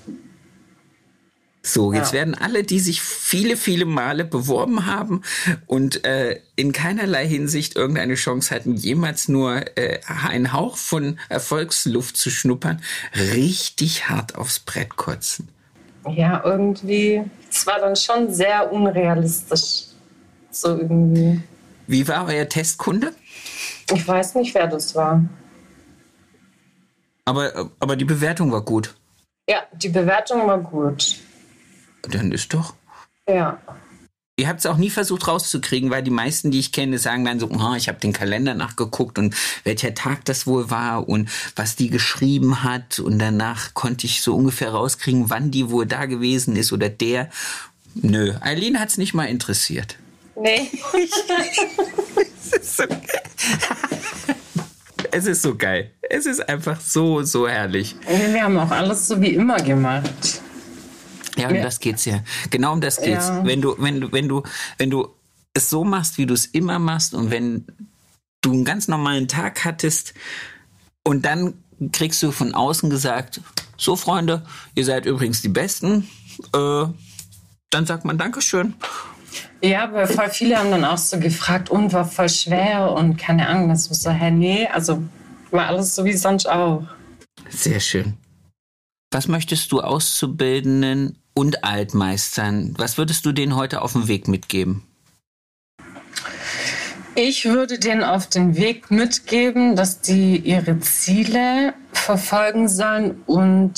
So, 1.71 1.93
jetzt 1.93 2.13
ja. 2.13 2.19
werden 2.19 2.35
alle, 2.35 2.63
die 2.63 2.79
sich 2.79 3.01
viele, 3.01 3.55
viele 3.55 3.85
Male 3.85 4.25
beworben 4.25 4.85
haben 4.85 5.21
und 5.67 6.03
äh, 6.05 6.39
in 6.55 6.71
keinerlei 6.71 7.27
Hinsicht 7.27 7.75
irgendeine 7.75 8.15
Chance 8.15 8.53
hatten, 8.53 8.75
jemals 8.75 9.27
nur 9.27 9.77
äh, 9.77 9.99
einen 10.07 10.51
Hauch 10.51 10.77
von 10.77 11.19
Erfolgsluft 11.29 12.17
zu 12.17 12.29
schnuppern, 12.29 12.81
richtig 13.15 14.09
hart 14.09 14.35
aufs 14.35 14.59
Brett 14.59 14.95
kotzen. 14.95 15.49
Ja, 16.07 16.41
irgendwie. 16.43 17.23
Es 17.49 17.67
war 17.67 17.79
dann 17.79 17.95
schon 17.95 18.33
sehr 18.33 18.71
unrealistisch. 18.71 19.85
So 20.51 20.69
irgendwie. 20.69 21.41
Wie 21.87 22.07
war 22.07 22.27
euer 22.27 22.49
Testkunde? 22.49 23.13
Ich 23.93 24.07
weiß 24.07 24.35
nicht, 24.35 24.55
wer 24.55 24.67
das 24.67 24.95
war. 24.95 25.23
Aber, 27.25 27.69
aber 27.79 27.95
die 27.95 28.05
Bewertung 28.05 28.51
war 28.51 28.61
gut. 28.61 28.95
Ja, 29.47 29.63
die 29.73 29.89
Bewertung 29.89 30.47
war 30.47 30.59
gut. 30.59 31.19
Dann 32.03 32.31
ist 32.31 32.53
doch. 32.53 32.75
Ja. 33.27 33.59
Ihr 34.39 34.47
habt 34.47 34.61
es 34.61 34.65
auch 34.67 34.77
nie 34.77 34.89
versucht 34.89 35.27
rauszukriegen, 35.27 35.89
weil 35.89 36.01
die 36.01 36.11
meisten, 36.11 36.49
die 36.49 36.59
ich 36.59 36.71
kenne, 36.71 36.97
sagen 36.97 37.25
dann 37.25 37.41
so, 37.41 37.49
oh, 37.49 37.75
ich 37.75 37.89
habe 37.89 37.99
den 37.99 38.13
Kalender 38.13 38.53
nachgeguckt 38.53 39.19
und 39.19 39.35
welcher 39.65 39.93
Tag 39.93 40.23
das 40.23 40.47
wohl 40.47 40.69
war 40.69 41.09
und 41.09 41.29
was 41.57 41.75
die 41.75 41.89
geschrieben 41.89 42.63
hat. 42.63 42.99
Und 42.99 43.19
danach 43.19 43.73
konnte 43.73 44.05
ich 44.05 44.21
so 44.21 44.37
ungefähr 44.37 44.69
rauskriegen, 44.69 45.29
wann 45.29 45.51
die 45.51 45.69
wohl 45.69 45.85
da 45.85 46.05
gewesen 46.05 46.55
ist 46.55 46.71
oder 46.71 46.87
der. 46.87 47.29
Nö, 47.95 48.33
Eileen 48.39 48.79
hat 48.79 48.87
es 48.87 48.97
nicht 48.97 49.13
mal 49.13 49.25
interessiert. 49.25 49.97
Nee. 50.41 50.71
es, 52.41 52.53
ist 52.53 52.77
so 52.77 52.83
es 55.11 55.25
ist 55.25 55.41
so 55.41 55.55
geil. 55.55 55.91
Es 56.09 56.25
ist 56.25 56.47
einfach 56.47 56.79
so, 56.79 57.23
so 57.23 57.45
herrlich. 57.45 57.97
Wir 58.07 58.41
haben 58.41 58.57
auch 58.57 58.71
alles 58.71 59.05
so 59.05 59.19
wie 59.19 59.33
immer 59.33 59.57
gemacht. 59.57 60.41
Ja, 61.39 61.49
um 61.49 61.61
das 61.61 61.79
geht's 61.79 62.05
ja. 62.05 62.23
Genau 62.49 62.73
um 62.73 62.81
das 62.81 62.97
geht's. 63.01 63.27
Ja. 63.27 63.45
Wenn 63.45 63.61
du, 63.61 63.75
wenn 63.79 64.01
du, 64.01 64.11
wenn 64.11 64.27
du, 64.27 64.43
wenn 64.77 64.89
du 64.89 65.09
es 65.53 65.69
so 65.69 65.83
machst, 65.83 66.17
wie 66.17 66.25
du 66.25 66.33
es 66.33 66.45
immer 66.45 66.79
machst 66.79 67.13
und 67.13 67.31
wenn 67.31 67.65
du 68.41 68.51
einen 68.51 68.65
ganz 68.65 68.87
normalen 68.87 69.27
Tag 69.27 69.65
hattest 69.65 70.13
und 71.03 71.25
dann 71.25 71.55
kriegst 71.91 72.21
du 72.23 72.31
von 72.31 72.53
außen 72.53 72.89
gesagt, 72.89 73.41
so 73.77 73.95
Freunde, 73.95 74.45
ihr 74.75 74.85
seid 74.85 75.05
übrigens 75.05 75.41
die 75.41 75.49
Besten, 75.49 76.09
äh, 76.53 76.85
dann 77.69 77.85
sagt 77.85 78.05
man 78.05 78.17
Dankeschön. 78.17 78.75
Ja, 79.61 79.91
weil 79.93 80.07
voll 80.07 80.29
viele 80.29 80.57
haben 80.57 80.71
dann 80.71 80.85
auch 80.85 80.97
so 80.97 81.19
gefragt 81.19 81.69
und 81.69 81.93
war 81.93 82.05
voll 82.05 82.29
schwer 82.29 82.91
und 82.91 83.17
keine 83.17 83.47
Ahnung, 83.47 83.69
das 83.69 83.89
muss 83.89 84.03
so, 84.03 84.09
hä, 84.09 84.31
nee, 84.31 84.67
also 84.67 85.03
war 85.51 85.67
alles 85.67 85.95
so 85.95 86.05
wie 86.05 86.13
sonst 86.13 86.47
auch. 86.47 86.83
Sehr 87.49 87.79
schön. 87.79 88.17
Was 89.11 89.27
möchtest 89.27 89.71
du 89.71 89.81
Auszubildenden 89.81 91.17
und 91.33 91.63
Altmeistern, 91.63 92.73
was 92.77 92.97
würdest 92.97 93.25
du 93.25 93.31
denen 93.31 93.55
heute 93.55 93.81
auf 93.81 93.93
den 93.93 94.07
Weg 94.07 94.27
mitgeben? 94.27 94.83
Ich 97.15 97.45
würde 97.45 97.79
denen 97.79 98.03
auf 98.03 98.27
den 98.27 98.55
Weg 98.55 98.91
mitgeben, 98.91 99.75
dass 99.75 100.01
die 100.01 100.37
ihre 100.37 100.79
Ziele 100.79 101.73
verfolgen 101.91 102.69
sollen 102.69 103.21
und 103.25 103.73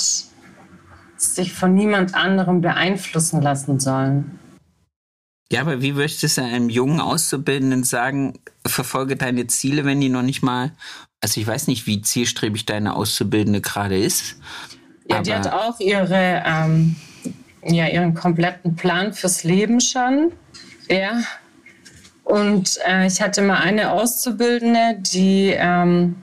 sich 1.18 1.54
von 1.54 1.74
niemand 1.74 2.14
anderem 2.14 2.62
beeinflussen 2.62 3.42
lassen 3.42 3.80
sollen. 3.80 4.40
Ja, 5.52 5.62
aber 5.62 5.82
wie 5.82 5.94
möchtest 5.94 6.38
du 6.38 6.44
einem 6.44 6.70
jungen 6.70 7.02
Auszubildenden 7.02 7.84
sagen, 7.84 8.40
verfolge 8.66 9.18
deine 9.18 9.48
Ziele, 9.48 9.86
wenn 9.86 10.00
die 10.00 10.10
noch 10.10 10.22
nicht 10.22 10.42
mal, 10.42 10.72
also 11.20 11.42
ich 11.42 11.48
weiß 11.48 11.68
nicht, 11.68 11.88
wie 11.88 12.02
zielstrebig 12.02 12.66
deine 12.66 12.96
Auszubildende 12.96 13.60
gerade 13.60 13.98
ist, 13.98 14.38
ja, 15.10 15.22
die 15.22 15.34
hat 15.34 15.52
auch 15.52 15.80
ihre, 15.80 16.44
ähm, 16.46 16.96
ja, 17.64 17.88
ihren 17.88 18.14
kompletten 18.14 18.76
Plan 18.76 19.14
fürs 19.14 19.44
Leben 19.44 19.82
schon. 19.82 20.32
Ja. 20.90 21.22
Und 22.24 22.80
äh, 22.88 23.08
ich 23.08 23.22
hatte 23.22 23.42
mal 23.42 23.58
eine 23.58 23.92
Auszubildende, 23.92 24.98
die 25.00 25.54
ähm, 25.56 26.16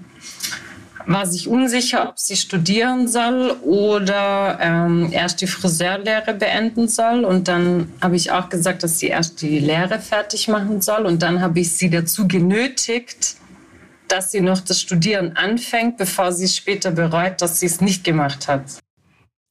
war 1.08 1.26
sich 1.26 1.48
unsicher, 1.48 2.08
ob 2.08 2.18
sie 2.18 2.36
studieren 2.36 3.08
soll 3.08 3.56
oder 3.62 4.58
ähm, 4.60 5.08
erst 5.10 5.40
die 5.40 5.46
Friseurlehre 5.46 6.34
beenden 6.34 6.86
soll. 6.86 7.24
Und 7.24 7.48
dann 7.48 7.90
habe 8.02 8.16
ich 8.16 8.30
auch 8.30 8.50
gesagt, 8.50 8.82
dass 8.82 8.98
sie 8.98 9.08
erst 9.08 9.40
die 9.40 9.58
Lehre 9.58 9.98
fertig 10.00 10.48
machen 10.48 10.82
soll. 10.82 11.06
Und 11.06 11.22
dann 11.22 11.40
habe 11.40 11.60
ich 11.60 11.72
sie 11.72 11.88
dazu 11.88 12.28
genötigt, 12.28 13.36
dass 14.06 14.30
sie 14.32 14.42
noch 14.42 14.60
das 14.60 14.80
Studieren 14.80 15.36
anfängt, 15.36 15.96
bevor 15.96 16.32
sie 16.32 16.48
später 16.48 16.90
bereut, 16.90 17.40
dass 17.40 17.60
sie 17.60 17.66
es 17.66 17.80
nicht 17.80 18.04
gemacht 18.04 18.46
hat. 18.46 18.64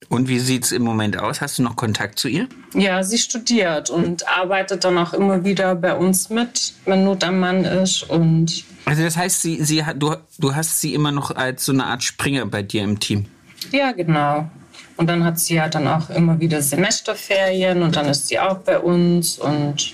Und 0.10 0.30
wie 0.30 0.40
sieht 0.40 0.64
es 0.64 0.72
im 0.72 0.84
Moment 0.84 1.18
aus? 1.20 1.42
Hast 1.42 1.58
du 1.58 1.64
noch 1.64 1.76
Kontakt 1.76 2.20
zu 2.20 2.28
ihr? 2.28 2.48
Ja, 2.74 3.04
sie 3.04 3.18
studiert 3.18 3.90
und 3.90 4.28
arbeitet 4.28 4.84
dann 4.84 4.98
auch 4.98 5.14
immer 5.14 5.44
wieder 5.44 5.76
bei 5.76 5.96
uns 5.96 6.30
mit, 6.30 6.74
wenn 6.86 7.04
Not 7.04 7.24
am 7.24 7.40
Mann 7.40 7.66
ist. 7.66 8.04
Und 8.04 8.64
also 8.86 9.04
das 9.04 9.18
heißt, 9.18 9.42
sie, 9.42 9.64
sie 9.64 9.84
hat, 9.84 10.02
du, 10.02 10.16
du 10.38 10.56
hast 10.56 10.80
sie 10.80 10.94
immer 10.94 11.12
noch 11.12 11.36
als 11.36 11.66
so 11.66 11.74
eine 11.74 11.86
Art 11.86 12.04
Springer 12.04 12.46
bei 12.46 12.62
dir 12.62 12.84
im 12.84 13.00
Team? 13.00 13.26
Ja, 13.72 13.92
genau. 13.92 14.50
Und 14.96 15.08
dann 15.08 15.24
hat 15.24 15.40
sie 15.40 15.56
ja 15.56 15.68
dann 15.68 15.88
auch 15.88 16.10
immer 16.10 16.40
wieder 16.40 16.62
Semesterferien 16.62 17.82
und 17.82 17.96
dann 17.96 18.08
ist 18.08 18.28
sie 18.28 18.40
auch 18.40 18.60
bei 18.60 18.80
uns 18.80 19.38
und, 19.38 19.94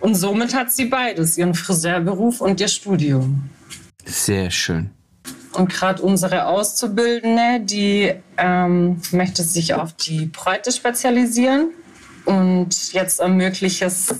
und 0.00 0.14
somit 0.14 0.54
hat 0.54 0.72
sie 0.72 0.86
beides, 0.86 1.38
ihren 1.38 1.54
Friseurberuf 1.54 2.40
und 2.40 2.60
ihr 2.60 2.68
Studium. 2.68 3.48
Sehr 4.04 4.50
schön. 4.50 4.90
Und 5.54 5.70
gerade 5.70 6.02
unsere 6.02 6.46
Auszubildende, 6.46 7.60
die 7.60 8.12
ähm, 8.36 9.00
möchte 9.12 9.42
sich 9.42 9.74
auf 9.74 9.92
die 9.92 10.26
Bräute 10.26 10.72
spezialisieren. 10.72 11.70
Und 12.24 12.92
jetzt 12.92 13.20
ermöglicht 13.20 13.82
es, 13.82 14.14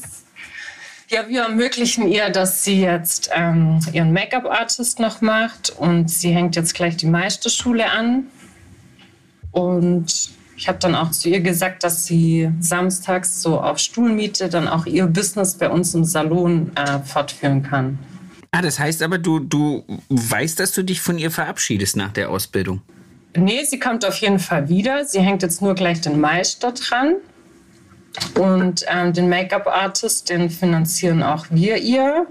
ja, 1.09 1.29
wir 1.29 1.43
ermöglichen 1.43 2.09
ihr, 2.09 2.31
dass 2.31 2.65
sie 2.65 2.81
jetzt 2.81 3.31
ähm, 3.35 3.81
ihren 3.93 4.13
Make-up-Artist 4.13 5.01
noch 5.01 5.21
macht. 5.21 5.71
Und 5.71 6.11
sie 6.11 6.31
hängt 6.31 6.57
jetzt 6.57 6.75
gleich 6.75 6.97
die 6.97 7.07
Meisterschule 7.07 7.91
an. 7.91 8.27
Und 9.51 10.31
ich 10.57 10.69
habe 10.69 10.79
dann 10.79 10.95
auch 10.95 11.11
zu 11.11 11.29
ihr 11.29 11.41
gesagt, 11.41 11.83
dass 11.83 12.07
sie 12.07 12.51
samstags 12.61 13.43
so 13.43 13.61
auf 13.61 13.79
Stuhlmiete 13.79 14.49
dann 14.49 14.69
auch 14.69 14.87
ihr 14.87 15.07
Business 15.07 15.55
bei 15.55 15.69
uns 15.69 15.95
im 15.95 16.05
Salon 16.05 16.71
äh, 16.77 17.01
fortführen 17.01 17.63
kann. 17.63 17.99
Ah, 18.55 18.63
das 18.63 18.79
heißt 18.79 19.03
aber, 19.03 19.19
du, 19.19 19.41
du 19.41 19.85
weißt, 20.11 20.61
dass 20.61 20.71
du 20.71 20.85
dich 20.85 21.01
von 21.01 21.19
ihr 21.19 21.33
verabschiedest 21.33 21.97
nach 21.97 22.13
der 22.13 22.31
Ausbildung. 22.31 22.83
Nee, 23.37 23.65
sie 23.65 23.81
kommt 23.81 24.05
auf 24.05 24.15
jeden 24.19 24.39
Fall 24.39 24.69
wieder. 24.69 25.05
Sie 25.07 25.19
hängt 25.19 25.43
jetzt 25.43 25.61
nur 25.61 25.75
gleich 25.75 26.01
den 26.03 26.21
Meister 26.21 26.71
dran. 26.71 27.17
Und 28.39 28.85
ähm, 28.87 29.13
den 29.13 29.29
Make-up-Artist, 29.29 30.31
den 30.31 30.51
finanzieren 30.51 31.25
auch 31.25 31.47
wir 31.51 31.79
ihr. 31.79 32.29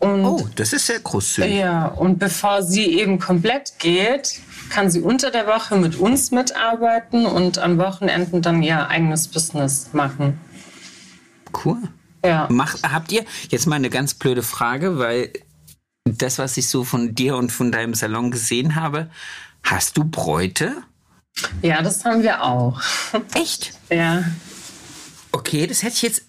Und, 0.00 0.24
oh, 0.24 0.48
das 0.56 0.72
ist 0.72 0.86
sehr 0.86 0.98
großzügig. 0.98 1.54
Ja, 1.54 1.86
und 1.86 2.18
bevor 2.18 2.64
sie 2.64 2.98
eben 2.98 3.20
komplett 3.20 3.74
geht, 3.78 4.40
kann 4.68 4.90
sie 4.90 5.00
unter 5.00 5.30
der 5.30 5.46
Woche 5.46 5.76
mit 5.76 5.94
uns 5.94 6.32
mitarbeiten 6.32 7.24
und 7.24 7.58
an 7.58 7.78
Wochenenden 7.78 8.42
dann 8.42 8.64
ihr 8.64 8.88
eigenes 8.88 9.28
Business 9.28 9.90
machen. 9.92 10.40
Cool. 11.64 11.78
Ja. 12.24 12.48
Macht, 12.50 12.82
habt 12.82 13.12
ihr, 13.12 13.24
jetzt 13.48 13.66
mal 13.66 13.76
eine 13.76 13.90
ganz 13.90 14.14
blöde 14.14 14.42
Frage, 14.42 14.98
weil 14.98 15.32
das, 16.04 16.38
was 16.38 16.56
ich 16.56 16.68
so 16.68 16.84
von 16.84 17.14
dir 17.14 17.36
und 17.36 17.50
von 17.50 17.72
deinem 17.72 17.94
Salon 17.94 18.30
gesehen 18.30 18.74
habe, 18.74 19.10
hast 19.62 19.96
du 19.96 20.04
Bräute? 20.04 20.82
Ja, 21.62 21.82
das 21.82 22.04
haben 22.04 22.22
wir 22.22 22.42
auch. 22.42 22.80
Echt? 23.34 23.72
Ja. 23.90 24.24
Okay, 25.32 25.66
das 25.66 25.82
hätte 25.82 25.94
ich 25.94 26.02
jetzt, 26.02 26.22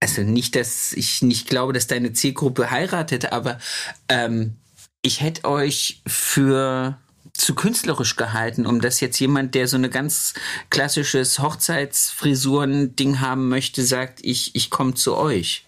also 0.00 0.22
nicht, 0.22 0.56
dass 0.56 0.92
ich 0.92 1.22
nicht 1.22 1.48
glaube, 1.48 1.72
dass 1.72 1.86
deine 1.86 2.12
Zielgruppe 2.12 2.70
heiratet, 2.70 3.32
aber 3.32 3.58
ähm, 4.08 4.56
ich 5.02 5.20
hätte 5.20 5.44
euch 5.44 6.02
für 6.06 6.98
zu 7.38 7.54
künstlerisch 7.54 8.16
gehalten, 8.16 8.66
um 8.66 8.80
das 8.80 9.00
jetzt 9.00 9.18
jemand, 9.18 9.54
der 9.54 9.68
so 9.68 9.76
eine 9.76 9.88
ganz 9.88 10.34
klassisches 10.70 11.38
Hochzeitsfrisuren-Ding 11.38 13.20
haben 13.20 13.48
möchte, 13.48 13.84
sagt, 13.84 14.20
ich, 14.22 14.54
ich 14.54 14.70
komme 14.70 14.94
zu 14.94 15.16
euch. 15.16 15.64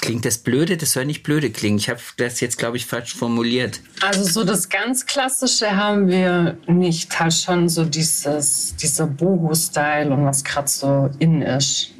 Klingt 0.00 0.24
das 0.24 0.38
blöde? 0.38 0.76
Das 0.76 0.92
soll 0.92 1.04
nicht 1.04 1.22
blöde 1.22 1.50
klingen. 1.50 1.78
Ich 1.78 1.88
habe 1.88 2.00
das 2.16 2.40
jetzt, 2.40 2.58
glaube 2.58 2.76
ich, 2.76 2.86
falsch 2.86 3.14
formuliert. 3.14 3.80
Also 4.02 4.24
so 4.24 4.44
das 4.44 4.68
ganz 4.68 5.06
Klassische 5.06 5.74
haben 5.76 6.08
wir 6.08 6.58
nicht. 6.66 7.18
Halt 7.18 7.34
schon 7.34 7.68
so 7.68 7.84
dieses, 7.84 8.76
dieser 8.76 9.06
Boho-Style 9.06 10.12
und 10.12 10.24
was 10.24 10.44
gerade 10.44 10.68
so 10.68 11.10
in 11.18 11.42
ist. 11.42 11.92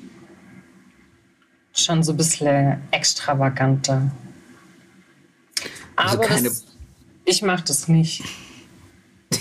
Schon 1.72 2.02
so 2.02 2.12
ein 2.12 2.16
bisschen 2.16 2.80
extravaganter. 2.90 4.10
Also 5.96 6.18
Aber 6.18 6.26
keine... 6.26 6.48
das, 6.48 6.64
ich 7.24 7.42
mache 7.42 7.64
das 7.64 7.88
nicht. 7.88 8.22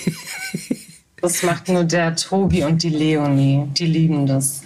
Das 1.21 1.41
macht 1.41 1.69
nur 1.69 1.83
der 1.85 2.15
Tobi 2.15 2.63
und 2.63 2.83
die 2.83 2.89
Leonie. 2.89 3.65
Die 3.73 3.87
lieben 3.87 4.27
das. 4.27 4.61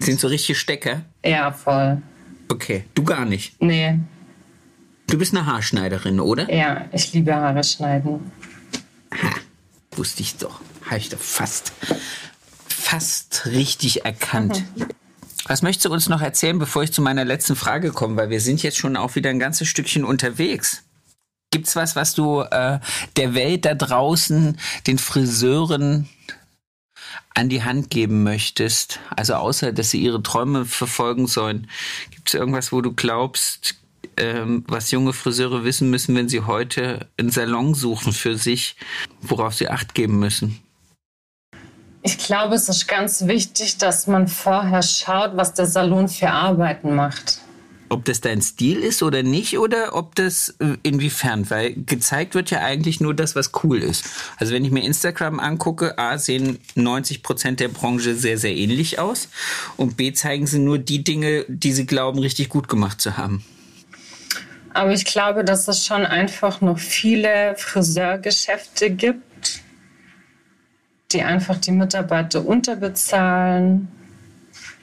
Sind 0.00 0.20
so 0.20 0.28
richtige 0.28 0.54
Stecker? 0.54 1.02
Ja, 1.24 1.50
voll. 1.50 2.02
Okay, 2.50 2.84
du 2.94 3.04
gar 3.04 3.24
nicht? 3.24 3.54
Nee. 3.62 3.98
Du 5.06 5.16
bist 5.16 5.34
eine 5.34 5.46
Haarschneiderin, 5.46 6.20
oder? 6.20 6.52
Ja, 6.52 6.84
ich 6.92 7.14
liebe 7.14 7.34
Haare 7.34 7.64
schneiden. 7.64 8.32
Ha, 9.12 9.30
wusste 9.92 10.20
ich 10.20 10.36
doch. 10.36 10.60
Habe 10.84 10.98
ich 10.98 11.08
doch 11.08 11.20
fast, 11.20 11.72
fast 12.68 13.46
richtig 13.46 14.04
erkannt. 14.04 14.62
Mhm. 14.76 14.86
Was 15.46 15.62
möchtest 15.62 15.86
du 15.86 15.92
uns 15.92 16.08
noch 16.08 16.20
erzählen, 16.20 16.58
bevor 16.58 16.82
ich 16.82 16.92
zu 16.92 17.00
meiner 17.00 17.24
letzten 17.24 17.56
Frage 17.56 17.92
komme? 17.92 18.16
Weil 18.16 18.30
wir 18.30 18.40
sind 18.40 18.62
jetzt 18.62 18.76
schon 18.76 18.96
auch 18.96 19.14
wieder 19.14 19.30
ein 19.30 19.38
ganzes 19.38 19.68
Stückchen 19.68 20.04
unterwegs. 20.04 20.82
Gibt's 21.52 21.76
was, 21.76 21.94
was 21.94 22.14
du 22.14 22.40
äh, 22.40 22.80
der 23.16 23.34
Welt 23.34 23.66
da 23.66 23.74
draußen, 23.74 24.58
den 24.86 24.98
Friseuren 24.98 26.08
an 27.34 27.50
die 27.50 27.62
Hand 27.62 27.90
geben 27.90 28.22
möchtest? 28.22 29.00
Also 29.16 29.34
außer, 29.34 29.72
dass 29.72 29.90
sie 29.90 30.00
ihre 30.00 30.22
Träume 30.22 30.64
verfolgen 30.64 31.26
sollen. 31.26 31.68
Gibt 32.10 32.28
es 32.28 32.34
irgendwas, 32.34 32.72
wo 32.72 32.80
du 32.80 32.92
glaubst, 32.92 33.74
ähm, 34.16 34.64
was 34.66 34.90
junge 34.90 35.12
Friseure 35.12 35.62
wissen 35.62 35.90
müssen, 35.90 36.16
wenn 36.16 36.28
sie 36.28 36.40
heute 36.40 37.06
einen 37.18 37.30
Salon 37.30 37.74
suchen 37.74 38.14
für 38.14 38.38
sich, 38.38 38.74
worauf 39.20 39.54
sie 39.54 39.68
Acht 39.68 39.94
geben 39.94 40.18
müssen? 40.18 40.58
Ich 42.02 42.16
glaube, 42.16 42.54
es 42.54 42.68
ist 42.70 42.88
ganz 42.88 43.26
wichtig, 43.26 43.76
dass 43.76 44.06
man 44.06 44.26
vorher 44.26 44.82
schaut, 44.82 45.36
was 45.36 45.52
der 45.52 45.66
Salon 45.66 46.08
für 46.08 46.30
Arbeiten 46.30 46.94
macht 46.94 47.42
ob 47.92 48.04
das 48.06 48.20
dein 48.20 48.40
Stil 48.40 48.78
ist 48.78 49.02
oder 49.02 49.22
nicht 49.22 49.58
oder 49.58 49.94
ob 49.94 50.14
das 50.14 50.56
äh, 50.60 50.76
inwiefern, 50.82 51.48
weil 51.50 51.74
gezeigt 51.74 52.34
wird 52.34 52.50
ja 52.50 52.60
eigentlich 52.60 53.00
nur 53.00 53.14
das, 53.14 53.36
was 53.36 53.52
cool 53.62 53.82
ist. 53.82 54.04
Also 54.38 54.52
wenn 54.54 54.64
ich 54.64 54.70
mir 54.70 54.82
Instagram 54.82 55.38
angucke, 55.38 55.98
A, 55.98 56.18
sehen 56.18 56.58
90 56.74 57.22
Prozent 57.22 57.60
der 57.60 57.68
Branche 57.68 58.14
sehr, 58.14 58.38
sehr 58.38 58.56
ähnlich 58.56 58.98
aus 58.98 59.28
und 59.76 59.96
B, 59.96 60.12
zeigen 60.12 60.46
sie 60.46 60.58
nur 60.58 60.78
die 60.78 61.04
Dinge, 61.04 61.44
die 61.48 61.72
sie 61.72 61.86
glauben, 61.86 62.18
richtig 62.18 62.48
gut 62.48 62.68
gemacht 62.68 63.00
zu 63.00 63.16
haben. 63.16 63.44
Aber 64.74 64.92
ich 64.92 65.04
glaube, 65.04 65.44
dass 65.44 65.68
es 65.68 65.84
schon 65.84 66.06
einfach 66.06 66.62
noch 66.62 66.78
viele 66.78 67.54
Friseurgeschäfte 67.58 68.90
gibt, 68.90 69.60
die 71.12 71.22
einfach 71.22 71.58
die 71.58 71.72
Mitarbeiter 71.72 72.46
unterbezahlen 72.46 73.88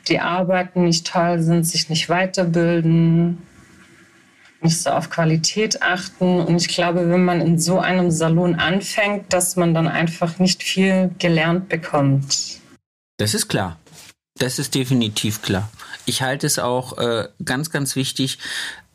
die 0.09 0.19
Arbeiten 0.19 0.83
nicht 0.83 1.07
toll 1.07 1.41
sind, 1.41 1.65
sich 1.65 1.89
nicht 1.89 2.09
weiterbilden, 2.09 3.37
nicht 4.61 4.81
so 4.81 4.89
auf 4.89 5.09
Qualität 5.09 5.81
achten. 5.81 6.41
Und 6.41 6.57
ich 6.57 6.67
glaube, 6.67 7.09
wenn 7.09 7.23
man 7.23 7.41
in 7.41 7.59
so 7.59 7.79
einem 7.79 8.11
Salon 8.11 8.55
anfängt, 8.55 9.31
dass 9.31 9.55
man 9.55 9.73
dann 9.73 9.87
einfach 9.87 10.39
nicht 10.39 10.63
viel 10.63 11.11
gelernt 11.19 11.69
bekommt. 11.69 12.59
Das 13.17 13.33
ist 13.33 13.47
klar. 13.47 13.77
Das 14.37 14.59
ist 14.59 14.75
definitiv 14.75 15.41
klar. 15.41 15.69
Ich 16.05 16.21
halte 16.21 16.47
es 16.47 16.59
auch 16.59 16.97
äh, 16.97 17.27
ganz, 17.43 17.69
ganz 17.71 17.95
wichtig, 17.95 18.39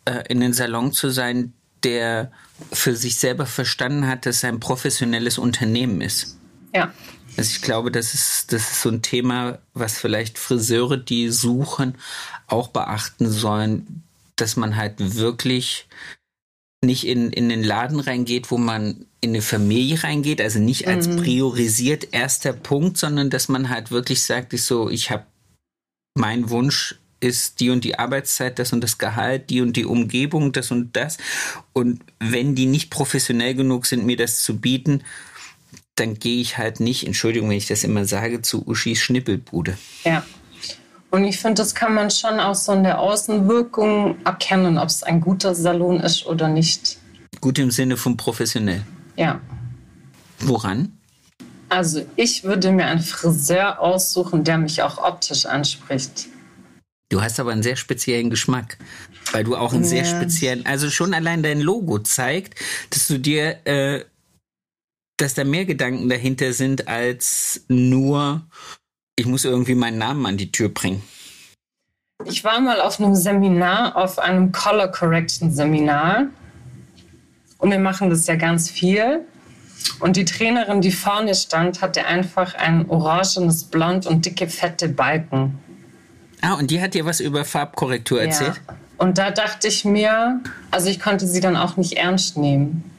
äh, 0.06 0.24
in 0.28 0.40
den 0.40 0.52
Salon 0.52 0.92
zu 0.92 1.10
sein, 1.10 1.52
der 1.82 2.30
für 2.72 2.96
sich 2.96 3.16
selber 3.16 3.46
verstanden 3.46 4.06
hat, 4.06 4.26
dass 4.26 4.36
es 4.36 4.44
ein 4.44 4.60
professionelles 4.60 5.38
Unternehmen 5.38 6.00
ist. 6.00 6.38
Ja. 6.74 6.92
Also 7.36 7.50
ich 7.50 7.62
glaube, 7.62 7.90
das 7.90 8.14
ist, 8.14 8.52
das 8.52 8.70
ist 8.70 8.82
so 8.82 8.90
ein 8.90 9.02
Thema, 9.02 9.58
was 9.72 9.98
vielleicht 9.98 10.38
Friseure, 10.38 10.96
die 10.96 11.30
suchen, 11.30 11.96
auch 12.46 12.68
beachten 12.68 13.30
sollen, 13.30 14.02
dass 14.36 14.56
man 14.56 14.76
halt 14.76 15.16
wirklich 15.16 15.88
nicht 16.82 17.06
in, 17.06 17.30
in 17.30 17.48
den 17.48 17.64
Laden 17.64 17.98
reingeht, 17.98 18.50
wo 18.50 18.58
man 18.58 19.06
in 19.20 19.30
eine 19.30 19.42
Familie 19.42 20.04
reingeht, 20.04 20.40
also 20.40 20.58
nicht 20.58 20.86
als 20.86 21.08
mhm. 21.08 21.16
priorisiert 21.16 22.08
erster 22.12 22.52
Punkt, 22.52 22.98
sondern 22.98 23.30
dass 23.30 23.48
man 23.48 23.70
halt 23.70 23.90
wirklich 23.90 24.22
sagt, 24.22 24.52
ich 24.52 24.62
so, 24.62 24.90
ich 24.90 25.10
habe 25.10 25.24
mein 26.16 26.50
Wunsch 26.50 26.96
ist 27.20 27.60
die 27.60 27.70
und 27.70 27.84
die 27.84 27.98
Arbeitszeit, 27.98 28.58
das 28.58 28.72
und 28.72 28.82
das 28.82 28.98
Gehalt, 28.98 29.48
die 29.48 29.62
und 29.62 29.76
die 29.76 29.86
Umgebung, 29.86 30.52
das 30.52 30.70
und 30.70 30.94
das. 30.94 31.16
Und 31.72 32.02
wenn 32.20 32.54
die 32.54 32.66
nicht 32.66 32.90
professionell 32.90 33.54
genug 33.54 33.86
sind, 33.86 34.04
mir 34.04 34.18
das 34.18 34.42
zu 34.42 34.58
bieten, 34.58 35.02
dann 35.96 36.14
gehe 36.14 36.40
ich 36.40 36.58
halt 36.58 36.80
nicht, 36.80 37.06
Entschuldigung, 37.06 37.50
wenn 37.50 37.56
ich 37.56 37.68
das 37.68 37.84
immer 37.84 38.04
sage, 38.04 38.42
zu 38.42 38.66
Uschis 38.66 39.00
Schnippelbude. 39.00 39.76
Ja. 40.04 40.24
Und 41.10 41.24
ich 41.24 41.38
finde, 41.38 41.62
das 41.62 41.76
kann 41.76 41.94
man 41.94 42.10
schon 42.10 42.40
aus 42.40 42.64
so 42.64 42.72
einer 42.72 42.98
Außenwirkung 42.98 44.16
erkennen, 44.24 44.78
ob 44.78 44.88
es 44.88 45.04
ein 45.04 45.20
guter 45.20 45.54
Salon 45.54 46.00
ist 46.00 46.26
oder 46.26 46.48
nicht. 46.48 46.98
Gut 47.40 47.58
im 47.60 47.70
Sinne 47.70 47.96
von 47.96 48.16
professionell. 48.16 48.82
Ja. 49.16 49.40
Woran? 50.40 50.98
Also 51.68 52.04
ich 52.16 52.42
würde 52.42 52.72
mir 52.72 52.86
einen 52.86 53.00
Friseur 53.00 53.80
aussuchen, 53.80 54.42
der 54.42 54.58
mich 54.58 54.82
auch 54.82 54.98
optisch 54.98 55.46
anspricht. 55.46 56.26
Du 57.10 57.22
hast 57.22 57.38
aber 57.38 57.52
einen 57.52 57.62
sehr 57.62 57.76
speziellen 57.76 58.30
Geschmack, 58.30 58.78
weil 59.30 59.44
du 59.44 59.56
auch 59.56 59.72
einen 59.72 59.84
ja. 59.84 59.88
sehr 59.88 60.04
speziellen, 60.04 60.66
also 60.66 60.90
schon 60.90 61.14
allein 61.14 61.44
dein 61.44 61.60
Logo 61.60 62.00
zeigt, 62.00 62.58
dass 62.90 63.06
du 63.06 63.18
dir, 63.18 63.64
äh, 63.66 64.04
dass 65.16 65.34
da 65.34 65.44
mehr 65.44 65.64
Gedanken 65.64 66.08
dahinter 66.08 66.52
sind 66.52 66.88
als 66.88 67.64
nur, 67.68 68.42
ich 69.16 69.26
muss 69.26 69.44
irgendwie 69.44 69.74
meinen 69.74 69.98
Namen 69.98 70.26
an 70.26 70.36
die 70.36 70.50
Tür 70.50 70.68
bringen. 70.68 71.02
Ich 72.26 72.42
war 72.44 72.60
mal 72.60 72.80
auf 72.80 73.00
einem 73.00 73.14
Seminar, 73.14 73.96
auf 73.96 74.18
einem 74.18 74.50
Color 74.52 74.88
Correction 74.88 75.50
Seminar. 75.50 76.26
Und 77.58 77.70
wir 77.70 77.78
machen 77.78 78.10
das 78.10 78.26
ja 78.26 78.36
ganz 78.36 78.70
viel. 78.70 79.26
Und 80.00 80.16
die 80.16 80.24
Trainerin, 80.24 80.80
die 80.80 80.92
vorne 80.92 81.34
stand, 81.34 81.82
hatte 81.82 82.06
einfach 82.06 82.54
ein 82.54 82.88
orangenes 82.88 83.64
Blond 83.64 84.06
und 84.06 84.24
dicke, 84.24 84.48
fette 84.48 84.88
Balken. 84.88 85.58
Ah, 86.40 86.54
und 86.54 86.70
die 86.70 86.80
hat 86.80 86.94
dir 86.94 87.04
was 87.04 87.20
über 87.20 87.44
Farbkorrektur 87.44 88.20
erzählt? 88.20 88.60
Ja. 88.66 88.76
Und 88.98 89.18
da 89.18 89.30
dachte 89.30 89.68
ich 89.68 89.84
mir, 89.84 90.40
also 90.70 90.88
ich 90.88 91.00
konnte 91.00 91.26
sie 91.26 91.40
dann 91.40 91.56
auch 91.56 91.76
nicht 91.76 91.94
ernst 91.94 92.36
nehmen. 92.36 92.90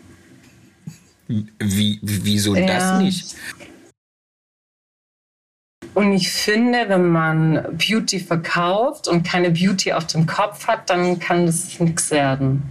Wie, 1.28 2.00
wieso 2.02 2.56
ja. 2.56 2.66
das 2.66 3.02
nicht? 3.02 3.36
Und 5.94 6.12
ich 6.12 6.30
finde, 6.30 6.90
wenn 6.90 7.08
man 7.08 7.78
Beauty 7.78 8.20
verkauft 8.20 9.08
und 9.08 9.24
keine 9.24 9.50
Beauty 9.50 9.94
auf 9.94 10.08
dem 10.08 10.26
Kopf 10.28 10.68
hat, 10.68 10.90
dann 10.90 11.20
kann 11.20 11.46
das 11.46 11.80
nichts 11.80 12.12
werden, 12.12 12.64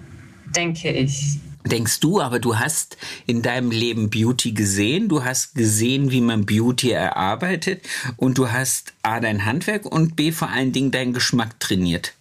denke 0.54 0.90
ich. 0.90 1.38
Denkst 1.66 2.00
du, 2.00 2.20
aber 2.20 2.38
du 2.38 2.58
hast 2.58 2.98
in 3.26 3.40
deinem 3.40 3.70
Leben 3.70 4.10
Beauty 4.10 4.52
gesehen, 4.52 5.08
du 5.08 5.24
hast 5.24 5.54
gesehen, 5.54 6.10
wie 6.10 6.20
man 6.20 6.44
Beauty 6.44 6.90
erarbeitet 6.90 7.88
und 8.18 8.36
du 8.36 8.52
hast 8.52 8.92
A 9.02 9.18
dein 9.18 9.46
Handwerk 9.46 9.86
und 9.86 10.14
B 10.14 10.30
vor 10.30 10.50
allen 10.50 10.72
Dingen 10.72 10.90
deinen 10.90 11.14
Geschmack 11.14 11.58
trainiert. 11.60 12.12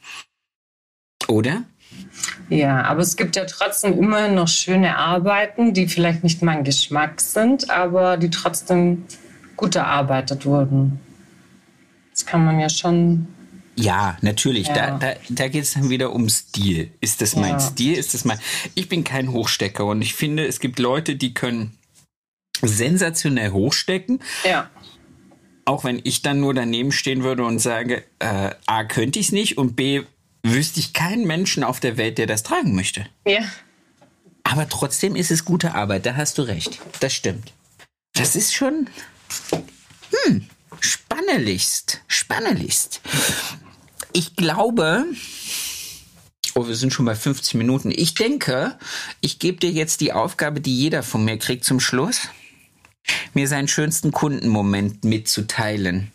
Oder? 1.27 1.65
Ja, 2.49 2.83
aber 2.83 3.01
es 3.01 3.15
gibt 3.15 3.35
ja 3.35 3.45
trotzdem 3.45 3.97
immer 3.97 4.27
noch 4.27 4.47
schöne 4.47 4.97
Arbeiten, 4.97 5.73
die 5.73 5.87
vielleicht 5.87 6.23
nicht 6.23 6.41
mein 6.41 6.63
Geschmack 6.63 7.21
sind, 7.21 7.69
aber 7.69 8.17
die 8.17 8.29
trotzdem 8.29 9.05
gut 9.55 9.75
erarbeitet 9.75 10.45
wurden. 10.45 10.99
Das 12.11 12.25
kann 12.25 12.45
man 12.45 12.59
ja 12.59 12.69
schon 12.69 13.27
ja, 13.75 14.17
natürlich. 14.21 14.67
Ja. 14.67 14.73
Da, 14.73 14.97
da, 14.99 15.13
da 15.29 15.47
geht 15.47 15.63
es 15.63 15.73
dann 15.73 15.89
wieder 15.89 16.13
um 16.13 16.29
Stil. 16.29 16.91
Ist 17.01 17.21
das 17.21 17.35
mein 17.35 17.53
ja. 17.53 17.59
Stil? 17.59 17.93
Ist 17.93 18.13
das 18.13 18.25
mein. 18.25 18.39
Ich 18.75 18.87
bin 18.87 19.03
kein 19.03 19.31
Hochstecker 19.31 19.85
und 19.85 20.01
ich 20.01 20.13
finde, 20.13 20.45
es 20.45 20.59
gibt 20.59 20.79
Leute, 20.79 21.15
die 21.15 21.33
können 21.33 21.77
sensationell 22.61 23.51
hochstecken. 23.51 24.21
Ja. 24.45 24.69
Auch 25.65 25.83
wenn 25.83 26.01
ich 26.03 26.21
dann 26.21 26.39
nur 26.39 26.53
daneben 26.53 26.91
stehen 26.91 27.23
würde 27.23 27.45
und 27.45 27.59
sage, 27.59 28.03
äh, 28.19 28.51
A, 28.65 28.83
könnte 28.83 29.19
ich 29.19 29.27
es 29.27 29.31
nicht 29.31 29.57
und 29.57 29.75
B, 29.75 30.03
wüsste 30.43 30.79
ich 30.79 30.93
keinen 30.93 31.25
Menschen 31.25 31.63
auf 31.63 31.79
der 31.79 31.97
Welt, 31.97 32.17
der 32.17 32.27
das 32.27 32.43
tragen 32.43 32.75
möchte. 32.75 33.05
Ja. 33.25 33.41
Aber 34.43 34.67
trotzdem 34.69 35.15
ist 35.15 35.31
es 35.31 35.45
gute 35.45 35.73
Arbeit, 35.73 36.05
da 36.05 36.15
hast 36.15 36.37
du 36.37 36.43
recht. 36.43 36.79
Das 36.99 37.13
stimmt. 37.13 37.53
Das 38.13 38.35
ist 38.35 38.53
schon. 38.53 38.87
Hm. 40.25 40.47
Spannelichst. 40.79 42.01
Spannelichst. 42.07 43.01
Ich 44.11 44.35
glaube, 44.35 45.05
oh, 46.55 46.67
wir 46.67 46.75
sind 46.75 46.93
schon 46.93 47.05
bei 47.05 47.15
50 47.15 47.55
Minuten. 47.55 47.91
Ich 47.91 48.13
denke, 48.13 48.77
ich 49.21 49.39
gebe 49.39 49.57
dir 49.59 49.71
jetzt 49.71 50.01
die 50.01 50.13
Aufgabe, 50.13 50.61
die 50.61 50.77
jeder 50.77 51.03
von 51.03 51.25
mir 51.25 51.37
kriegt 51.39 51.63
zum 51.63 51.79
Schluss, 51.79 52.27
mir 53.33 53.47
seinen 53.47 53.67
schönsten 53.67 54.11
Kundenmoment 54.11 55.03
mitzuteilen. 55.03 56.11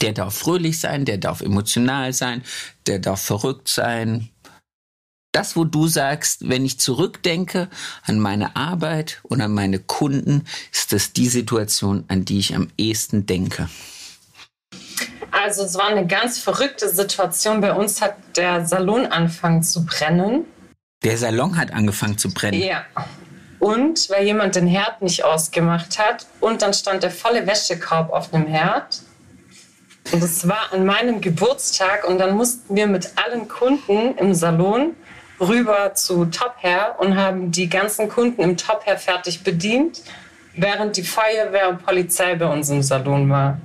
Der 0.00 0.12
darf 0.12 0.34
fröhlich 0.34 0.80
sein, 0.80 1.04
der 1.04 1.18
darf 1.18 1.40
emotional 1.40 2.12
sein, 2.12 2.42
der 2.86 2.98
darf 2.98 3.22
verrückt 3.22 3.68
sein, 3.68 4.28
das, 5.34 5.56
wo 5.56 5.64
du 5.64 5.88
sagst, 5.88 6.48
wenn 6.48 6.64
ich 6.64 6.78
zurückdenke 6.78 7.68
an 8.06 8.20
meine 8.20 8.54
Arbeit 8.54 9.18
und 9.24 9.40
an 9.40 9.52
meine 9.52 9.80
Kunden, 9.80 10.44
ist 10.72 10.92
das 10.92 11.12
die 11.12 11.26
Situation, 11.26 12.04
an 12.06 12.24
die 12.24 12.38
ich 12.38 12.54
am 12.54 12.68
ehesten 12.78 13.26
denke. 13.26 13.68
Also 15.32 15.64
es 15.64 15.74
war 15.74 15.88
eine 15.88 16.06
ganz 16.06 16.38
verrückte 16.38 16.88
Situation. 16.88 17.60
Bei 17.60 17.72
uns 17.72 18.00
hat 18.00 18.14
der 18.36 18.64
Salon 18.64 19.06
angefangen 19.06 19.64
zu 19.64 19.84
brennen. 19.84 20.44
Der 21.02 21.18
Salon 21.18 21.58
hat 21.58 21.72
angefangen 21.72 22.16
zu 22.16 22.32
brennen? 22.32 22.62
Ja. 22.62 22.84
Und 23.58 24.08
weil 24.10 24.26
jemand 24.26 24.54
den 24.54 24.68
Herd 24.68 25.02
nicht 25.02 25.24
ausgemacht 25.24 25.98
hat 25.98 26.26
und 26.40 26.62
dann 26.62 26.72
stand 26.72 27.02
der 27.02 27.10
volle 27.10 27.46
Wäschekorb 27.46 28.12
auf 28.12 28.30
dem 28.30 28.46
Herd. 28.46 29.02
Und 30.12 30.22
es 30.22 30.46
war 30.46 30.72
an 30.72 30.84
meinem 30.84 31.20
Geburtstag 31.20 32.06
und 32.06 32.18
dann 32.18 32.36
mussten 32.36 32.76
wir 32.76 32.86
mit 32.86 33.12
allen 33.16 33.48
Kunden 33.48 34.16
im 34.18 34.34
Salon 34.34 34.94
rüber 35.40 35.94
zu 35.94 36.26
Top 36.26 36.54
Hair 36.60 36.96
und 36.98 37.16
haben 37.16 37.50
die 37.50 37.68
ganzen 37.68 38.08
Kunden 38.08 38.42
im 38.42 38.56
Top 38.56 38.86
Hair 38.86 38.98
fertig 38.98 39.42
bedient, 39.42 40.02
während 40.56 40.96
die 40.96 41.02
Feuerwehr 41.02 41.68
und 41.70 41.84
Polizei 41.84 42.34
bei 42.36 42.46
uns 42.46 42.68
im 42.68 42.82
Salon 42.82 43.28
war. 43.30 43.58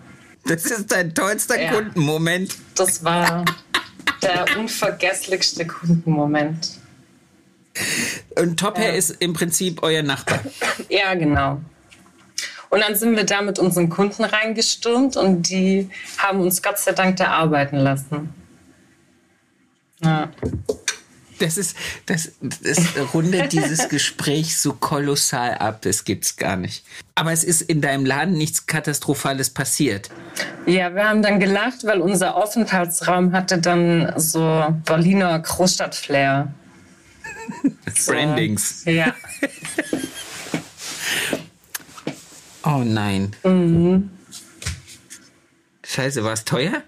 Das 0.46 0.66
ist 0.66 0.92
dein 0.92 1.14
tollster 1.14 1.62
ja. 1.62 1.72
Kundenmoment. 1.72 2.56
Das 2.76 3.04
war 3.04 3.46
der 4.22 4.46
unvergesslichste 4.58 5.68
Kundenmoment. 5.68 6.72
Und 8.36 8.60
Top 8.60 8.78
Hair 8.78 8.92
ja. 8.92 8.98
ist 8.98 9.12
im 9.20 9.34
Prinzip 9.34 9.84
euer 9.84 10.02
Nachbar. 10.02 10.40
Ja, 10.90 11.14
genau. 11.14 11.60
Und 12.70 12.82
dann 12.82 12.96
sind 12.96 13.16
wir 13.16 13.24
da 13.24 13.42
mit 13.42 13.60
unseren 13.60 13.90
Kunden 13.90 14.24
reingestürmt 14.24 15.18
und 15.18 15.50
die 15.50 15.90
haben 16.18 16.42
uns 16.42 16.62
Gott 16.62 16.78
sei 16.78 16.92
Dank 16.92 17.18
da 17.18 17.28
arbeiten 17.28 17.78
lassen. 17.78 18.30
Ja. 20.04 20.30
Das 21.40 21.58
ist, 21.58 21.76
das, 22.06 22.34
das 22.42 22.80
rundet 23.14 23.54
dieses 23.54 23.90
Gespräch 23.90 24.60
so 24.60 24.74
kolossal 24.74 25.56
ab, 25.56 25.82
das 25.82 26.04
gibt's 26.04 26.36
gar 26.36 26.58
nicht. 26.58 26.86
Aber 27.16 27.32
es 27.32 27.44
ist 27.44 27.62
in 27.62 27.82
deinem 27.82 28.06
Laden 28.06 28.38
nichts 28.38 28.66
Katastrophales 28.66 29.50
passiert. 29.50 30.10
Ja, 30.66 30.94
wir 30.94 31.08
haben 31.08 31.22
dann 31.22 31.40
gelacht, 31.40 31.86
weil 31.86 32.02
unser 32.02 32.36
Aufenthaltsraum 32.36 33.32
hatte 33.32 33.60
dann 33.60 34.14
so 34.18 34.76
Berliner 34.86 35.40
Großstadtflair. 35.40 36.54
so, 37.96 38.12
Brandings. 38.12 38.84
Ja. 38.86 39.14
oh 42.64 42.84
nein. 42.84 43.36
Mhm. 43.44 44.10
Scheiße, 45.86 46.24
war 46.24 46.34
es 46.34 46.46
teuer? 46.46 46.84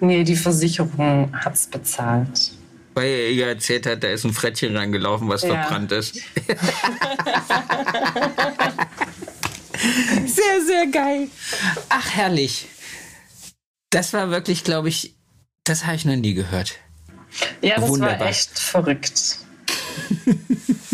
Nee, 0.00 0.24
die 0.24 0.36
Versicherung 0.36 1.32
hat's 1.32 1.66
bezahlt. 1.66 2.52
Weil 2.94 3.08
er 3.08 3.30
ihr 3.30 3.46
erzählt 3.48 3.86
hat, 3.86 4.04
da 4.04 4.08
ist 4.08 4.24
ein 4.24 4.32
Frettchen 4.32 4.76
reingelaufen, 4.76 5.28
was 5.28 5.42
ja. 5.42 5.48
verbrannt 5.48 5.90
ist. 5.92 6.14
sehr, 10.26 10.62
sehr 10.66 10.86
geil. 10.92 11.28
Ach, 11.88 12.10
herrlich. 12.10 12.66
Das 13.90 14.12
war 14.12 14.30
wirklich, 14.30 14.64
glaube 14.64 14.88
ich, 14.90 15.14
das 15.64 15.86
habe 15.86 15.96
ich 15.96 16.04
noch 16.04 16.16
nie 16.16 16.34
gehört. 16.34 16.78
Ja, 17.62 17.76
das 17.76 17.88
Wunderbar. 17.88 18.20
war 18.20 18.26
echt 18.28 18.58
verrückt. 18.58 19.38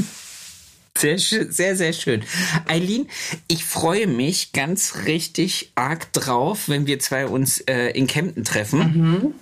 Sehr, 1.01 1.19
sehr, 1.19 1.77
sehr 1.77 1.93
schön. 1.93 2.23
Eileen, 2.69 3.09
ich 3.49 3.65
freue 3.65 4.07
mich 4.07 4.53
ganz 4.53 5.07
richtig 5.07 5.73
arg 5.75 6.13
drauf, 6.13 6.69
wenn 6.69 6.87
wir 6.87 6.99
zwei 6.99 7.27
uns 7.27 7.61
äh, 7.61 7.89
in 7.91 8.07
Kempten 8.07 8.45
treffen. 8.45 8.79
Mhm. 8.79 9.35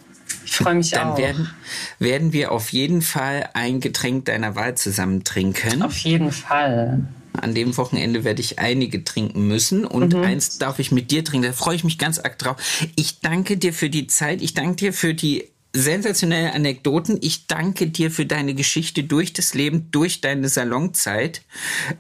Ich 0.44 0.52
freue 0.52 0.74
mich 0.74 0.90
Dann 0.90 1.08
auch. 1.08 1.16
Dann 1.16 1.24
werden, 1.24 1.50
werden 1.98 2.32
wir 2.32 2.52
auf 2.52 2.70
jeden 2.70 3.02
Fall 3.02 3.50
ein 3.54 3.80
Getränk 3.80 4.26
deiner 4.26 4.54
Wahl 4.54 4.76
zusammen 4.76 5.24
trinken. 5.24 5.82
Auf 5.82 5.98
jeden 5.98 6.32
Fall. 6.32 7.06
An 7.32 7.54
dem 7.54 7.76
Wochenende 7.76 8.24
werde 8.24 8.40
ich 8.40 8.58
einige 8.58 9.04
trinken 9.04 9.46
müssen 9.46 9.84
und 9.84 10.14
mhm. 10.14 10.22
eins 10.22 10.58
darf 10.58 10.78
ich 10.78 10.92
mit 10.92 11.10
dir 11.10 11.24
trinken. 11.24 11.46
Da 11.46 11.52
freue 11.52 11.76
ich 11.76 11.84
mich 11.84 11.98
ganz 11.98 12.18
arg 12.18 12.38
drauf. 12.38 12.56
Ich 12.96 13.20
danke 13.20 13.56
dir 13.56 13.72
für 13.72 13.90
die 13.90 14.06
Zeit. 14.06 14.42
Ich 14.42 14.54
danke 14.54 14.76
dir 14.76 14.92
für 14.92 15.14
die 15.14 15.48
sensationellen 15.72 16.52
Anekdoten. 16.52 17.18
Ich 17.20 17.46
danke 17.46 17.88
dir 17.88 18.10
für 18.10 18.26
deine 18.26 18.54
Geschichte 18.54 19.04
durch 19.04 19.32
das 19.32 19.54
Leben, 19.54 19.90
durch 19.90 20.20
deine 20.20 20.48
Salonzeit. 20.48 21.42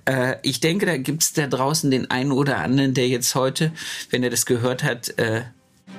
Äh, 0.04 0.36
ich 0.42 0.60
denke, 0.60 0.86
da 0.86 0.96
gibt 0.96 1.22
es 1.22 1.32
da 1.32 1.46
draußen 1.46 1.90
den 1.90 2.10
einen 2.10 2.32
oder 2.32 2.58
anderen, 2.58 2.94
der 2.94 3.08
jetzt 3.08 3.34
heute, 3.34 3.72
wenn 4.10 4.22
er 4.22 4.30
das 4.30 4.46
gehört 4.46 4.82
hat, 4.82 5.18
äh, 5.18 5.42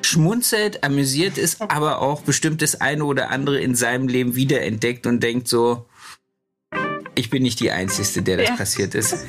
schmunzelt, 0.01 0.84
amüsiert 0.84 1.38
ist, 1.38 1.61
aber 1.61 2.01
auch 2.01 2.22
bestimmt 2.22 2.61
das 2.61 2.80
eine 2.80 3.05
oder 3.05 3.30
andere 3.30 3.59
in 3.59 3.76
seinem 3.76 4.07
Leben 4.07 4.36
wiederentdeckt 4.36 5.05
und 5.05 5.22
denkt 5.22 5.47
so, 5.47 5.86
ich 7.15 7.30
bin 7.30 7.43
nicht 7.43 7.59
die 7.59 7.72
Einzige, 7.72 8.22
der 8.22 8.38
das 8.38 8.49
ja. 8.49 8.55
passiert 8.55 8.95
ist. 8.95 9.26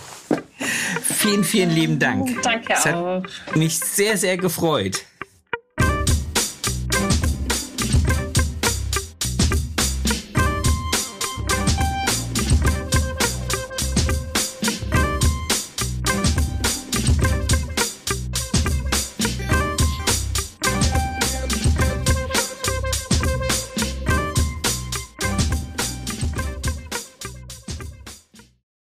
vielen, 1.02 1.44
vielen 1.44 1.70
lieben 1.70 1.98
Dank. 1.98 2.42
Danke 2.42 2.72
es 2.72 2.86
auch. 2.86 3.24
Hat 3.46 3.56
mich 3.56 3.78
sehr, 3.78 4.16
sehr 4.16 4.36
gefreut. 4.36 5.04